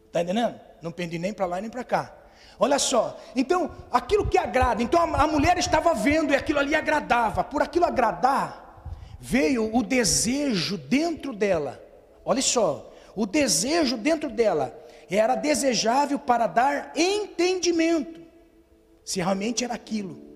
Está 0.06 0.22
entendendo? 0.22 0.58
Não 0.82 0.90
pendi 0.90 1.18
nem 1.18 1.32
para 1.32 1.46
lá 1.46 1.60
nem 1.60 1.70
para 1.70 1.84
cá. 1.84 2.14
Olha 2.58 2.78
só, 2.78 3.18
então 3.36 3.70
aquilo 3.90 4.26
que 4.26 4.36
agrada, 4.36 4.82
então 4.82 5.00
a, 5.00 5.22
a 5.22 5.26
mulher 5.28 5.56
estava 5.58 5.94
vendo 5.94 6.32
e 6.32 6.36
aquilo 6.36 6.58
ali 6.58 6.74
agradava, 6.74 7.44
por 7.44 7.62
aquilo 7.62 7.84
agradar, 7.84 8.82
veio 9.20 9.74
o 9.74 9.82
desejo 9.82 10.76
dentro 10.76 11.32
dela. 11.32 11.80
Olha 12.24 12.42
só, 12.42 12.92
o 13.14 13.26
desejo 13.26 13.96
dentro 13.96 14.28
dela 14.28 14.76
era 15.08 15.36
desejável 15.36 16.18
para 16.18 16.48
dar 16.48 16.92
entendimento, 16.96 18.20
se 19.04 19.20
realmente 19.20 19.64
era 19.64 19.74
aquilo. 19.74 20.27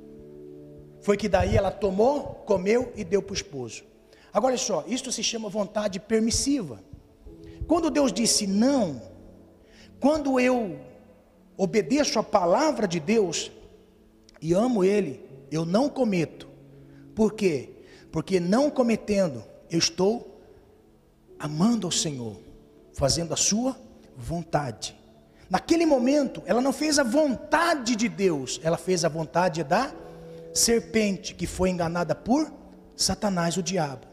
Foi 1.03 1.16
que 1.16 1.28
daí 1.28 1.57
ela 1.57 1.70
tomou, 1.70 2.42
comeu 2.46 2.92
e 2.96 3.03
deu 3.03 3.20
para 3.20 3.32
o 3.32 3.34
esposo. 3.34 3.82
Agora 4.32 4.55
olha 4.55 4.59
só, 4.59 4.84
isso 4.86 5.11
se 5.11 5.22
chama 5.22 5.48
vontade 5.48 5.98
permissiva. 6.00 6.82
Quando 7.66 7.90
Deus 7.90 8.12
disse 8.12 8.46
não, 8.46 9.03
quando 10.00 10.38
eu 10.38 10.78
obedeço 11.57 12.18
a 12.18 12.22
palavra 12.22 12.86
de 12.86 12.98
Deus 13.00 13.50
e 14.40 14.55
amo 14.55 14.84
Ele, 14.84 15.20
eu 15.50 15.66
não 15.66 15.88
cometo. 15.88 16.48
Por 17.14 17.34
quê? 17.34 17.70
Porque 18.11 18.40
não 18.40 18.70
cometendo, 18.70 19.44
eu 19.70 19.78
estou 19.78 20.40
amando 21.38 21.86
ao 21.86 21.92
Senhor, 21.92 22.36
fazendo 22.94 23.34
a 23.34 23.36
Sua 23.36 23.76
vontade. 24.16 24.96
Naquele 25.50 25.84
momento, 25.84 26.42
ela 26.46 26.61
não 26.61 26.72
fez 26.72 26.98
a 26.98 27.03
vontade 27.03 27.96
de 27.96 28.09
Deus, 28.09 28.61
ela 28.62 28.78
fez 28.78 29.05
a 29.05 29.09
vontade 29.09 29.62
da 29.62 29.92
serpente 30.53 31.34
que 31.34 31.46
foi 31.46 31.70
enganada 31.70 32.14
por 32.14 32.53
Satanás, 32.96 33.57
o 33.57 33.62
diabo. 33.62 34.07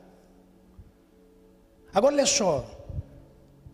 Agora 1.93 2.13
olha 2.13 2.25
só, 2.25 2.65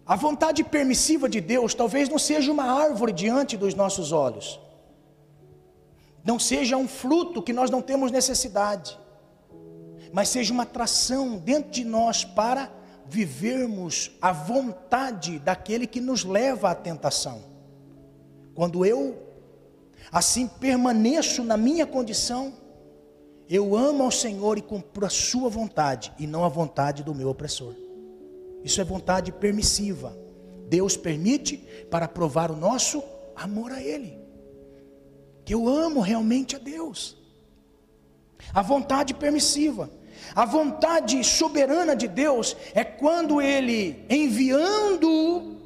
a 0.05 0.15
vontade 0.15 0.63
permissiva 0.63 1.27
de 1.27 1.41
Deus 1.41 1.73
talvez 1.73 2.09
não 2.09 2.19
seja 2.19 2.51
uma 2.51 2.65
árvore 2.65 3.11
diante 3.11 3.57
dos 3.57 3.73
nossos 3.73 4.11
olhos, 4.11 4.59
não 6.23 6.39
seja 6.39 6.77
um 6.77 6.87
fruto 6.87 7.41
que 7.41 7.53
nós 7.53 7.69
não 7.69 7.81
temos 7.81 8.11
necessidade, 8.11 8.97
mas 10.11 10.29
seja 10.29 10.53
uma 10.53 10.63
atração 10.63 11.37
dentro 11.37 11.71
de 11.71 11.83
nós 11.83 12.23
para 12.23 12.71
vivermos 13.07 14.11
a 14.21 14.31
vontade 14.31 15.39
daquele 15.39 15.85
que 15.85 16.01
nos 16.01 16.23
leva 16.23 16.71
à 16.71 16.75
tentação. 16.75 17.43
Quando 18.55 18.85
eu 18.85 19.24
assim 20.11 20.47
permaneço 20.47 21.43
na 21.43 21.57
minha 21.57 21.85
condição, 21.85 22.53
eu 23.49 23.75
amo 23.75 24.03
ao 24.03 24.11
Senhor 24.11 24.57
e 24.57 24.61
cumpro 24.61 25.05
a 25.05 25.09
sua 25.09 25.49
vontade 25.49 26.11
e 26.17 26.25
não 26.25 26.43
a 26.43 26.49
vontade 26.49 27.03
do 27.03 27.13
meu 27.13 27.29
opressor. 27.29 27.75
Isso 28.63 28.81
é 28.81 28.83
vontade 28.83 29.31
permissiva. 29.31 30.17
Deus 30.67 30.97
permite 30.97 31.57
para 31.91 32.07
provar 32.07 32.49
o 32.49 32.55
nosso 32.55 33.03
amor 33.35 33.71
a 33.71 33.81
Ele. 33.81 34.17
Que 35.43 35.53
eu 35.53 35.69
amo 35.69 35.99
realmente 35.99 36.55
a 36.55 36.59
Deus. 36.59 37.15
A 38.51 38.63
vontade 38.63 39.13
permissiva. 39.13 39.91
A 40.33 40.45
vontade 40.45 41.23
soberana 41.23 41.95
de 41.95 42.07
Deus 42.07 42.57
é 42.73 42.83
quando 42.83 43.39
Ele, 43.39 44.03
enviando 44.09 45.57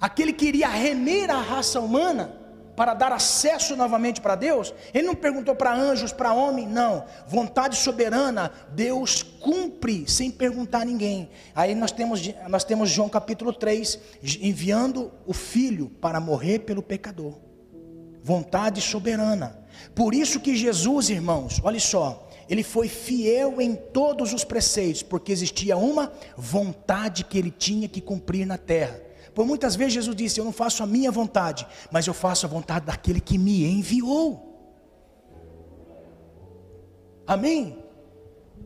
aquele 0.00 0.32
que 0.32 0.46
iria 0.46 0.68
remer 0.68 1.30
a 1.30 1.42
raça 1.42 1.78
humana, 1.78 2.39
para 2.80 2.94
dar 2.94 3.12
acesso 3.12 3.76
novamente 3.76 4.22
para 4.22 4.34
Deus, 4.34 4.72
ele 4.94 5.06
não 5.06 5.14
perguntou 5.14 5.54
para 5.54 5.74
anjos, 5.74 6.14
para 6.14 6.32
homem, 6.32 6.66
não. 6.66 7.04
Vontade 7.28 7.76
soberana, 7.76 8.50
Deus 8.70 9.22
cumpre 9.22 10.08
sem 10.08 10.30
perguntar 10.30 10.80
a 10.80 10.84
ninguém. 10.86 11.28
Aí 11.54 11.74
nós 11.74 11.92
temos, 11.92 12.22
nós 12.48 12.64
temos 12.64 12.88
João 12.88 13.10
capítulo 13.10 13.52
3, 13.52 13.98
enviando 14.40 15.12
o 15.26 15.34
filho 15.34 15.90
para 16.00 16.18
morrer 16.20 16.60
pelo 16.60 16.82
pecador. 16.82 17.34
vontade 18.22 18.80
soberana. 18.80 19.58
Por 19.94 20.14
isso 20.14 20.40
que 20.40 20.56
Jesus, 20.56 21.10
irmãos, 21.10 21.60
olha 21.62 21.78
só, 21.78 22.30
ele 22.48 22.62
foi 22.62 22.88
fiel 22.88 23.60
em 23.60 23.74
todos 23.74 24.32
os 24.32 24.42
preceitos, 24.42 25.02
porque 25.02 25.32
existia 25.32 25.76
uma 25.76 26.10
vontade 26.34 27.24
que 27.24 27.36
ele 27.36 27.50
tinha 27.50 27.86
que 27.86 28.00
cumprir 28.00 28.46
na 28.46 28.56
terra. 28.56 29.09
Por 29.34 29.46
muitas 29.46 29.76
vezes 29.76 29.94
Jesus 29.94 30.16
disse: 30.16 30.40
Eu 30.40 30.44
não 30.44 30.52
faço 30.52 30.82
a 30.82 30.86
minha 30.86 31.10
vontade, 31.10 31.66
mas 31.90 32.06
eu 32.06 32.14
faço 32.14 32.46
a 32.46 32.48
vontade 32.48 32.86
daquele 32.86 33.20
que 33.20 33.38
me 33.38 33.64
enviou. 33.64 34.46
Amém? 37.26 37.78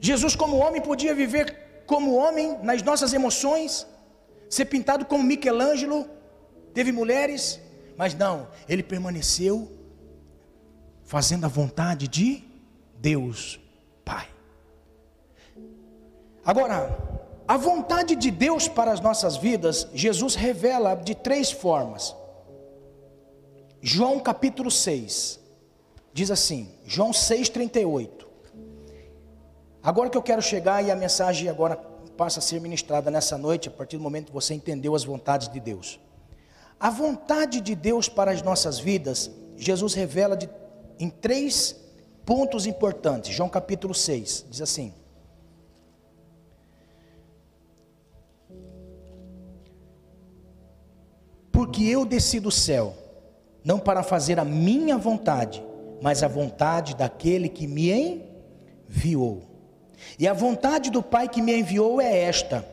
Jesus, 0.01 0.35
como 0.35 0.57
homem, 0.57 0.81
podia 0.81 1.15
viver 1.15 1.83
como 1.87 2.15
homem 2.15 2.59
nas 2.63 2.83
nossas 2.83 3.13
emoções, 3.13 3.87
ser 4.49 4.65
pintado 4.67 5.05
como 5.05 5.23
Michelangelo, 5.23 6.09
teve 6.73 6.91
mulheres, 6.91 7.61
mas 7.97 8.15
não, 8.15 8.49
ele 8.69 8.83
permaneceu 8.83 9.71
fazendo 11.05 11.45
a 11.45 11.49
vontade 11.49 12.09
de 12.09 12.43
Deus, 12.97 13.61
Pai. 14.05 14.29
Agora, 16.45 17.04
a 17.47 17.57
vontade 17.57 18.17
de 18.17 18.31
Deus 18.31 18.67
para 18.69 18.91
as 18.91 19.01
nossas 19.01 19.37
vidas, 19.37 19.87
Jesus 19.93 20.35
revela 20.35 20.95
de 20.95 21.15
três 21.15 21.51
formas. 21.51 22.15
João 23.83 24.19
capítulo 24.19 24.71
6, 24.71 25.39
diz 26.13 26.31
assim, 26.31 26.71
João 26.87 27.11
6,38. 27.11 28.25
Agora 29.83 30.09
que 30.09 30.17
eu 30.17 30.23
quero 30.23 30.41
chegar 30.41 30.83
e 30.83 30.91
a 30.91 30.97
mensagem 30.97 31.51
agora 31.51 31.77
passa 32.17 32.39
a 32.39 32.43
ser 32.43 32.61
ministrada 32.63 33.11
nessa 33.11 33.37
noite, 33.37 33.69
a 33.69 33.73
partir 33.73 33.99
do 33.99 34.03
momento 34.03 34.29
que 34.29 34.33
você 34.33 34.55
entendeu 34.55 34.95
as 34.95 35.05
vontades 35.05 35.49
de 35.49 35.61
Deus. 35.61 36.01
A 36.81 36.89
vontade 36.89 37.61
de 37.61 37.75
Deus 37.75 38.09
para 38.09 38.31
as 38.31 38.41
nossas 38.41 38.79
vidas, 38.79 39.31
Jesus 39.57 39.93
revela 39.93 40.35
de, 40.35 40.49
em 40.99 41.11
três 41.11 41.77
pontos 42.25 42.67
importantes. 42.67 43.35
João 43.35 43.51
capítulo 43.51 43.95
6 43.95 44.47
diz 44.49 44.63
assim: 44.63 44.95
Porque 51.55 51.85
eu 51.85 52.05
desci 52.05 52.41
do 52.41 52.51
céu, 52.51 52.93
não 53.65 53.79
para 53.79 54.03
fazer 54.03 54.41
a 54.41 54.45
minha 54.45 54.99
vontade, 54.99 55.63
mas 56.03 56.25
a 56.25 56.27
vontade 56.27 56.97
daquele 56.97 57.49
que 57.49 57.69
me 57.69 58.25
enviou. 58.91 59.45
E 60.19 60.27
a 60.27 60.33
vontade 60.33 60.91
do 60.91 61.01
Pai 61.01 61.29
que 61.29 61.41
me 61.41 61.57
enviou 61.57 62.01
é 62.01 62.23
esta: 62.23 62.67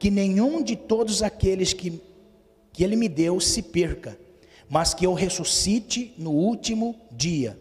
que 0.00 0.10
nenhum 0.10 0.64
de 0.64 0.74
todos 0.74 1.22
aqueles 1.22 1.72
que, 1.72 2.02
que 2.72 2.82
Ele 2.82 2.96
me 2.96 3.08
deu 3.08 3.38
se 3.38 3.62
perca, 3.62 4.18
mas 4.68 4.92
que 4.92 5.06
eu 5.06 5.14
ressuscite 5.14 6.12
no 6.18 6.32
último 6.32 6.96
dia. 7.12 7.56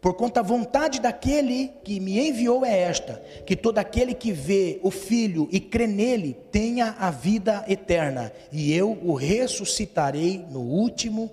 Porquanto 0.00 0.38
a 0.40 0.42
vontade 0.42 0.98
daquele 0.98 1.72
que 1.84 2.00
me 2.00 2.18
enviou 2.28 2.64
é 2.64 2.78
esta: 2.78 3.22
que 3.44 3.54
todo 3.54 3.78
aquele 3.78 4.14
que 4.14 4.32
vê 4.32 4.80
o 4.82 4.90
Filho 4.90 5.48
e 5.52 5.60
crê 5.60 5.86
nele 5.86 6.36
tenha 6.50 6.96
a 6.98 7.10
vida 7.10 7.64
eterna, 7.68 8.32
e 8.50 8.72
eu 8.72 8.98
o 9.02 9.14
ressuscitarei 9.14 10.44
no 10.50 10.60
último 10.60 11.30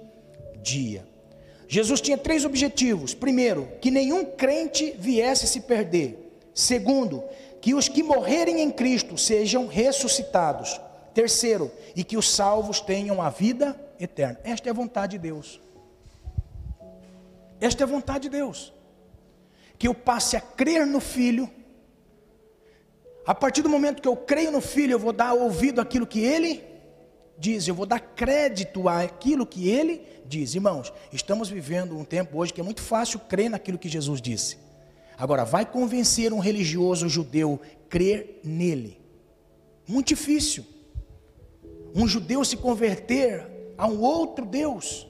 dia. 0.61 1.05
Jesus 1.67 2.01
tinha 2.01 2.17
três 2.17 2.43
objetivos: 2.43 3.13
primeiro, 3.13 3.69
que 3.79 3.89
nenhum 3.89 4.25
crente 4.25 4.93
viesse 4.99 5.47
se 5.47 5.61
perder. 5.61 6.33
Segundo, 6.53 7.23
que 7.61 7.73
os 7.73 7.87
que 7.87 8.03
morrerem 8.03 8.61
em 8.61 8.71
Cristo 8.71 9.17
sejam 9.17 9.67
ressuscitados. 9.67 10.79
Terceiro, 11.13 11.71
e 11.95 12.03
que 12.03 12.17
os 12.17 12.29
salvos 12.29 12.79
tenham 12.79 13.21
a 13.21 13.29
vida 13.29 13.79
eterna. 13.99 14.39
Esta 14.43 14.69
é 14.69 14.71
a 14.71 14.73
vontade 14.73 15.13
de 15.13 15.19
Deus. 15.19 15.59
Esta 17.59 17.83
é 17.83 17.85
a 17.85 17.87
vontade 17.87 18.23
de 18.23 18.29
Deus. 18.29 18.73
Que 19.77 19.87
eu 19.87 19.93
passe 19.93 20.35
a 20.35 20.41
crer 20.41 20.85
no 20.85 20.99
Filho. 20.99 21.49
A 23.25 23.35
partir 23.35 23.61
do 23.61 23.69
momento 23.69 24.01
que 24.01 24.07
eu 24.07 24.15
creio 24.15 24.51
no 24.51 24.61
Filho, 24.61 24.93
eu 24.93 24.99
vou 24.99 25.13
dar 25.13 25.33
ouvido 25.33 25.81
àquilo 25.81 26.07
que 26.07 26.19
Ele 26.19 26.63
diz, 27.37 27.67
eu 27.67 27.75
vou 27.75 27.85
dar 27.85 27.99
crédito 27.99 28.89
àquilo 28.89 29.45
que 29.45 29.69
Ele 29.69 30.01
diz. 30.25 30.55
Irmãos, 30.55 30.91
estamos 31.11 31.49
vivendo 31.49 31.97
um 31.97 32.03
tempo 32.03 32.39
hoje 32.39 32.53
que 32.53 32.59
é 32.59 32.63
muito 32.63 32.81
fácil 32.81 33.19
crer 33.19 33.49
naquilo 33.49 33.77
que 33.77 33.87
Jesus 33.87 34.21
disse. 34.21 34.57
Agora, 35.17 35.43
vai 35.43 35.65
convencer 35.65 36.33
um 36.33 36.39
religioso 36.39 37.09
judeu 37.09 37.59
crer 37.89 38.39
nele? 38.43 38.99
Muito 39.87 40.09
difícil. 40.09 40.65
Um 41.95 42.07
judeu 42.07 42.43
se 42.43 42.57
converter 42.57 43.47
a 43.77 43.87
um 43.87 44.01
outro 44.01 44.45
Deus. 44.45 45.06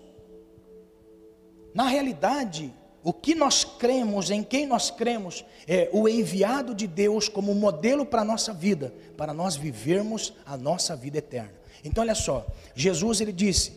Na 1.77 1.85
realidade, 1.85 2.73
o 3.03 3.13
que 3.13 3.35
nós 3.35 3.63
cremos, 3.63 4.31
em 4.31 4.41
quem 4.41 4.65
nós 4.65 4.89
cremos, 4.89 5.45
é 5.67 5.87
o 5.93 6.09
enviado 6.09 6.73
de 6.73 6.87
Deus 6.87 7.29
como 7.29 7.53
modelo 7.53 8.03
para 8.03 8.23
a 8.23 8.25
nossa 8.25 8.51
vida, 8.51 8.91
para 9.15 9.31
nós 9.31 9.55
vivermos 9.55 10.33
a 10.43 10.57
nossa 10.57 10.95
vida 10.95 11.19
eterna. 11.19 11.53
Então, 11.83 12.01
olha 12.01 12.15
só, 12.15 12.47
Jesus 12.73 13.21
ele 13.21 13.31
disse 13.31 13.73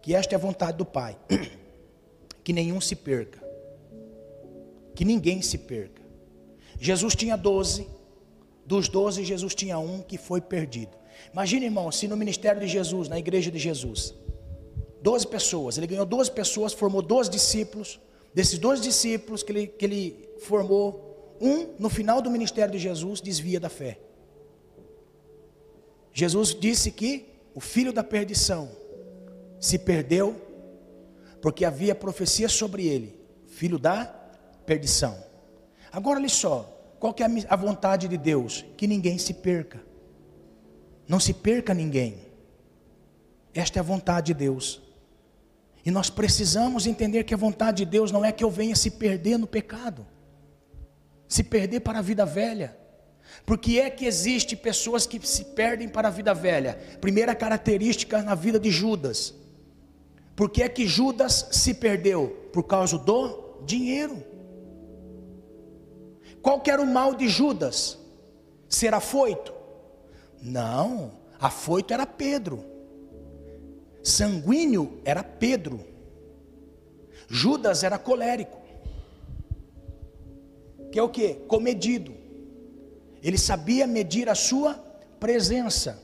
que 0.00 0.14
esta 0.14 0.34
é 0.34 0.36
a 0.36 0.38
vontade 0.38 0.78
do 0.78 0.86
Pai, 0.86 1.18
que 2.42 2.50
nenhum 2.50 2.80
se 2.80 2.96
perca, 2.96 3.46
que 4.94 5.04
ninguém 5.04 5.42
se 5.42 5.58
perca. 5.58 6.00
Jesus 6.80 7.14
tinha 7.14 7.36
doze, 7.36 7.86
dos 8.64 8.88
doze, 8.88 9.22
Jesus 9.22 9.54
tinha 9.54 9.78
um 9.78 10.00
que 10.00 10.16
foi 10.16 10.40
perdido. 10.40 10.96
Imagina, 11.30 11.66
irmão, 11.66 11.92
se 11.92 12.08
no 12.08 12.16
ministério 12.16 12.62
de 12.62 12.68
Jesus, 12.68 13.06
na 13.06 13.18
igreja 13.18 13.50
de 13.50 13.58
Jesus, 13.58 14.14
doze 15.04 15.26
pessoas, 15.26 15.76
ele 15.76 15.86
ganhou 15.86 16.06
doze 16.06 16.30
pessoas, 16.30 16.72
formou 16.72 17.02
doze 17.02 17.30
discípulos, 17.30 18.00
desses 18.32 18.58
doze 18.58 18.80
discípulos 18.80 19.42
que 19.42 19.52
ele, 19.52 19.66
que 19.66 19.84
ele 19.84 20.28
formou, 20.38 21.36
um, 21.38 21.74
no 21.78 21.90
final 21.90 22.22
do 22.22 22.30
ministério 22.30 22.72
de 22.72 22.78
Jesus, 22.78 23.20
desvia 23.20 23.60
da 23.60 23.68
fé. 23.68 23.98
Jesus 26.10 26.56
disse 26.58 26.90
que 26.90 27.26
o 27.54 27.60
filho 27.60 27.92
da 27.92 28.02
perdição 28.02 28.70
se 29.60 29.78
perdeu, 29.78 30.40
porque 31.42 31.66
havia 31.66 31.94
profecia 31.94 32.48
sobre 32.48 32.86
ele, 32.86 33.14
filho 33.46 33.78
da 33.78 34.06
perdição. 34.64 35.22
Agora 35.92 36.18
olha 36.18 36.30
só, 36.30 36.96
qual 36.98 37.14
é 37.18 37.24
a 37.46 37.56
vontade 37.56 38.08
de 38.08 38.16
Deus? 38.16 38.64
Que 38.78 38.86
ninguém 38.86 39.18
se 39.18 39.34
perca. 39.34 39.84
Não 41.06 41.20
se 41.20 41.34
perca 41.34 41.74
ninguém. 41.74 42.22
Esta 43.52 43.78
é 43.78 43.80
a 43.80 43.82
vontade 43.82 44.28
de 44.28 44.34
Deus. 44.34 44.83
E 45.84 45.90
nós 45.90 46.08
precisamos 46.08 46.86
entender 46.86 47.24
que 47.24 47.34
a 47.34 47.36
vontade 47.36 47.84
de 47.84 47.90
Deus 47.90 48.10
não 48.10 48.24
é 48.24 48.32
que 48.32 48.42
eu 48.42 48.50
venha 48.50 48.74
se 48.74 48.90
perder 48.90 49.38
no 49.38 49.46
pecado, 49.46 50.06
se 51.28 51.44
perder 51.44 51.80
para 51.80 51.98
a 51.98 52.02
vida 52.02 52.24
velha. 52.24 52.76
Porque 53.44 53.78
é 53.78 53.90
que 53.90 54.06
existe 54.06 54.56
pessoas 54.56 55.06
que 55.06 55.24
se 55.26 55.44
perdem 55.46 55.88
para 55.88 56.08
a 56.08 56.10
vida 56.10 56.32
velha? 56.32 56.78
Primeira 57.00 57.34
característica 57.34 58.22
na 58.22 58.34
vida 58.34 58.58
de 58.58 58.70
Judas. 58.70 59.34
Por 60.34 60.50
que 60.50 60.62
é 60.62 60.68
que 60.68 60.86
Judas 60.86 61.48
se 61.52 61.74
perdeu? 61.74 62.48
Por 62.52 62.64
causa 62.64 62.98
do 62.98 63.58
dinheiro. 63.64 64.22
Qual 66.40 66.60
que 66.60 66.70
era 66.70 66.82
o 66.82 66.86
mal 66.86 67.14
de 67.14 67.28
Judas? 67.28 67.98
Ser 68.68 68.94
afoito? 68.94 69.52
Não, 70.40 71.12
afoito 71.38 71.92
era 71.92 72.06
Pedro. 72.06 72.73
Sanguíneo 74.04 75.00
era 75.04 75.24
Pedro. 75.24 75.80
Judas 77.26 77.82
era 77.82 77.98
colérico. 77.98 78.60
Que 80.92 80.98
é 80.98 81.02
o 81.02 81.08
que? 81.08 81.34
Comedido. 81.48 82.14
Ele 83.22 83.38
sabia 83.38 83.86
medir 83.86 84.28
a 84.28 84.34
sua 84.34 84.74
presença. 85.18 85.98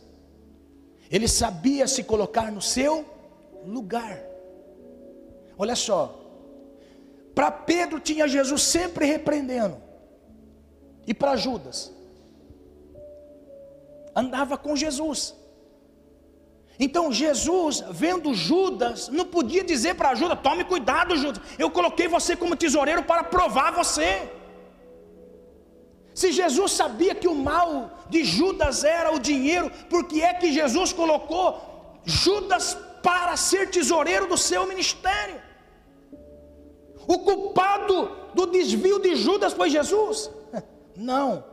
Ele 1.11 1.29
sabia 1.29 1.87
se 1.87 2.03
colocar 2.03 2.51
no 2.51 2.63
seu 2.63 3.05
lugar. 3.67 4.19
Olha 5.59 5.77
só. 5.77 6.19
Para 7.35 7.51
Pedro 7.51 8.01
tinha 8.01 8.27
Jesus 8.27 8.63
sempre 8.63 9.05
repreendendo. 9.05 9.77
E 11.07 11.13
para 11.13 11.37
Judas? 11.37 11.93
Andava 14.17 14.57
com 14.57 14.75
Jesus. 14.75 15.35
Então 16.85 17.13
Jesus, 17.13 17.85
vendo 17.91 18.33
Judas, 18.33 19.09
não 19.09 19.27
podia 19.27 19.63
dizer 19.63 19.95
para 19.97 20.15
Judas: 20.15 20.39
tome 20.43 20.65
cuidado, 20.65 21.15
Judas, 21.15 21.43
eu 21.59 21.71
coloquei 21.71 22.09
você 22.09 22.35
como 22.35 22.57
tesoureiro 22.57 23.03
para 23.03 23.23
provar 23.23 23.71
você. 23.71 24.33
Se 26.15 26.33
Jesus 26.33 26.73
sabia 26.73 27.15
que 27.15 27.29
o 27.29 27.35
mal 27.35 27.99
de 28.09 28.25
Judas 28.25 28.83
era 28.83 29.15
o 29.15 29.19
dinheiro, 29.19 29.71
por 29.91 30.05
que 30.05 30.23
é 30.23 30.33
que 30.33 30.53
Jesus 30.53 30.91
colocou 30.91 32.01
Judas 32.05 32.77
para 33.03 33.37
ser 33.37 33.71
tesoureiro 33.71 34.27
do 34.27 34.39
seu 34.39 34.67
ministério? 34.67 35.39
O 37.07 37.19
culpado 37.19 38.11
do 38.35 38.47
desvio 38.47 38.99
de 38.99 39.17
Judas 39.17 39.53
foi 39.53 39.69
Jesus. 39.69 40.31
Não. 40.97 41.50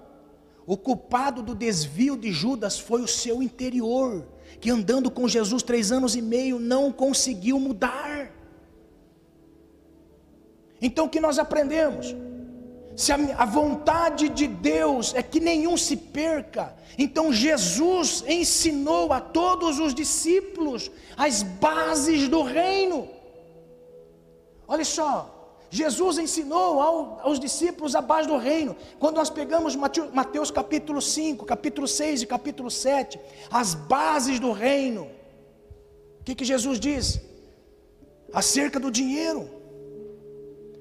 O 0.68 0.76
culpado 0.76 1.41
do 1.41 1.55
desvio 1.55 2.18
de 2.18 2.30
Judas 2.30 2.78
foi 2.78 3.01
o 3.01 3.07
seu 3.07 3.41
interior, 3.41 4.28
que 4.59 4.70
andando 4.70 5.09
com 5.09 5.26
Jesus 5.26 5.63
três 5.63 5.93
anos 5.93 6.13
e 6.13 6.22
meio 6.22 6.59
não 6.59 6.91
conseguiu 6.91 7.57
mudar. 7.57 8.30
Então 10.82 11.05
o 11.05 11.09
que 11.09 11.22
nós 11.22 11.39
aprendemos? 11.39 12.13
Se 12.97 13.13
a, 13.13 13.15
a 13.38 13.45
vontade 13.45 14.28
de 14.28 14.45
Deus 14.45 15.15
é 15.15 15.24
que 15.24 15.39
nenhum 15.39 15.78
se 15.78 15.95
perca, 15.95 16.76
então 16.97 17.32
Jesus 17.32 18.26
ensinou 18.28 19.13
a 19.13 19.22
todos 19.22 19.80
os 19.80 19.95
discípulos 19.95 20.91
as 21.15 21.43
bases 21.43 22.28
do 22.28 22.41
reino. 22.43 23.07
Olha 24.68 24.84
só, 24.84 25.36
Jesus 25.70 26.18
ensinou 26.18 26.82
ao, 26.82 27.20
aos 27.22 27.39
discípulos 27.39 27.95
a 27.95 28.01
base 28.01 28.28
do 28.28 28.38
reino. 28.38 28.76
Quando 28.99 29.18
nós 29.18 29.30
pegamos 29.30 29.76
Mateus, 29.76 30.49
capítulo 30.49 31.01
5, 31.01 31.45
capítulo 31.45 31.88
6 31.88 32.22
e 32.22 32.26
capítulo 32.26 32.72
7, 32.72 33.20
as 33.51 33.74
bases 33.74 34.39
do 34.39 34.51
reino. 34.51 35.09
O 36.22 36.24
que, 36.24 36.36
que 36.36 36.45
Jesus 36.45 36.80
diz? 36.80 37.20
Acerca 38.34 38.80
do 38.80 38.89
dinheiro. 38.89 39.49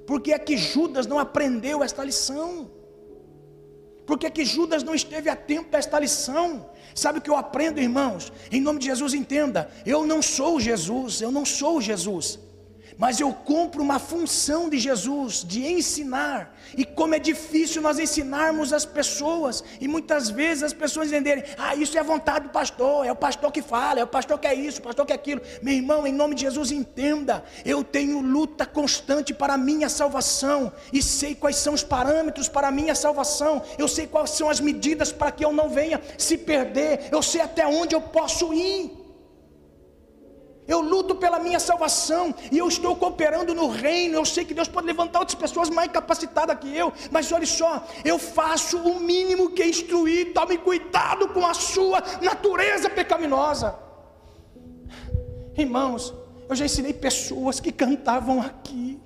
Por 0.06 0.20
que 0.20 0.32
é 0.32 0.38
que 0.38 0.56
Judas 0.56 1.06
não 1.06 1.18
aprendeu 1.18 1.82
esta 1.82 2.04
lição? 2.04 2.70
Por 4.06 4.16
que 4.16 4.26
é 4.26 4.30
que 4.30 4.44
Judas 4.44 4.84
não 4.84 4.94
esteve 4.94 5.28
atento 5.28 5.74
a 5.74 5.80
esta 5.80 5.98
lição? 5.98 6.70
Sabe 6.94 7.18
o 7.18 7.22
que 7.22 7.28
eu 7.28 7.36
aprendo, 7.36 7.80
irmãos? 7.80 8.32
Em 8.52 8.60
nome 8.60 8.78
de 8.78 8.86
Jesus, 8.86 9.14
entenda: 9.14 9.68
eu 9.84 10.06
não 10.06 10.22
sou 10.22 10.60
Jesus, 10.60 11.20
eu 11.20 11.32
não 11.32 11.44
sou 11.44 11.80
Jesus 11.80 12.38
mas 12.98 13.20
eu 13.20 13.32
cumpro 13.32 13.82
uma 13.82 13.98
função 13.98 14.68
de 14.68 14.78
Jesus, 14.78 15.44
de 15.44 15.66
ensinar. 15.66 16.56
E 16.76 16.84
como 16.84 17.14
é 17.14 17.18
difícil 17.18 17.82
nós 17.82 17.98
ensinarmos 17.98 18.72
as 18.72 18.84
pessoas, 18.84 19.62
e 19.80 19.86
muitas 19.86 20.30
vezes 20.30 20.62
as 20.62 20.72
pessoas 20.72 21.08
entenderem: 21.08 21.44
ah, 21.58 21.74
isso 21.74 21.96
é 21.96 22.00
a 22.00 22.04
vontade 22.04 22.46
do 22.46 22.50
pastor, 22.50 23.06
é 23.06 23.12
o 23.12 23.16
pastor 23.16 23.52
que 23.52 23.62
fala, 23.62 24.00
é 24.00 24.04
o 24.04 24.06
pastor 24.06 24.38
que 24.38 24.46
é 24.46 24.54
isso, 24.54 24.80
o 24.80 24.82
pastor 24.82 25.06
que 25.06 25.12
é 25.12 25.16
aquilo. 25.16 25.40
Meu 25.62 25.74
irmão, 25.74 26.06
em 26.06 26.12
nome 26.12 26.34
de 26.34 26.42
Jesus, 26.42 26.70
entenda: 26.70 27.44
eu 27.64 27.84
tenho 27.84 28.20
luta 28.20 28.64
constante 28.64 29.34
para 29.34 29.54
a 29.54 29.58
minha 29.58 29.88
salvação, 29.88 30.72
e 30.92 31.02
sei 31.02 31.34
quais 31.34 31.56
são 31.56 31.74
os 31.74 31.84
parâmetros 31.84 32.48
para 32.48 32.68
a 32.68 32.72
minha 32.72 32.94
salvação, 32.94 33.62
eu 33.78 33.88
sei 33.88 34.06
quais 34.06 34.30
são 34.30 34.48
as 34.48 34.60
medidas 34.60 35.12
para 35.12 35.30
que 35.30 35.44
eu 35.44 35.52
não 35.52 35.68
venha 35.68 36.00
se 36.16 36.38
perder, 36.38 37.08
eu 37.12 37.22
sei 37.22 37.40
até 37.40 37.66
onde 37.66 37.94
eu 37.94 38.00
posso 38.00 38.52
ir. 38.52 39.05
Eu 40.68 40.80
luto 40.80 41.14
pela 41.14 41.38
minha 41.38 41.60
salvação 41.60 42.34
e 42.50 42.58
eu 42.58 42.66
estou 42.66 42.96
cooperando 42.96 43.54
no 43.54 43.68
reino. 43.68 44.16
Eu 44.16 44.24
sei 44.24 44.44
que 44.44 44.52
Deus 44.52 44.66
pode 44.68 44.86
levantar 44.86 45.20
outras 45.20 45.38
pessoas 45.38 45.70
mais 45.70 45.90
capacitadas 45.92 46.58
que 46.58 46.76
eu, 46.76 46.92
mas 47.10 47.30
olha 47.30 47.46
só, 47.46 47.86
eu 48.04 48.18
faço 48.18 48.78
o 48.78 48.98
mínimo 48.98 49.50
que 49.50 49.62
é 49.62 49.68
instruir. 49.68 50.32
Tome 50.32 50.58
cuidado 50.58 51.28
com 51.28 51.46
a 51.46 51.54
sua 51.54 52.02
natureza 52.20 52.90
pecaminosa, 52.90 53.78
irmãos. 55.56 56.12
Eu 56.48 56.54
já 56.54 56.64
ensinei 56.64 56.92
pessoas 56.92 57.58
que 57.58 57.72
cantavam 57.72 58.40
aqui, 58.40 59.00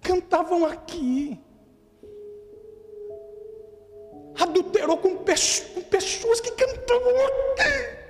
cantavam 0.00 0.64
aqui, 0.64 1.38
adulterou 4.38 4.96
com, 4.96 5.16
pessoas 5.16 6.40
que 6.40 6.50
cantavam 6.52 7.12
aqui. 7.26 8.05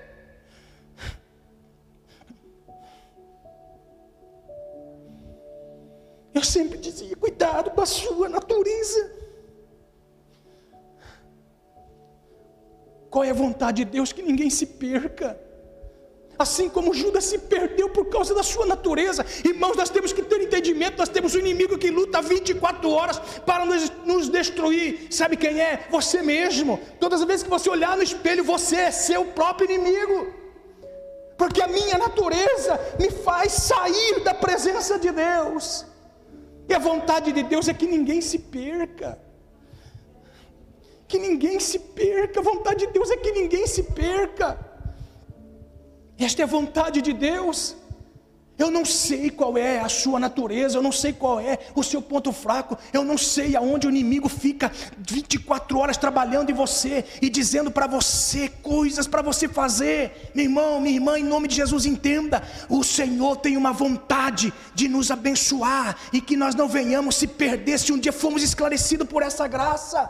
Eu 6.36 6.44
sempre 6.44 6.76
dizia: 6.86 7.16
cuidado 7.16 7.70
com 7.70 7.80
a 7.80 7.86
sua 7.86 8.28
natureza. 8.28 9.00
Qual 13.08 13.24
é 13.24 13.30
a 13.30 13.40
vontade 13.44 13.82
de 13.82 13.90
Deus? 13.90 14.12
Que 14.12 14.22
ninguém 14.30 14.50
se 14.50 14.66
perca. 14.66 15.28
Assim 16.38 16.68
como 16.68 16.92
Judas 16.92 17.24
se 17.24 17.38
perdeu 17.38 17.88
por 17.88 18.04
causa 18.10 18.34
da 18.34 18.42
sua 18.42 18.66
natureza. 18.66 19.24
Irmãos, 19.42 19.74
nós 19.78 19.88
temos 19.88 20.12
que 20.12 20.20
ter 20.20 20.42
entendimento. 20.42 20.98
Nós 20.98 21.08
temos 21.08 21.34
um 21.34 21.38
inimigo 21.38 21.78
que 21.78 21.90
luta 21.90 22.20
24 22.20 22.90
horas 22.90 23.18
para 23.46 23.64
nos, 23.64 23.90
nos 24.04 24.28
destruir. 24.28 25.08
Sabe 25.10 25.38
quem 25.38 25.58
é? 25.58 25.86
Você 25.90 26.20
mesmo. 26.20 26.78
Todas 27.00 27.22
as 27.22 27.26
vezes 27.26 27.44
que 27.44 27.48
você 27.48 27.70
olhar 27.70 27.96
no 27.96 28.02
espelho, 28.02 28.44
você 28.44 28.76
é 28.76 28.90
seu 28.90 29.24
próprio 29.24 29.70
inimigo. 29.70 30.18
Porque 31.38 31.62
a 31.62 31.68
minha 31.68 31.96
natureza 31.96 32.78
me 33.00 33.10
faz 33.10 33.52
sair 33.52 34.22
da 34.22 34.34
presença 34.34 34.98
de 34.98 35.10
Deus. 35.10 35.95
E 36.68 36.74
a 36.74 36.78
vontade 36.78 37.32
de 37.32 37.42
Deus 37.42 37.68
é 37.68 37.74
que 37.74 37.86
ninguém 37.86 38.20
se 38.20 38.38
perca. 38.38 39.18
Que 41.06 41.18
ninguém 41.18 41.60
se 41.60 41.78
perca. 41.78 42.40
A 42.40 42.42
vontade 42.42 42.86
de 42.86 42.92
Deus 42.92 43.10
é 43.10 43.16
que 43.16 43.32
ninguém 43.32 43.66
se 43.66 43.82
perca. 43.82 44.58
Esta 46.18 46.42
é 46.42 46.44
a 46.44 46.48
vontade 46.48 47.00
de 47.02 47.12
Deus. 47.12 47.76
Eu 48.58 48.70
não 48.70 48.86
sei 48.86 49.28
qual 49.28 49.58
é 49.58 49.80
a 49.80 49.88
sua 49.88 50.18
natureza, 50.18 50.78
eu 50.78 50.82
não 50.82 50.92
sei 50.92 51.12
qual 51.12 51.38
é 51.38 51.58
o 51.74 51.82
seu 51.82 52.00
ponto 52.00 52.32
fraco, 52.32 52.78
eu 52.90 53.04
não 53.04 53.18
sei 53.18 53.54
aonde 53.54 53.86
o 53.86 53.90
inimigo 53.90 54.30
fica 54.30 54.72
24 54.96 55.78
horas 55.78 55.98
trabalhando 55.98 56.48
em 56.48 56.54
você 56.54 57.04
e 57.20 57.28
dizendo 57.28 57.70
para 57.70 57.86
você 57.86 58.48
coisas 58.48 59.06
para 59.06 59.20
você 59.20 59.46
fazer. 59.46 60.30
Meu 60.34 60.46
irmão, 60.46 60.80
minha 60.80 60.94
irmã, 60.94 61.18
em 61.18 61.24
nome 61.24 61.48
de 61.48 61.56
Jesus, 61.56 61.84
entenda: 61.84 62.42
o 62.70 62.82
Senhor 62.82 63.36
tem 63.36 63.58
uma 63.58 63.72
vontade 63.72 64.50
de 64.74 64.88
nos 64.88 65.10
abençoar 65.10 65.98
e 66.10 66.20
que 66.22 66.34
nós 66.34 66.54
não 66.54 66.66
venhamos 66.66 67.16
se 67.16 67.26
perder 67.26 67.78
se 67.78 67.92
um 67.92 67.98
dia 67.98 68.12
formos 68.12 68.42
esclarecidos 68.42 69.06
por 69.06 69.22
essa 69.22 69.46
graça. 69.46 70.08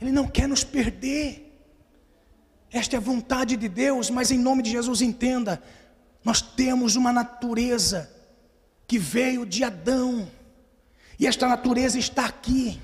Ele 0.00 0.10
não 0.10 0.26
quer 0.26 0.48
nos 0.48 0.64
perder. 0.64 1.46
Esta 2.72 2.96
é 2.96 2.98
a 2.98 3.00
vontade 3.00 3.56
de 3.56 3.68
Deus, 3.68 4.10
mas 4.10 4.30
em 4.30 4.38
nome 4.38 4.62
de 4.62 4.70
Jesus 4.70 5.02
entenda, 5.02 5.60
nós 6.24 6.42
temos 6.42 6.96
uma 6.96 7.12
natureza 7.12 8.10
que 8.86 8.98
veio 8.98 9.46
de 9.46 9.64
Adão, 9.64 10.28
e 11.18 11.26
esta 11.26 11.46
natureza 11.46 11.98
está 11.98 12.26
aqui. 12.26 12.80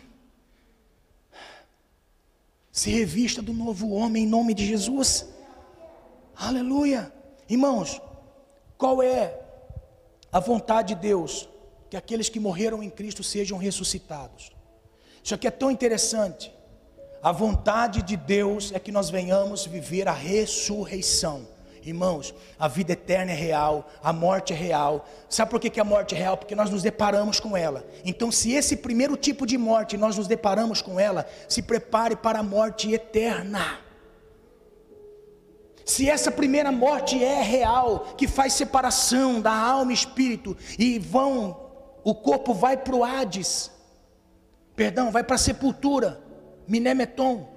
Se 2.71 2.91
revista 2.91 3.41
do 3.41 3.55
novo 3.55 3.91
homem 3.91 4.25
em 4.25 4.27
nome 4.27 4.53
de 4.53 4.67
Jesus. 4.67 5.27
Aleluia. 6.37 7.11
Irmãos, 7.49 8.01
qual 8.77 9.03
é 9.03 9.41
a 10.31 10.39
vontade 10.39 10.95
de 10.95 11.01
Deus? 11.01 11.49
Que 11.89 11.97
aqueles 11.97 12.29
que 12.29 12.39
morreram 12.39 12.83
em 12.83 12.91
Cristo 12.91 13.23
sejam 13.23 13.57
ressuscitados. 13.57 14.53
Isso 15.25 15.35
aqui 15.35 15.47
é 15.47 15.51
tão 15.51 15.71
interessante. 15.71 16.53
A 17.23 17.33
vontade 17.33 18.03
de 18.03 18.17
Deus 18.17 18.71
é 18.73 18.79
que 18.79 18.93
nós 18.93 19.09
venhamos 19.09 19.65
viver 19.65 20.07
a 20.07 20.13
ressurreição. 20.13 21.49
Irmãos, 21.87 22.35
a 22.59 22.67
vida 22.67 22.95
eterna 22.95 23.31
é 23.31 23.35
real, 23.37 23.89
a 24.03 24.13
morte 24.13 24.53
é 24.53 24.57
real. 24.57 25.09
Sabe 25.29 25.53
por 25.53 25.61
que, 25.61 25.79
a 25.79 25.85
morte 25.85 26.17
é 26.17 26.19
real? 26.19 26.37
Porque 26.37 26.57
nós 26.57 26.69
nos 26.69 26.83
deparamos 26.83 27.39
com 27.39 27.57
ela. 27.57 27.87
Então, 28.05 28.33
se 28.33 28.51
esse 28.51 28.79
primeiro 28.79 29.17
tipo 29.17 29.47
de 29.47 29.57
morte 29.57 29.97
nós 29.97 30.17
nos 30.17 30.27
deparamos 30.27 30.83
com 30.83 30.99
ela, 30.99 31.29
se 31.49 31.63
prepare 31.63 32.17
para 32.17 32.41
a 32.41 32.43
morte 32.43 32.93
eterna. 32.93 33.79
Se 35.85 36.11
essa 36.11 36.33
primeira 36.33 36.73
morte 36.73 37.23
é 37.23 37.41
real, 37.41 38.15
que 38.19 38.27
faz 38.27 38.55
separação 38.55 39.41
da 39.41 39.53
alma 39.53 39.93
e 39.93 39.95
espírito, 39.95 40.57
e 40.77 40.99
vão, 40.99 41.71
o 42.03 42.17
corpo 42.17 42.53
vai 42.53 42.77
para 42.77 42.97
o 42.97 43.05
Hades, 43.05 43.71
perdão, 44.75 45.13
vai 45.13 45.23
para 45.23 45.37
a 45.37 45.39
sepultura, 45.39 46.21
Minemeton, 46.67 47.49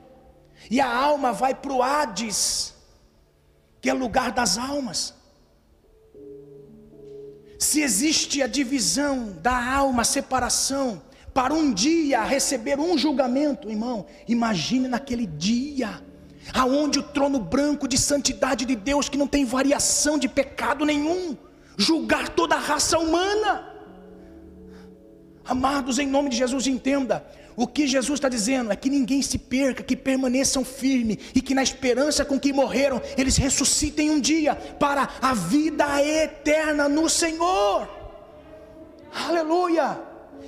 e 0.70 0.80
a 0.80 0.96
alma 0.96 1.34
vai 1.34 1.56
para 1.56 1.74
o 1.74 1.82
Hades 1.82 2.78
que 3.82 3.90
é 3.90 3.94
lugar 3.94 4.32
das 4.32 4.58
almas. 4.58 5.14
Se 7.58 7.82
existe 7.82 8.42
a 8.42 8.48
divisão 8.48 9.38
da 9.42 9.74
alma, 9.74 10.02
a 10.04 10.06
separação, 10.06 11.02
para 11.34 11.54
um 11.54 11.74
dia 11.74 12.24
receber 12.24 12.80
um 12.80 12.98
julgamento, 12.98 13.70
irmão, 13.70 14.06
imagine 14.28 14.88
naquele 14.88 15.26
dia, 15.26 16.02
aonde 16.54 17.00
o 17.00 17.04
trono 17.04 17.40
branco 17.40 17.88
de 17.88 17.98
santidade 17.98 18.66
de 18.66 18.76
Deus, 18.76 19.10
que 19.10 19.18
não 19.18 19.28
tem 19.28 19.46
variação 19.46 20.18
de 20.18 20.28
pecado 20.28 20.86
nenhum, 20.86 21.38
julgar 21.78 22.30
toda 22.30 22.56
a 22.56 22.60
raça 22.60 22.98
humana. 22.98 23.79
Amados, 25.50 25.98
em 25.98 26.08
nome 26.08 26.30
de 26.30 26.38
Jesus, 26.38 26.68
entenda: 26.68 27.26
o 27.56 27.68
que 27.68 27.88
Jesus 27.88 28.18
está 28.18 28.30
dizendo 28.30 28.72
é 28.72 28.76
que 28.76 28.90
ninguém 28.90 29.22
se 29.22 29.38
perca, 29.38 29.84
que 29.84 29.96
permaneçam 29.96 30.64
firmes 30.64 31.18
e 31.34 31.42
que 31.42 31.56
na 31.56 31.64
esperança 31.64 32.24
com 32.24 32.40
que 32.40 32.54
morreram, 32.54 33.02
eles 33.18 33.36
ressuscitem 33.36 34.12
um 34.12 34.20
dia 34.22 34.56
para 34.56 35.10
a 35.22 35.34
vida 35.34 36.02
eterna 36.02 36.88
no 36.88 37.10
Senhor. 37.10 37.90
Aleluia! 39.28 40.00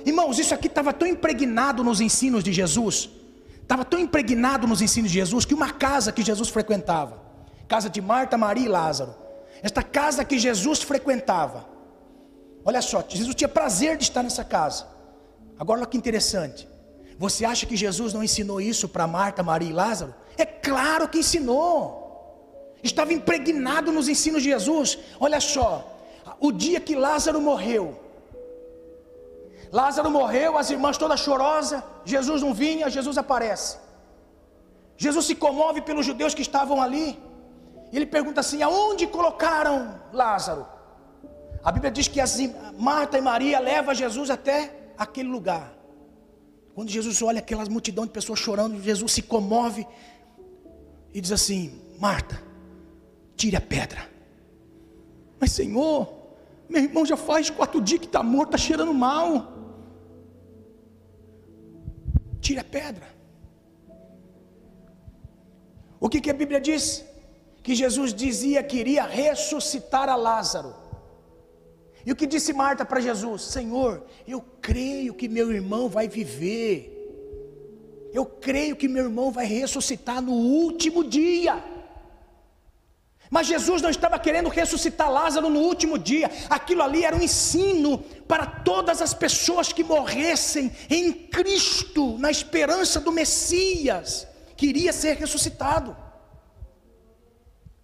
Irmãos, 0.06 0.38
isso 0.38 0.54
aqui 0.54 0.68
estava 0.68 0.92
tão 0.92 1.06
impregnado 1.06 1.82
nos 1.82 2.00
ensinos 2.00 2.42
de 2.44 2.52
Jesus, 2.52 3.10
estava 3.60 3.84
tão 3.84 3.98
impregnado 3.98 4.66
nos 4.66 4.80
ensinos 4.80 5.10
de 5.10 5.18
Jesus, 5.18 5.44
que 5.44 5.52
uma 5.52 5.70
casa 5.70 6.12
que 6.12 6.22
Jesus 6.22 6.48
frequentava, 6.48 7.20
casa 7.68 7.90
de 7.90 8.00
Marta, 8.00 8.38
Maria 8.38 8.64
e 8.64 8.68
Lázaro, 8.68 9.14
esta 9.62 9.82
casa 9.82 10.24
que 10.24 10.38
Jesus 10.38 10.80
frequentava, 10.80 11.68
olha 12.64 12.80
só, 12.80 13.04
Jesus 13.08 13.34
tinha 13.34 13.48
prazer 13.48 13.96
de 13.96 14.04
estar 14.04 14.22
nessa 14.22 14.44
casa. 14.44 14.91
Agora 15.62 15.78
olha 15.78 15.90
que 15.90 16.00
interessante. 16.02 16.60
Você 17.24 17.42
acha 17.44 17.64
que 17.70 17.76
Jesus 17.76 18.12
não 18.12 18.24
ensinou 18.28 18.60
isso 18.60 18.86
para 18.94 19.06
Marta, 19.06 19.44
Maria 19.50 19.70
e 19.70 19.72
Lázaro? 19.72 20.12
É 20.36 20.44
claro 20.44 21.08
que 21.08 21.20
ensinou. 21.20 22.74
Estava 22.82 23.12
impregnado 23.18 23.92
nos 23.96 24.08
ensinos 24.14 24.42
de 24.42 24.48
Jesus. 24.54 24.98
Olha 25.20 25.40
só, 25.40 25.70
o 26.40 26.50
dia 26.50 26.80
que 26.80 26.96
Lázaro 26.96 27.40
morreu. 27.40 27.84
Lázaro 29.80 30.10
morreu, 30.10 30.58
as 30.58 30.68
irmãs 30.74 30.98
todas 30.98 31.20
chorosas, 31.20 31.80
Jesus 32.04 32.42
não 32.42 32.52
vinha, 32.52 32.90
Jesus 32.90 33.16
aparece. 33.16 33.78
Jesus 34.96 35.24
se 35.26 35.36
comove 35.46 35.80
pelos 35.80 36.04
judeus 36.04 36.34
que 36.34 36.42
estavam 36.42 36.82
ali. 36.82 37.08
Ele 37.92 38.04
pergunta 38.18 38.40
assim: 38.40 38.62
aonde 38.64 39.06
colocaram 39.06 39.78
Lázaro? 40.12 40.66
A 41.62 41.70
Bíblia 41.70 41.92
diz 41.92 42.08
que 42.08 42.20
as, 42.20 42.36
Marta 42.76 43.16
e 43.16 43.20
Maria 43.32 43.60
levam 43.60 43.94
Jesus 43.94 44.28
até 44.28 44.81
aquele 45.02 45.28
lugar. 45.28 45.76
Quando 46.74 46.90
Jesus 46.90 47.20
olha 47.22 47.38
aquelas 47.38 47.68
multidão 47.68 48.06
de 48.06 48.12
pessoas 48.12 48.38
chorando, 48.38 48.80
Jesus 48.80 49.12
se 49.12 49.22
comove 49.22 49.86
e 51.12 51.20
diz 51.20 51.32
assim: 51.32 51.80
Marta, 51.98 52.42
tire 53.36 53.56
a 53.56 53.60
pedra. 53.60 54.10
Mas 55.38 55.52
Senhor, 55.52 56.12
meu 56.68 56.82
irmão 56.82 57.04
já 57.04 57.16
faz 57.16 57.50
quatro 57.50 57.80
dias 57.80 58.00
que 58.00 58.06
está 58.06 58.22
morto, 58.22 58.54
está 58.54 58.58
cheirando 58.58 58.94
mal. 58.94 59.52
Tire 62.40 62.60
a 62.60 62.64
pedra. 62.64 63.06
O 66.00 66.08
que, 66.08 66.20
que 66.20 66.30
a 66.30 66.34
Bíblia 66.34 66.60
diz? 66.60 67.04
Que 67.62 67.74
Jesus 67.74 68.12
dizia 68.12 68.62
que 68.62 68.78
iria 68.78 69.04
ressuscitar 69.04 70.08
a 70.08 70.16
Lázaro. 70.16 70.81
E 72.04 72.12
o 72.12 72.16
que 72.16 72.26
disse 72.26 72.52
Marta 72.52 72.84
para 72.84 73.00
Jesus? 73.00 73.42
Senhor, 73.42 74.04
eu 74.26 74.44
creio 74.60 75.14
que 75.14 75.28
meu 75.28 75.52
irmão 75.52 75.88
vai 75.88 76.08
viver. 76.08 76.98
Eu 78.12 78.26
creio 78.26 78.76
que 78.76 78.88
meu 78.88 79.04
irmão 79.04 79.30
vai 79.30 79.46
ressuscitar 79.46 80.20
no 80.20 80.32
último 80.32 81.04
dia. 81.04 81.62
Mas 83.30 83.46
Jesus 83.46 83.80
não 83.80 83.88
estava 83.88 84.18
querendo 84.18 84.50
ressuscitar 84.50 85.10
Lázaro 85.10 85.48
no 85.48 85.60
último 85.60 85.98
dia. 85.98 86.30
Aquilo 86.50 86.82
ali 86.82 87.02
era 87.02 87.16
um 87.16 87.22
ensino 87.22 87.98
para 88.28 88.44
todas 88.44 89.00
as 89.00 89.14
pessoas 89.14 89.72
que 89.72 89.82
morressem 89.82 90.70
em 90.90 91.10
Cristo, 91.12 92.18
na 92.18 92.30
esperança 92.30 93.00
do 93.00 93.10
Messias, 93.10 94.26
que 94.54 94.66
iria 94.66 94.92
ser 94.92 95.16
ressuscitado. 95.16 95.96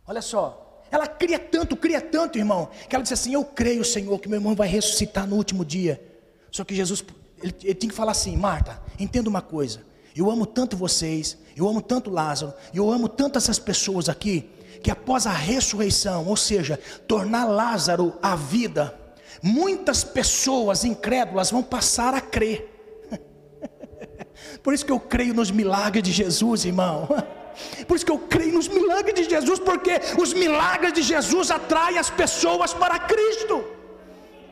Olha 0.07 0.21
só, 0.21 0.68
ela 0.91 1.07
cria 1.07 1.39
tanto, 1.39 1.77
cria 1.77 2.01
tanto, 2.01 2.39
irmão, 2.39 2.69
que 2.89 2.95
ela 2.95 3.03
disse 3.03 3.15
assim: 3.15 3.35
Eu 3.35 3.45
creio, 3.45 3.85
Senhor, 3.85 4.19
que 4.19 4.29
meu 4.29 4.39
irmão 4.39 4.55
vai 4.55 4.69
ressuscitar 4.69 5.27
no 5.27 5.37
último 5.37 5.65
dia. 5.65 6.03
Só 6.51 6.65
que 6.65 6.75
Jesus, 6.75 7.05
ele, 7.43 7.55
ele 7.63 7.75
tinha 7.75 7.91
que 7.91 7.97
falar 7.97 8.13
assim: 8.13 8.37
Marta, 8.37 8.81
entenda 8.99 9.29
uma 9.29 9.43
coisa. 9.43 9.83
Eu 10.17 10.31
amo 10.31 10.47
tanto 10.47 10.77
vocês, 10.77 11.37
eu 11.57 11.69
amo 11.69 11.81
tanto 11.81 12.11
Lázaro, 12.11 12.53
eu 12.75 12.91
amo 12.91 13.09
tanto 13.09 13.39
essas 13.39 13.59
pessoas 13.59 14.09
aqui, 14.09 14.51
que 14.83 14.91
após 14.91 15.27
a 15.27 15.33
ressurreição, 15.33 16.27
ou 16.27 16.37
seja, 16.37 16.79
tornar 17.07 17.45
Lázaro 17.45 18.17
a 18.23 18.35
vida, 18.35 18.99
muitas 19.43 20.03
pessoas 20.03 20.85
incrédulas 20.85 21.51
vão 21.51 21.63
passar 21.63 22.15
a 22.15 22.21
crer. 22.21 22.75
Por 24.63 24.75
isso 24.75 24.85
que 24.85 24.91
eu 24.91 24.99
creio 24.99 25.35
nos 25.35 25.51
milagres 25.51 26.03
de 26.03 26.11
Jesus, 26.11 26.65
irmão. 26.65 27.09
Por 27.87 27.97
isso 27.97 28.07
que 28.07 28.13
eu 28.13 28.19
creio 28.19 28.55
nos 28.55 28.69
milagres 28.69 29.15
de 29.15 29.25
Jesus, 29.29 29.59
porque 29.59 30.01
os 30.21 30.33
milagres 30.33 30.93
de 30.93 31.03
Jesus 31.03 31.51
atraem 31.51 31.99
as 31.99 32.11
pessoas 32.11 32.73
para 32.75 32.99
Cristo. 32.99 33.65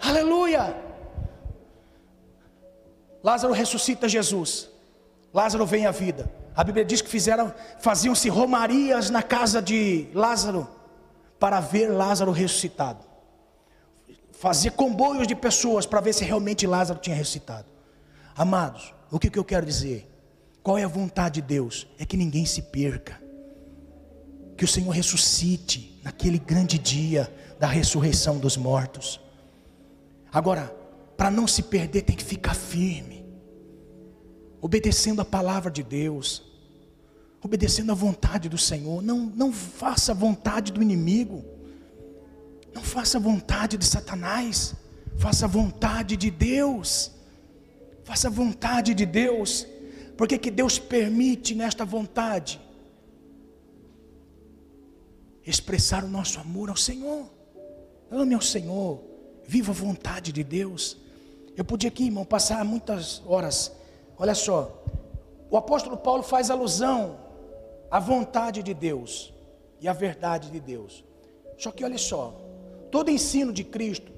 Aleluia. 0.01 0.77
Lázaro 3.23 3.53
ressuscita 3.53 4.09
Jesus. 4.09 4.69
Lázaro 5.33 5.67
vem 5.67 5.87
à 5.87 5.91
vida. 5.91 6.31
A 6.55 6.65
Bíblia 6.65 6.85
diz 6.85 7.03
que 7.03 7.09
fizeram, 7.09 7.53
faziam-se 7.81 8.29
romarias 8.29 9.11
na 9.11 9.23
casa 9.23 9.61
de 9.61 10.09
Lázaro 10.15 10.69
para 11.39 11.61
ver 11.61 11.89
Lázaro 11.89 12.33
ressuscitado. 12.33 13.05
Fazia 14.33 14.71
comboios 14.71 15.27
de 15.27 15.35
pessoas 15.35 15.87
para 15.87 16.01
ver 16.01 16.13
se 16.13 16.25
realmente 16.25 16.67
Lázaro 16.67 17.01
tinha 17.01 17.17
ressuscitado. 17.17 17.67
Amados, 18.35 18.95
o 19.11 19.19
que, 19.19 19.29
que 19.29 19.39
eu 19.39 19.45
quero 19.45 19.67
dizer? 19.67 20.09
Qual 20.67 20.77
é 20.77 20.83
a 20.83 20.89
vontade 20.89 21.41
de 21.41 21.47
Deus? 21.47 21.87
É 21.97 22.05
que 22.05 22.17
ninguém 22.17 22.45
se 22.45 22.61
perca. 22.61 23.23
Que 24.57 24.65
o 24.65 24.67
Senhor 24.67 24.91
ressuscite 24.91 26.01
naquele 26.03 26.41
grande 26.41 26.77
dia 26.77 27.33
da 27.57 27.69
ressurreição 27.69 28.37
dos 28.37 28.57
mortos. 28.57 29.21
Agora, 30.33 30.77
para 31.17 31.31
não 31.31 31.47
se 31.47 31.63
perder, 31.63 32.03
tem 32.03 32.17
que 32.17 32.25
ficar 32.25 32.53
firme, 32.53 33.25
obedecendo 34.61 35.21
a 35.21 35.25
palavra 35.25 35.71
de 35.71 35.85
Deus, 35.85 36.43
obedecendo 37.41 37.93
a 37.93 37.95
vontade 37.95 38.49
do 38.49 38.59
Senhor. 38.59 39.01
Não, 39.01 39.21
não 39.37 39.53
faça 39.53 40.11
a 40.11 40.17
vontade 40.17 40.73
do 40.73 40.83
inimigo, 40.83 41.45
não 42.75 42.83
faça 42.83 43.19
a 43.19 43.21
vontade 43.21 43.77
de 43.77 43.85
Satanás, 43.85 44.75
faça 45.17 45.45
a 45.45 45.49
vontade 45.49 46.17
de 46.17 46.29
Deus. 46.29 47.13
Faça 48.03 48.29
a 48.29 48.31
vontade 48.31 48.95
de 48.95 49.05
Deus. 49.05 49.67
Por 50.17 50.27
que, 50.27 50.39
que 50.39 50.51
Deus 50.51 50.79
permite 50.79 51.55
nesta 51.55 51.85
vontade? 51.85 52.61
Expressar 55.47 56.03
o 56.05 56.09
nosso 56.09 56.41
amor 56.41 56.71
ao 56.71 56.77
Senhor. 56.77 57.27
Ame 58.11 58.35
ao 58.35 58.41
Senhor. 58.41 59.01
Viva 59.45 59.73
a 59.73 59.75
vontade 59.75 60.33
de 60.33 60.43
Deus. 60.43 60.97
Eu 61.57 61.65
podia 61.65 61.89
aqui, 61.89 62.07
irmão, 62.07 62.25
passar 62.25 62.65
muitas 62.65 63.23
horas. 63.27 63.73
Olha 64.19 64.35
só. 64.35 64.83
O 65.51 65.57
apóstolo 65.57 65.97
Paulo 65.97 66.23
faz 66.23 66.51
alusão 66.51 67.19
à 67.91 68.01
vontade 68.01 68.63
de 68.63 68.75
Deus 68.75 69.33
e 69.81 69.87
à 69.87 69.93
verdade 69.93 70.51
de 70.51 70.59
Deus. 70.59 71.05
Só 71.59 71.71
que 71.71 71.85
olha 71.85 71.99
só. 71.99 72.41
Todo 72.91 73.11
ensino 73.11 73.53
de 73.53 73.63
Cristo, 73.65 74.13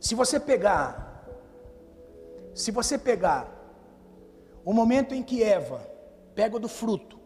se 0.00 0.14
você 0.14 0.38
pegar, 0.40 1.26
se 2.54 2.70
você 2.70 2.98
pegar 2.98 3.57
o 4.68 4.72
momento 4.74 5.14
em 5.14 5.22
que 5.22 5.42
Eva 5.42 5.80
pega 6.34 6.58
do 6.58 6.68
fruto 6.68 7.18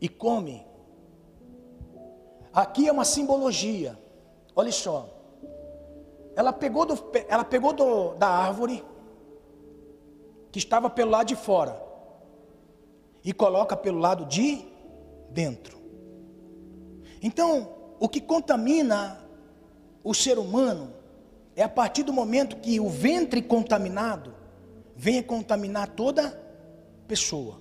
e 0.00 0.08
come, 0.08 0.66
aqui 2.52 2.88
é 2.88 2.92
uma 2.92 3.04
simbologia. 3.04 3.96
Olha 4.56 4.72
só. 4.72 5.08
Ela 6.34 6.52
pegou, 6.52 6.84
do, 6.84 6.98
ela 7.28 7.44
pegou 7.44 7.72
do, 7.72 8.14
da 8.14 8.26
árvore 8.26 8.84
que 10.50 10.58
estava 10.58 10.90
pelo 10.90 11.12
lado 11.12 11.28
de 11.28 11.36
fora 11.36 11.80
e 13.22 13.32
coloca 13.32 13.76
pelo 13.76 14.00
lado 14.00 14.24
de 14.24 14.66
dentro. 15.30 15.78
Então, 17.22 17.68
o 18.00 18.08
que 18.08 18.20
contamina 18.20 19.24
o 20.02 20.12
ser 20.12 20.40
humano 20.40 20.92
é 21.54 21.62
a 21.62 21.68
partir 21.68 22.02
do 22.02 22.12
momento 22.12 22.56
que 22.56 22.80
o 22.80 22.88
ventre 22.88 23.40
contaminado 23.40 24.42
venha 24.96 25.22
contaminar 25.22 25.88
toda 25.88 26.40
pessoa. 27.06 27.60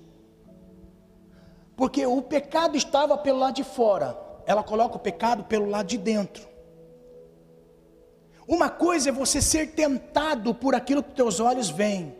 Porque 1.76 2.06
o 2.06 2.22
pecado 2.22 2.78
estava 2.78 3.18
pelo 3.18 3.40
lado 3.40 3.56
de 3.56 3.64
fora, 3.64 4.18
ela 4.46 4.64
coloca 4.64 4.96
o 4.96 5.00
pecado 5.00 5.44
pelo 5.46 5.70
lado 5.70 5.88
de 5.88 5.98
dentro. 5.98 6.48
Uma 8.48 8.70
coisa 8.70 9.10
é 9.10 9.12
você 9.12 9.42
ser 9.42 9.72
tentado 9.72 10.54
por 10.54 10.76
aquilo 10.76 11.02
que 11.02 11.12
teus 11.12 11.40
olhos 11.40 11.70
veem. 11.70 12.16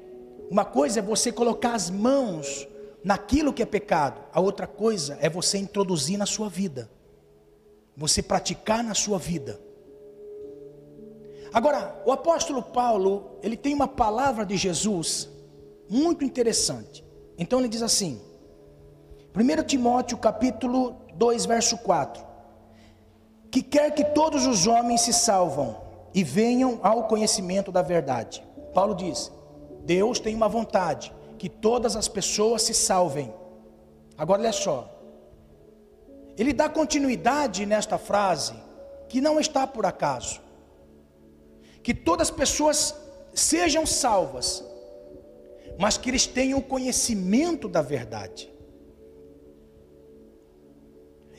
Uma 0.50 0.64
coisa 0.64 1.00
é 1.00 1.02
você 1.04 1.32
colocar 1.32 1.74
as 1.74 1.90
mãos 1.90 2.68
naquilo 3.04 3.52
que 3.52 3.62
é 3.62 3.66
pecado. 3.66 4.22
A 4.32 4.40
outra 4.40 4.66
coisa 4.66 5.18
é 5.22 5.30
você 5.30 5.58
introduzir 5.58 6.18
na 6.18 6.26
sua 6.26 6.50
vida. 6.50 6.90
Você 7.96 8.24
praticar 8.24 8.84
na 8.84 8.94
sua 8.94 9.20
vida. 9.20 9.60
Agora, 11.54 12.02
o 12.04 12.12
apóstolo 12.12 12.64
Paulo, 12.64 13.38
ele 13.44 13.56
tem 13.56 13.76
uma 13.76 13.88
palavra 13.88 14.44
de 14.44 14.58
Jesus 14.58 15.30
muito 15.88 16.26
interessante. 16.26 17.06
Então 17.38 17.60
ele 17.60 17.70
diz 17.70 17.84
assim: 17.84 18.20
1 19.36 19.64
Timóteo 19.64 20.18
capítulo 20.18 20.96
2, 21.14 21.46
verso 21.46 21.78
4: 21.78 22.26
Que 23.52 23.62
quer 23.62 23.92
que 23.92 24.04
todos 24.04 24.48
os 24.48 24.66
homens 24.66 25.02
se 25.02 25.14
salvam 25.14 25.80
e 26.12 26.24
venham 26.24 26.80
ao 26.82 27.04
conhecimento 27.04 27.72
da 27.72 27.84
verdade. 27.84 28.44
Paulo 28.74 28.96
diz: 28.96 29.32
Deus 29.86 30.20
tem 30.20 30.34
uma 30.34 30.50
vontade 30.50 31.14
que 31.38 31.50
todas 31.50 31.96
as 31.96 32.08
pessoas 32.08 32.64
se 32.64 32.74
salvem. 32.74 33.32
Agora 34.18 34.42
olha 34.42 34.52
só. 34.52 34.90
Ele 36.36 36.52
dá 36.52 36.68
continuidade 36.68 37.64
nesta 37.64 38.00
frase 38.00 38.56
que 39.08 39.22
não 39.22 39.40
está 39.40 39.68
por 39.68 39.86
acaso 39.86 40.43
que 41.84 41.94
todas 41.94 42.30
as 42.30 42.36
pessoas 42.36 42.96
sejam 43.34 43.86
salvas, 43.86 44.64
mas 45.78 45.98
que 45.98 46.10
eles 46.10 46.26
tenham 46.26 46.60
o 46.60 46.64
conhecimento 46.64 47.68
da 47.68 47.82
verdade. 47.82 48.52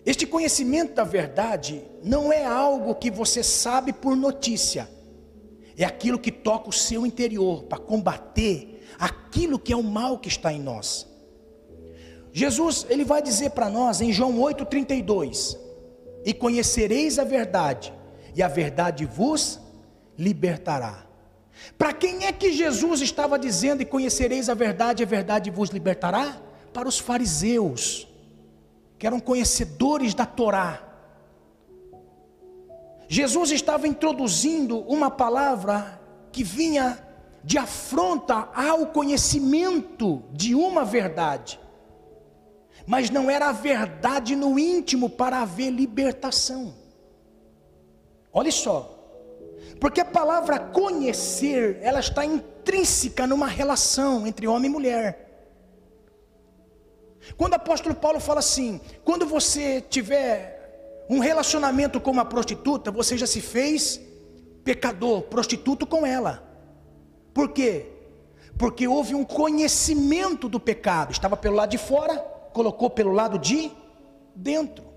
Este 0.05 0.27
conhecimento 0.27 0.93
da 0.93 1.05
verdade 1.05 1.83
não 2.03 2.31
é 2.31 2.45
algo 2.45 2.95
que 2.95 3.11
você 3.11 3.43
sabe 3.43 3.91
por 3.91 4.15
notícia, 4.15 4.87
é 5.79 5.85
aquilo 5.85 6.19
que 6.19 6.31
toca 6.31 6.69
o 6.69 6.73
seu 6.73 7.07
interior 7.07 7.65
para 7.65 7.79
combater 7.79 8.83
aquilo 8.99 9.59
que 9.59 9.73
é 9.73 9.77
o 9.77 9.83
mal 9.83 10.19
que 10.19 10.29
está 10.29 10.53
em 10.53 10.61
nós. 10.61 11.09
Jesus, 12.33 12.85
ele 12.91 13.05
vai 13.05 13.23
dizer 13.23 13.51
para 13.51 13.71
nós 13.71 14.01
em 14.03 14.13
João 14.13 14.39
8:32: 14.39 15.57
"E 16.25 16.35
conhecereis 16.35 17.19
a 17.19 17.25
verdade, 17.25 17.95
e 18.35 18.43
a 18.43 18.49
verdade 18.49 19.07
vos 19.07 19.64
libertará. 20.19 21.07
Para 21.79 21.93
quem 21.93 22.27
é 22.27 22.33
que 22.33 22.53
Jesus 22.53 23.01
estava 23.01 23.39
dizendo 23.39 23.83
e 23.83 23.87
conhecereis 23.87 24.49
a 24.49 24.55
verdade, 24.55 25.03
a 25.03 25.07
verdade 25.07 25.51
vos 25.51 25.71
libertará? 25.71 26.41
Para 26.73 26.89
os 26.89 26.99
fariseus, 26.99 28.09
que 28.99 29.07
eram 29.07 29.21
conhecedores 29.21 30.15
da 30.15 30.27
Torá. 30.27 30.83
Jesus 33.09 33.51
estava 33.51 33.87
introduzindo 33.87 34.81
uma 34.81 35.11
palavra 35.11 36.01
que 36.33 36.43
vinha 36.43 36.99
de 37.45 37.59
afronta 37.59 38.49
ao 38.55 38.87
conhecimento 38.87 40.23
de 40.33 40.55
uma 40.55 40.85
verdade, 40.85 41.61
mas 42.87 43.11
não 43.11 43.31
era 43.31 43.51
a 43.51 43.53
verdade 43.53 44.35
no 44.35 44.59
íntimo 44.59 45.11
para 45.11 45.43
haver 45.43 45.71
libertação. 45.71 46.75
Olha 48.33 48.51
só, 48.51 48.94
porque 49.81 50.01
a 50.01 50.05
palavra 50.05 50.59
conhecer, 50.59 51.79
ela 51.83 52.01
está 52.01 52.25
intrínseca 52.25 53.27
numa 53.27 53.47
relação 53.47 54.27
entre 54.27 54.47
homem 54.47 54.71
e 54.71 54.73
mulher. 54.73 55.25
Quando 57.37 57.53
o 57.53 57.57
apóstolo 57.57 57.95
Paulo 57.95 58.21
fala 58.21 58.41
assim: 58.41 58.81
quando 59.05 59.27
você 59.27 59.81
tiver 59.81 61.07
um 61.09 61.19
relacionamento 61.19 62.01
com 62.01 62.11
uma 62.11 62.25
prostituta, 62.25 62.91
você 62.91 63.17
já 63.17 63.27
se 63.27 63.41
fez 63.41 64.01
pecador, 64.65 65.23
prostituto 65.23 65.87
com 65.87 66.07
ela. 66.07 66.43
Por 67.33 67.51
quê? 67.51 67.87
Porque 68.57 68.87
houve 68.87 69.15
um 69.15 69.25
conhecimento 69.25 70.49
do 70.49 70.61
pecado, 70.61 71.13
estava 71.13 71.37
pelo 71.37 71.57
lado 71.57 71.71
de 71.71 71.79
fora, 71.79 72.17
colocou 72.53 72.89
pelo 72.89 73.13
lado 73.13 73.39
de 73.39 73.71
dentro. 74.35 74.94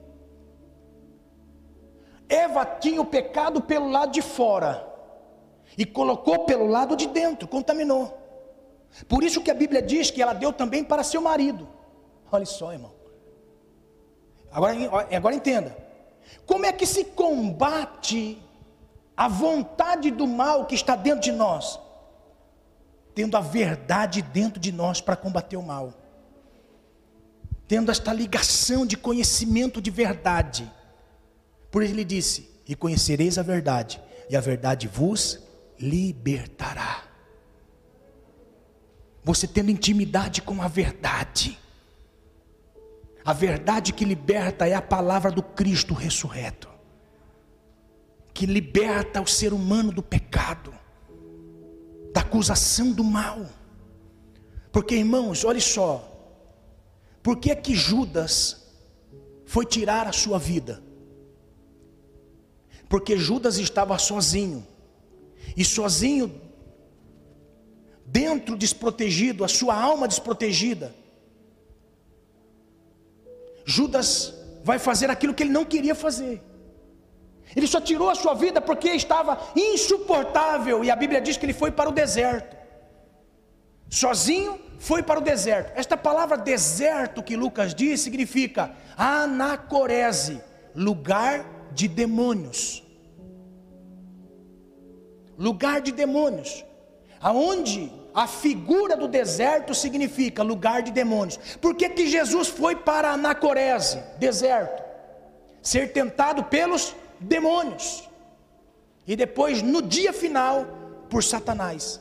Eva 2.29 2.65
tinha 2.65 3.01
o 3.01 3.05
pecado 3.05 3.61
pelo 3.61 3.89
lado 3.89 4.11
de 4.11 4.21
fora 4.21 4.85
e 5.77 5.85
colocou 5.85 6.45
pelo 6.45 6.67
lado 6.67 6.95
de 6.95 7.07
dentro, 7.07 7.47
contaminou. 7.47 8.17
Por 9.07 9.23
isso 9.23 9.41
que 9.41 9.51
a 9.51 9.53
Bíblia 9.53 9.81
diz 9.81 10.11
que 10.11 10.21
ela 10.21 10.33
deu 10.33 10.51
também 10.51 10.83
para 10.83 11.03
seu 11.03 11.21
marido. 11.21 11.67
Olha 12.31 12.45
só, 12.45 12.73
irmão. 12.73 12.91
Agora, 14.51 14.73
agora 15.15 15.35
entenda. 15.35 15.77
Como 16.45 16.65
é 16.65 16.71
que 16.71 16.85
se 16.85 17.05
combate 17.05 18.41
a 19.15 19.27
vontade 19.27 20.11
do 20.11 20.27
mal 20.27 20.65
que 20.65 20.75
está 20.75 20.95
dentro 20.95 21.21
de 21.21 21.31
nós? 21.31 21.79
Tendo 23.13 23.37
a 23.37 23.41
verdade 23.41 24.21
dentro 24.21 24.59
de 24.59 24.71
nós 24.71 24.99
para 24.99 25.15
combater 25.15 25.57
o 25.57 25.63
mal. 25.63 25.93
Tendo 27.67 27.91
esta 27.91 28.13
ligação 28.13 28.85
de 28.85 28.97
conhecimento 28.97 29.81
de 29.81 29.91
verdade 29.91 30.71
por 31.71 31.83
isso 31.83 31.93
ele 31.93 32.03
disse: 32.03 32.49
E 32.67 32.75
conhecereis 32.75 33.37
a 33.37 33.43
verdade, 33.43 34.01
e 34.29 34.35
a 34.35 34.41
verdade 34.41 34.87
vos 34.87 35.39
libertará. 35.79 37.03
Você 39.23 39.47
tendo 39.47 39.71
intimidade 39.71 40.41
com 40.41 40.61
a 40.61 40.67
verdade. 40.67 41.59
A 43.25 43.33
verdade 43.33 43.91
que 43.91 44.05
liberta 44.05 44.65
é 44.67 44.73
a 44.73 44.81
palavra 44.81 45.29
do 45.29 45.43
Cristo 45.43 45.93
ressurreto, 45.93 46.69
que 48.33 48.45
liberta 48.45 49.21
o 49.21 49.27
ser 49.27 49.51
humano 49.51 49.91
do 49.91 50.01
pecado, 50.01 50.73
da 52.13 52.21
acusação 52.21 52.93
do 52.93 53.03
mal. 53.03 53.45
Porque, 54.71 54.95
irmãos, 54.95 55.43
olhe 55.43 55.59
só, 55.59 56.17
por 57.21 57.37
que 57.37 57.51
é 57.51 57.55
que 57.55 57.75
Judas 57.75 58.65
foi 59.45 59.65
tirar 59.65 60.07
a 60.07 60.13
sua 60.13 60.39
vida? 60.39 60.81
Porque 62.89 63.17
Judas 63.17 63.57
estava 63.57 63.97
sozinho, 63.97 64.65
e 65.55 65.63
sozinho, 65.63 66.41
dentro 68.05 68.55
desprotegido, 68.55 69.43
a 69.43 69.47
sua 69.47 69.75
alma 69.75 70.07
desprotegida. 70.07 70.95
Judas 73.65 74.33
vai 74.63 74.79
fazer 74.79 75.09
aquilo 75.09 75.33
que 75.33 75.43
ele 75.43 75.51
não 75.51 75.65
queria 75.65 75.95
fazer. 75.95 76.41
Ele 77.55 77.67
só 77.67 77.79
tirou 77.81 78.09
a 78.09 78.15
sua 78.15 78.33
vida 78.33 78.61
porque 78.61 78.89
estava 78.89 79.51
insuportável, 79.55 80.83
e 80.83 80.91
a 80.91 80.95
Bíblia 80.95 81.21
diz 81.21 81.37
que 81.37 81.45
ele 81.45 81.53
foi 81.53 81.71
para 81.71 81.89
o 81.89 81.93
deserto. 81.93 82.55
Sozinho 83.89 84.59
foi 84.79 85.01
para 85.01 85.19
o 85.19 85.23
deserto. 85.23 85.71
Esta 85.75 85.97
palavra 85.97 86.37
deserto 86.37 87.23
que 87.23 87.35
Lucas 87.35 87.73
diz 87.73 88.01
significa 88.01 88.71
anacorese, 88.97 90.41
lugar 90.75 91.56
de 91.71 91.87
demônios. 91.87 92.83
Lugar 95.37 95.81
de 95.81 95.91
demônios. 95.91 96.65
Aonde 97.19 97.91
a 98.13 98.25
figura 98.25 98.97
do 98.97 99.07
deserto 99.07 99.75
significa 99.75 100.41
lugar 100.41 100.81
de 100.81 100.91
demônios. 100.91 101.37
Por 101.61 101.75
que, 101.75 101.89
que 101.89 102.07
Jesus 102.07 102.47
foi 102.47 102.75
para 102.75 103.11
Anacorese, 103.11 104.01
deserto? 104.17 104.83
Ser 105.61 105.93
tentado 105.93 106.43
pelos 106.45 106.95
demônios. 107.19 108.09
E 109.05 109.15
depois, 109.15 109.61
no 109.61 109.81
dia 109.81 110.11
final, 110.11 110.65
por 111.09 111.23
Satanás. 111.23 111.99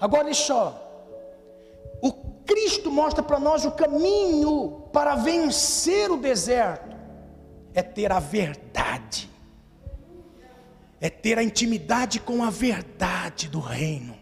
Agora, 0.00 0.24
olha 0.24 0.34
só. 0.34 0.78
O 2.00 2.12
Cristo 2.44 2.90
mostra 2.90 3.22
para 3.22 3.38
nós 3.38 3.64
o 3.64 3.72
caminho 3.72 4.88
para 4.92 5.14
vencer 5.14 6.10
o 6.10 6.16
deserto 6.16 6.91
é 7.74 7.82
ter 7.82 8.12
a 8.12 8.20
verdade, 8.20 9.30
é 11.00 11.10
ter 11.10 11.38
a 11.38 11.42
intimidade 11.42 12.20
com 12.20 12.44
a 12.44 12.50
verdade 12.50 13.48
do 13.48 13.60
reino. 13.60 14.16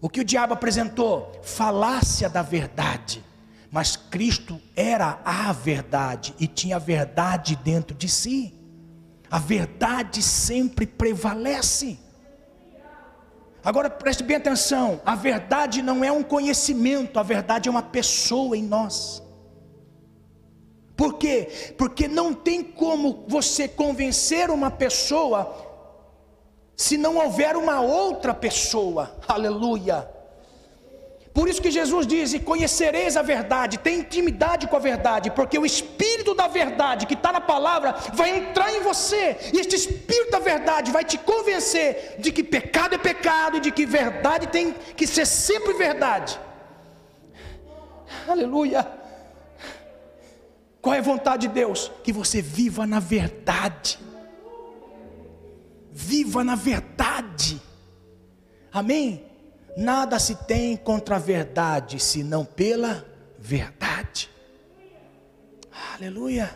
O 0.00 0.08
que 0.08 0.20
o 0.20 0.24
diabo 0.24 0.54
apresentou? 0.54 1.30
Falácia 1.42 2.28
da 2.28 2.42
verdade. 2.42 3.22
Mas 3.70 3.96
Cristo 3.96 4.60
era 4.74 5.20
a 5.24 5.52
verdade 5.52 6.34
e 6.40 6.46
tinha 6.46 6.76
a 6.76 6.78
verdade 6.78 7.54
dentro 7.56 7.94
de 7.94 8.08
si. 8.08 8.54
A 9.30 9.38
verdade 9.38 10.22
sempre 10.22 10.86
prevalece. 10.86 11.98
Agora 13.62 13.88
preste 13.88 14.24
bem 14.24 14.36
atenção: 14.36 15.00
a 15.04 15.14
verdade 15.14 15.82
não 15.82 16.02
é 16.02 16.10
um 16.10 16.22
conhecimento, 16.22 17.18
a 17.18 17.22
verdade 17.22 17.68
é 17.68 17.70
uma 17.70 17.82
pessoa 17.82 18.56
em 18.56 18.62
nós. 18.62 19.22
Por 21.00 21.14
quê? 21.14 21.48
Porque 21.78 22.06
não 22.06 22.34
tem 22.34 22.62
como 22.62 23.24
você 23.26 23.66
convencer 23.66 24.50
uma 24.50 24.70
pessoa 24.70 25.56
se 26.76 26.98
não 26.98 27.16
houver 27.16 27.56
uma 27.56 27.80
outra 27.80 28.34
pessoa. 28.34 29.18
Aleluia. 29.26 30.06
Por 31.32 31.48
isso 31.48 31.62
que 31.62 31.70
Jesus 31.70 32.06
diz: 32.06 32.34
e 32.34 32.38
conhecereis 32.38 33.16
a 33.16 33.22
verdade, 33.22 33.78
tem 33.78 34.00
intimidade 34.00 34.66
com 34.66 34.76
a 34.76 34.78
verdade, 34.78 35.30
porque 35.30 35.58
o 35.58 35.64
Espírito 35.64 36.34
da 36.34 36.48
verdade 36.48 37.06
que 37.06 37.14
está 37.14 37.32
na 37.32 37.40
palavra 37.40 37.94
vai 38.12 38.36
entrar 38.36 38.70
em 38.70 38.82
você, 38.82 39.38
e 39.54 39.58
este 39.58 39.76
Espírito 39.76 40.32
da 40.32 40.38
verdade 40.38 40.92
vai 40.92 41.02
te 41.02 41.16
convencer 41.16 42.16
de 42.18 42.30
que 42.30 42.44
pecado 42.44 42.96
é 42.96 42.98
pecado 42.98 43.56
e 43.56 43.60
de 43.60 43.70
que 43.70 43.86
verdade 43.86 44.48
tem 44.48 44.74
que 44.94 45.06
ser 45.06 45.24
sempre 45.24 45.72
verdade. 45.72 46.38
Aleluia. 48.28 48.99
Qual 50.80 50.94
é 50.94 50.98
a 50.98 51.02
vontade 51.02 51.46
de 51.46 51.54
Deus? 51.54 51.90
Que 52.02 52.12
você 52.12 52.40
viva 52.40 52.86
na 52.86 53.00
verdade. 53.00 53.98
Viva 55.92 56.42
na 56.42 56.54
verdade. 56.54 57.60
Amém? 58.72 59.24
Nada 59.76 60.18
se 60.18 60.34
tem 60.34 60.76
contra 60.76 61.16
a 61.16 61.18
verdade, 61.18 62.00
senão 62.00 62.44
pela 62.44 63.06
verdade. 63.38 64.30
Aleluia. 65.94 66.50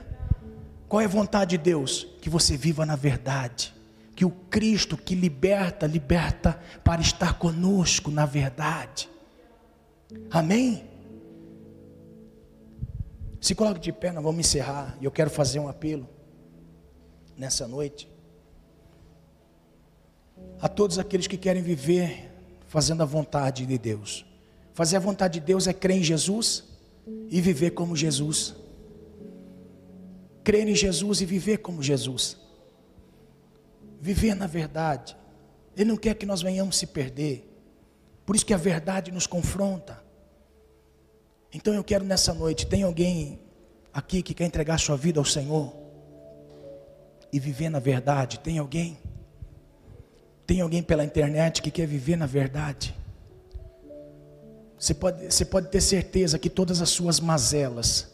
Qual 0.89 1.01
é 1.01 1.05
a 1.05 1.09
vontade 1.09 1.51
de 1.51 1.59
Deus? 1.59 2.07
Que 2.20 2.31
você 2.31 2.57
viva 2.57 2.87
na 2.87 2.97
verdade. 2.97 3.75
Que 4.14 4.25
o 4.25 4.31
Cristo 4.31 4.97
que 4.97 5.14
liberta, 5.14 5.87
liberta 5.87 6.59
para 6.83 7.01
estar 7.01 7.35
conosco 7.39 8.11
na 8.11 8.25
verdade. 8.25 9.09
Amém? 10.31 10.93
Se 13.45 13.55
coloque 13.55 13.78
de 13.78 13.92
pé, 13.92 14.11
nós 14.11 14.24
vamos 14.24 14.40
encerrar. 14.40 14.97
E 15.03 15.05
eu 15.05 15.11
quero 15.11 15.28
fazer 15.28 15.59
um 15.59 15.68
apelo 15.68 16.09
nessa 17.36 17.68
noite 17.68 18.09
a 20.59 20.66
todos 20.66 20.99
aqueles 20.99 21.26
que 21.26 21.36
querem 21.36 21.62
viver 21.62 22.32
fazendo 22.66 23.03
a 23.03 23.05
vontade 23.05 23.66
de 23.66 23.76
Deus. 23.76 24.24
Fazer 24.72 24.97
a 24.97 24.99
vontade 24.99 25.40
de 25.40 25.45
Deus 25.45 25.66
é 25.66 25.74
crer 25.74 25.99
em 25.99 26.03
Jesus 26.03 26.64
e 27.28 27.38
viver 27.38 27.72
como 27.72 27.95
Jesus. 27.95 28.55
Crer 30.42 30.66
em 30.66 30.74
Jesus 30.74 31.20
e 31.20 31.26
viver 31.26 31.59
como 31.59 31.82
Jesus. 31.82 32.38
Viver 34.01 34.34
na 34.34 34.47
verdade. 34.47 35.14
Ele 35.76 35.90
não 35.90 35.99
quer 35.99 36.14
que 36.14 36.24
nós 36.24 36.40
venhamos 36.40 36.78
se 36.78 36.86
perder. 36.86 37.47
Por 38.24 38.36
isso 38.36 38.47
que 38.47 38.55
a 38.55 38.57
verdade 38.57 39.12
nos 39.12 39.26
confronta. 39.26 40.03
Então 41.55 41.72
eu 41.72 41.84
quero 41.84 42.05
nessa 42.05 42.34
noite, 42.34 42.66
tem 42.66 42.82
alguém 42.82 43.38
aqui 43.92 44.20
que 44.22 44.34
quer 44.34 44.44
entregar 44.44 44.78
sua 44.78 44.96
vida 44.96 45.20
ao 45.20 45.24
Senhor? 45.24 45.84
e 47.34 47.40
viver 47.40 47.68
na 47.68 47.80
verdade? 47.80 48.38
Tem 48.38 48.59
alguém? 48.61 48.96
Tem 50.46 50.61
alguém 50.61 50.84
pela 50.84 51.05
internet 51.05 51.61
que 51.61 51.68
quer 51.68 51.84
viver 51.84 52.14
na 52.14 52.26
verdade? 52.26 52.96
Você 54.78 54.94
pode, 54.94 55.24
você 55.24 55.44
pode 55.44 55.66
ter 55.68 55.80
certeza 55.80 56.38
que 56.38 56.48
todas 56.48 56.80
as 56.80 56.90
suas 56.90 57.18
mazelas, 57.18 58.07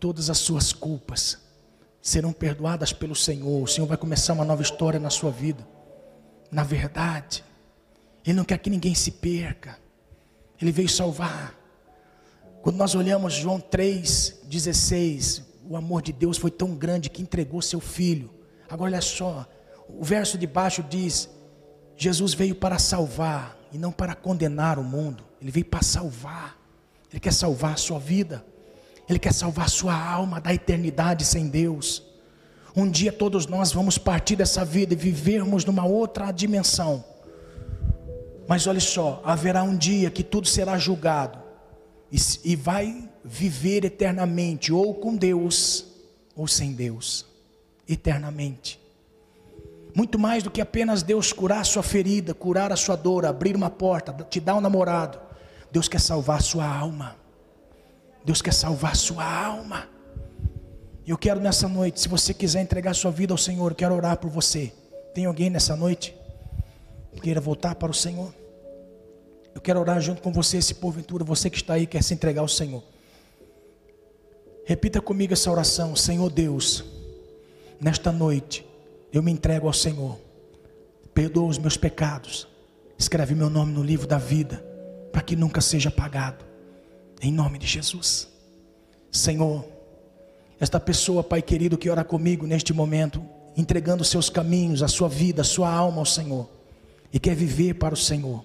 todas 0.00 0.28
as 0.28 0.38
suas 0.38 0.72
culpas 0.72 1.38
serão 2.00 2.32
perdoadas 2.32 2.92
pelo 2.92 3.14
Senhor. 3.14 3.62
O 3.62 3.68
Senhor 3.68 3.86
vai 3.86 3.96
começar 3.96 4.32
uma 4.32 4.44
nova 4.44 4.62
história 4.62 4.98
na 4.98 5.10
sua 5.10 5.30
vida. 5.30 5.64
Na 6.50 6.64
verdade, 6.64 7.44
Ele 8.26 8.38
não 8.38 8.44
quer 8.44 8.58
que 8.58 8.70
ninguém 8.70 8.92
se 8.96 9.12
perca. 9.12 9.78
Ele 10.60 10.72
veio 10.72 10.88
salvar. 10.88 11.56
Quando 12.62 12.76
nós 12.76 12.94
olhamos 12.94 13.34
João 13.34 13.58
3,16, 13.58 15.42
o 15.68 15.76
amor 15.76 16.00
de 16.00 16.12
Deus 16.12 16.38
foi 16.38 16.48
tão 16.48 16.76
grande 16.76 17.10
que 17.10 17.20
entregou 17.20 17.60
seu 17.60 17.80
filho. 17.80 18.30
Agora 18.70 18.92
olha 18.92 19.00
só, 19.00 19.44
o 19.88 20.04
verso 20.04 20.38
de 20.38 20.46
baixo 20.46 20.80
diz: 20.80 21.28
Jesus 21.96 22.34
veio 22.34 22.54
para 22.54 22.78
salvar 22.78 23.58
e 23.72 23.78
não 23.78 23.90
para 23.90 24.14
condenar 24.14 24.78
o 24.78 24.84
mundo. 24.84 25.24
Ele 25.40 25.50
veio 25.50 25.66
para 25.66 25.82
salvar. 25.82 26.56
Ele 27.10 27.18
quer 27.18 27.32
salvar 27.32 27.72
a 27.72 27.76
sua 27.76 27.98
vida. 27.98 28.44
Ele 29.08 29.18
quer 29.18 29.34
salvar 29.34 29.66
a 29.66 29.68
sua 29.68 30.00
alma 30.00 30.40
da 30.40 30.54
eternidade 30.54 31.24
sem 31.24 31.48
Deus. 31.48 32.04
Um 32.76 32.88
dia 32.88 33.12
todos 33.12 33.44
nós 33.44 33.72
vamos 33.72 33.98
partir 33.98 34.36
dessa 34.36 34.64
vida 34.64 34.94
e 34.94 34.96
vivermos 34.96 35.64
numa 35.64 35.84
outra 35.84 36.30
dimensão. 36.30 37.04
Mas 38.46 38.68
olha 38.68 38.78
só, 38.78 39.20
haverá 39.24 39.64
um 39.64 39.76
dia 39.76 40.12
que 40.12 40.22
tudo 40.22 40.46
será 40.46 40.78
julgado 40.78 41.41
e, 42.44 42.54
vai 42.54 43.08
viver 43.24 43.86
eternamente, 43.86 44.70
ou 44.70 44.94
com 44.94 45.16
Deus, 45.16 45.86
ou 46.36 46.46
sem 46.46 46.74
Deus, 46.74 47.24
eternamente. 47.88 48.78
Muito 49.94 50.18
mais 50.18 50.42
do 50.42 50.50
que 50.50 50.60
apenas 50.60 51.02
Deus 51.02 51.32
curar 51.32 51.60
a 51.60 51.64
sua 51.64 51.82
ferida, 51.82 52.34
curar 52.34 52.70
a 52.70 52.76
sua 52.76 52.96
dor, 52.96 53.24
abrir 53.24 53.56
uma 53.56 53.70
porta, 53.70 54.12
te 54.24 54.40
dar 54.40 54.56
um 54.56 54.60
namorado. 54.60 55.18
Deus 55.70 55.88
quer 55.88 56.00
salvar 56.00 56.38
a 56.38 56.42
sua 56.42 56.66
alma. 56.66 57.16
Deus 58.24 58.42
quer 58.42 58.52
salvar 58.52 58.92
a 58.92 58.96
sua 58.96 59.24
alma. 59.24 59.88
Eu 61.06 61.16
quero 61.16 61.40
nessa 61.40 61.66
noite, 61.66 62.00
se 62.00 62.08
você 62.08 62.32
quiser 62.32 62.60
entregar 62.60 62.94
sua 62.94 63.10
vida 63.10 63.32
ao 63.32 63.38
Senhor, 63.38 63.74
quero 63.74 63.94
orar 63.94 64.18
por 64.18 64.30
você. 64.30 64.72
Tem 65.14 65.24
alguém 65.24 65.50
nessa 65.50 65.74
noite 65.76 66.14
que 67.12 67.20
queira 67.20 67.40
voltar 67.40 67.74
para 67.74 67.90
o 67.90 67.94
Senhor? 67.94 68.41
Eu 69.54 69.60
quero 69.60 69.80
orar 69.80 70.00
junto 70.00 70.22
com 70.22 70.32
você, 70.32 70.60
se 70.62 70.74
porventura 70.74 71.24
você 71.24 71.50
que 71.50 71.56
está 71.56 71.74
aí 71.74 71.86
quer 71.86 72.02
se 72.02 72.14
entregar 72.14 72.40
ao 72.40 72.48
Senhor. 72.48 72.82
Repita 74.64 75.00
comigo 75.00 75.32
essa 75.32 75.50
oração, 75.50 75.94
Senhor 75.96 76.30
Deus, 76.30 76.84
nesta 77.80 78.12
noite 78.12 78.64
eu 79.12 79.22
me 79.22 79.30
entrego 79.30 79.66
ao 79.66 79.72
Senhor. 79.72 80.18
Perdoa 81.12 81.48
os 81.48 81.58
meus 81.58 81.76
pecados. 81.76 82.48
Escreve 82.96 83.34
meu 83.34 83.50
nome 83.50 83.72
no 83.72 83.82
livro 83.82 84.06
da 84.06 84.18
vida, 84.18 84.64
para 85.12 85.20
que 85.20 85.36
nunca 85.36 85.60
seja 85.60 85.90
apagado. 85.90 86.44
Em 87.20 87.32
nome 87.32 87.58
de 87.58 87.66
Jesus. 87.66 88.28
Senhor, 89.10 89.64
esta 90.58 90.80
pessoa, 90.80 91.22
Pai 91.22 91.42
querido, 91.42 91.76
que 91.76 91.90
ora 91.90 92.04
comigo 92.04 92.46
neste 92.46 92.72
momento, 92.72 93.22
entregando 93.56 94.04
seus 94.04 94.30
caminhos, 94.30 94.82
a 94.82 94.88
sua 94.88 95.08
vida, 95.08 95.42
a 95.42 95.44
sua 95.44 95.70
alma 95.70 95.98
ao 95.98 96.06
Senhor, 96.06 96.48
e 97.12 97.18
quer 97.18 97.34
viver 97.34 97.74
para 97.74 97.92
o 97.92 97.96
Senhor. 97.96 98.44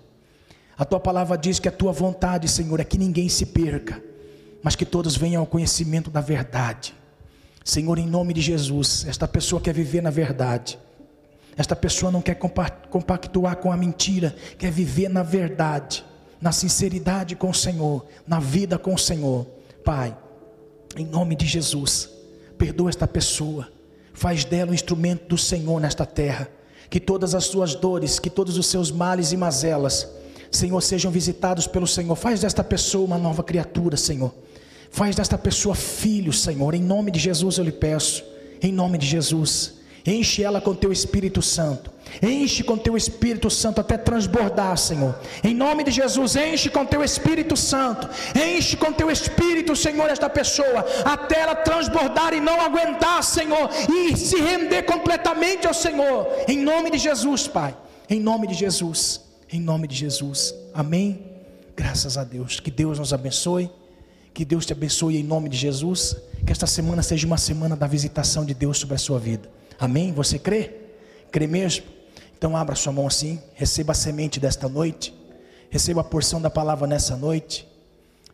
A 0.78 0.86
tua 0.86 1.00
palavra 1.00 1.38
diz 1.38 1.60
que 1.60 1.68
a 1.68 1.72
tua 1.72 1.92
vontade, 1.92 2.48
Senhor, 2.48 2.80
é 2.80 2.84
que 2.84 2.98
ninguém 2.98 3.28
se 3.28 3.48
perca, 3.48 4.02
mas 4.62 4.76
que 4.76 4.86
todos 4.86 5.18
venham 5.18 5.42
ao 5.42 5.48
conhecimento 5.48 6.12
da 6.12 6.22
verdade. 6.22 6.94
Senhor, 7.64 7.98
em 7.98 8.06
nome 8.06 8.34
de 8.34 8.42
Jesus, 8.42 9.06
esta 9.08 9.28
pessoa 9.28 9.62
quer 9.62 9.74
viver 9.74 10.02
na 10.02 10.12
verdade. 10.12 10.78
Esta 11.58 11.76
pessoa 11.76 12.12
não 12.12 12.22
quer 12.22 12.36
compactuar 12.36 13.58
com 13.58 13.72
a 13.72 13.78
mentira, 13.78 14.36
quer 14.60 14.72
viver 14.72 15.10
na 15.10 15.24
verdade, 15.24 16.06
na 16.40 16.52
sinceridade 16.52 17.36
com 17.36 17.50
o 17.50 17.54
Senhor, 17.54 18.06
na 18.28 18.40
vida 18.40 18.78
com 18.78 18.94
o 18.94 19.00
Senhor. 19.00 19.48
Pai, 19.84 20.16
em 20.96 21.06
nome 21.06 21.36
de 21.36 21.48
Jesus, 21.48 22.08
perdoa 22.58 22.90
esta 22.90 23.08
pessoa, 23.08 23.68
faz 24.14 24.46
dela 24.46 24.70
um 24.70 24.76
instrumento 24.76 25.28
do 25.28 25.38
Senhor 25.38 25.82
nesta 25.82 26.06
terra. 26.06 26.48
Que 26.90 27.00
todas 27.00 27.36
as 27.36 27.46
suas 27.46 27.76
dores, 27.76 28.20
que 28.20 28.30
todos 28.30 28.58
os 28.58 28.68
seus 28.68 28.92
males 28.92 29.32
e 29.32 29.38
mazelas, 29.38 30.08
Senhor, 30.52 30.82
sejam 30.82 31.12
visitados 31.12 31.68
pelo 31.68 31.88
Senhor. 31.88 32.16
Faz 32.16 32.42
desta 32.42 32.64
pessoa 32.64 33.06
uma 33.06 33.18
nova 33.18 33.44
criatura, 33.44 33.98
Senhor. 33.98 34.34
Faz 34.90 35.16
desta 35.16 35.38
pessoa 35.38 35.76
filho, 35.76 36.32
Senhor. 36.32 36.74
Em 36.74 36.82
nome 36.82 37.12
de 37.12 37.20
Jesus 37.20 37.58
eu 37.58 37.64
lhe 37.64 37.72
peço. 37.72 38.24
Em 38.62 38.72
nome 38.72 38.98
de 38.98 39.06
Jesus. 39.06 39.74
Enche 40.06 40.42
ela 40.42 40.62
com 40.62 40.74
teu 40.74 40.92
Espírito 40.92 41.42
Santo. 41.42 41.92
Enche 42.24 42.64
com 42.64 42.78
teu 42.78 42.96
Espírito 42.96 43.50
Santo 43.50 43.82
até 43.82 43.98
transbordar, 43.98 44.78
Senhor. 44.78 45.20
Em 45.44 45.54
nome 45.54 45.84
de 45.84 45.92
Jesus, 45.92 46.38
enche 46.38 46.70
com 46.70 46.86
teu 46.86 47.04
Espírito 47.04 47.58
Santo. 47.58 48.10
Enche 48.34 48.78
com 48.78 48.94
teu 48.94 49.12
Espírito, 49.12 49.76
Senhor, 49.76 50.10
esta 50.10 50.30
pessoa, 50.30 50.86
até 51.04 51.42
ela 51.42 51.56
transbordar 51.56 52.34
e 52.34 52.40
não 52.40 52.62
aguentar, 52.62 53.22
Senhor, 53.22 53.70
e 53.94 54.16
se 54.16 54.38
render 54.38 54.84
completamente 54.84 55.68
ao 55.68 55.74
Senhor. 55.74 56.26
Em 56.48 56.58
nome 56.58 56.90
de 56.90 56.98
Jesus, 56.98 57.46
Pai. 57.48 57.76
Em 58.10 58.22
nome 58.22 58.48
de 58.48 58.54
Jesus. 58.54 59.27
Em 59.50 59.62
nome 59.62 59.88
de 59.88 59.96
Jesus. 59.96 60.54
Amém. 60.74 61.24
Graças 61.76 62.18
a 62.18 62.24
Deus. 62.24 62.60
Que 62.60 62.70
Deus 62.70 63.00
nos 63.00 63.14
abençoe. 63.14 63.72
Que 64.34 64.44
Deus 64.44 64.66
te 64.66 64.74
abençoe 64.74 65.18
em 65.18 65.24
nome 65.24 65.48
de 65.48 65.58
Jesus. 65.58 66.18
Que 66.46 66.52
esta 66.52 66.68
semana 66.68 67.02
seja 67.02 67.26
uma 67.26 67.38
semana 67.38 67.76
da 67.76 67.88
visitação 67.88 68.44
de 68.44 68.54
Deus 68.54 68.78
sobre 68.78 68.96
a 68.96 68.98
sua 68.98 69.20
vida. 69.20 69.50
Amém? 69.80 70.12
Você 70.12 70.38
crê? 70.38 70.76
Crê 71.32 71.48
mesmo? 71.48 71.86
Então 72.38 72.58
abra 72.58 72.76
sua 72.76 72.92
mão 72.92 73.08
assim, 73.08 73.42
receba 73.56 73.94
a 73.94 73.96
semente 73.96 74.40
desta 74.40 74.70
noite, 74.70 75.12
receba 75.72 76.02
a 76.02 76.04
porção 76.04 76.40
da 76.40 76.50
palavra 76.50 76.86
nessa 76.86 77.16
noite. 77.16 77.68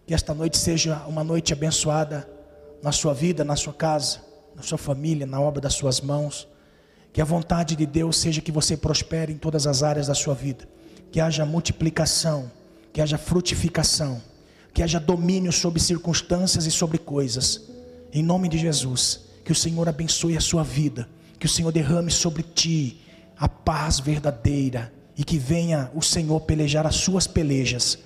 Que 0.06 0.14
esta 0.14 0.34
noite 0.34 0.58
seja 0.58 1.06
uma 1.08 1.24
noite 1.24 1.54
abençoada 1.54 2.28
na 2.82 2.92
sua 2.92 3.14
vida, 3.14 3.46
na 3.46 3.56
sua 3.56 3.72
casa, 3.72 4.20
na 4.56 4.62
sua 4.62 4.78
família, 4.78 5.26
na 5.26 5.40
obra 5.40 5.62
das 5.62 5.76
suas 5.76 6.02
mãos. 6.02 6.48
Que 7.14 7.22
a 7.22 7.26
vontade 7.26 7.76
de 7.76 7.86
Deus 7.86 8.18
seja 8.18 8.42
que 8.42 8.52
você 8.52 8.76
prospere 8.76 9.32
em 9.32 9.38
todas 9.38 9.68
as 9.68 9.84
áreas 9.84 10.08
da 10.08 10.16
sua 10.16 10.34
vida. 10.34 10.68
Que 11.14 11.22
haja 11.22 11.46
multiplicação, 11.46 12.52
que 12.92 13.00
haja 13.00 13.18
frutificação 13.18 14.22
que 14.74 14.82
haja 14.82 15.00
domínio 15.00 15.52
sobre 15.52 15.80
circunstâncias 15.80 16.66
e 16.66 16.72
sobre 16.72 16.98
coisas. 16.98 17.62
Em 18.12 18.24
nome 18.24 18.50
de 18.50 18.58
Jesus, 18.58 19.22
que 19.46 19.52
o 19.52 19.56
Senhor 19.56 19.88
abençoe 19.88 20.36
a 20.36 20.42
sua 20.42 20.64
vida, 20.64 21.08
que 21.40 21.46
o 21.46 21.50
Senhor 21.50 21.72
derrame 21.72 22.10
sobre 22.10 22.42
ti 22.42 23.02
a 23.38 23.48
paz 23.48 24.00
verdadeira 24.00 24.92
e 25.16 25.24
que 25.24 25.38
venha 25.38 25.92
o 25.94 26.02
Senhor 26.02 26.40
pelejar 26.42 26.88
as 26.88 26.96
suas 26.96 27.28
pelejas. 27.28 28.00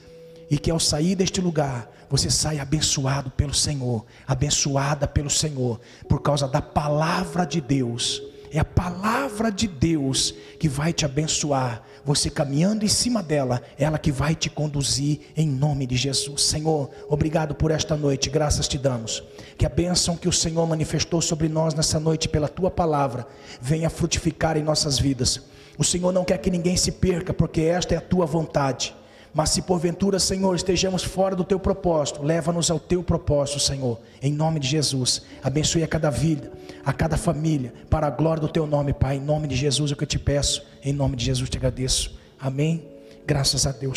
E 0.50 0.58
que 0.58 0.72
ao 0.72 0.80
sair 0.80 1.16
deste 1.16 1.40
lugar, 1.40 1.90
você 2.10 2.30
saia 2.30 2.62
abençoado 2.62 3.30
pelo 3.32 3.54
Senhor, 3.54 4.06
abençoada 4.26 5.08
pelo 5.08 5.30
Senhor, 5.30 5.80
por 6.08 6.22
causa 6.22 6.48
da 6.48 6.62
palavra 6.62 7.46
de 7.46 7.60
Deus. 7.60 8.22
É 8.52 8.60
a 8.60 8.66
palavra 8.66 9.52
de 9.52 9.68
Deus 9.68 10.34
que 10.58 10.70
vai 10.70 10.94
te 10.94 11.06
abençoar, 11.06 11.84
você 12.08 12.30
caminhando 12.30 12.86
em 12.86 12.88
cima 12.88 13.22
dela, 13.22 13.62
ela 13.78 14.00
que 14.00 14.14
vai 14.14 14.34
te 14.34 14.50
conduzir 14.50 15.20
em 15.36 15.46
nome 15.46 15.86
de 15.86 15.98
Jesus. 15.98 16.42
Senhor, 16.44 16.90
obrigado 17.10 17.54
por 17.54 17.70
esta 17.70 17.98
noite, 17.98 18.30
graças 18.30 18.66
te 18.66 18.78
damos. 18.78 19.22
Que 19.58 19.66
a 19.66 19.70
bênção 19.70 20.16
que 20.16 20.30
o 20.30 20.32
Senhor 20.32 20.66
manifestou 20.66 21.22
sobre 21.22 21.50
nós 21.50 21.74
nessa 21.74 22.00
noite 22.00 22.30
pela 22.30 22.48
tua 22.48 22.72
palavra 22.72 23.28
venha 23.62 23.90
frutificar 23.90 24.56
em 24.56 24.64
nossas 24.64 24.98
vidas. 24.98 25.42
O 25.78 25.84
Senhor 25.84 26.14
não 26.14 26.24
quer 26.24 26.38
que 26.38 26.50
ninguém 26.50 26.78
se 26.78 26.94
perca, 26.94 27.34
porque 27.34 27.60
esta 27.60 27.94
é 27.94 27.98
a 27.98 28.02
tua 28.02 28.26
vontade. 28.26 28.96
Mas 29.38 29.52
se 29.52 29.62
porventura, 29.62 30.18
Senhor, 30.18 30.56
estejamos 30.56 31.04
fora 31.04 31.36
do 31.36 31.44
teu 31.44 31.60
propósito, 31.60 32.24
leva-nos 32.24 32.72
ao 32.72 32.80
teu 32.80 33.04
propósito, 33.04 33.60
Senhor, 33.60 34.00
em 34.20 34.34
nome 34.34 34.60
de 34.60 34.68
Jesus. 34.68 35.22
Abençoe 35.44 35.84
a 35.84 35.88
cada 35.88 36.10
vida, 36.10 36.52
a 36.84 36.92
cada 36.92 37.18
família, 37.18 37.72
para 37.88 38.08
a 38.08 38.10
glória 38.10 38.42
do 38.42 38.50
teu 38.50 38.66
nome, 38.66 38.94
Pai. 38.94 39.18
Em 39.18 39.22
nome 39.22 39.48
de 39.48 39.56
Jesus 39.56 39.92
é 39.92 39.94
o 39.94 39.96
que 39.96 40.06
eu 40.06 40.08
te 40.08 40.18
peço, 40.18 40.66
em 40.84 40.92
nome 40.92 41.16
de 41.16 41.24
Jesus 41.26 41.52
te 41.52 41.58
agradeço. 41.58 42.18
Amém. 42.40 42.84
Graças 43.28 43.68
a 43.68 43.72
Deus. 43.72 43.96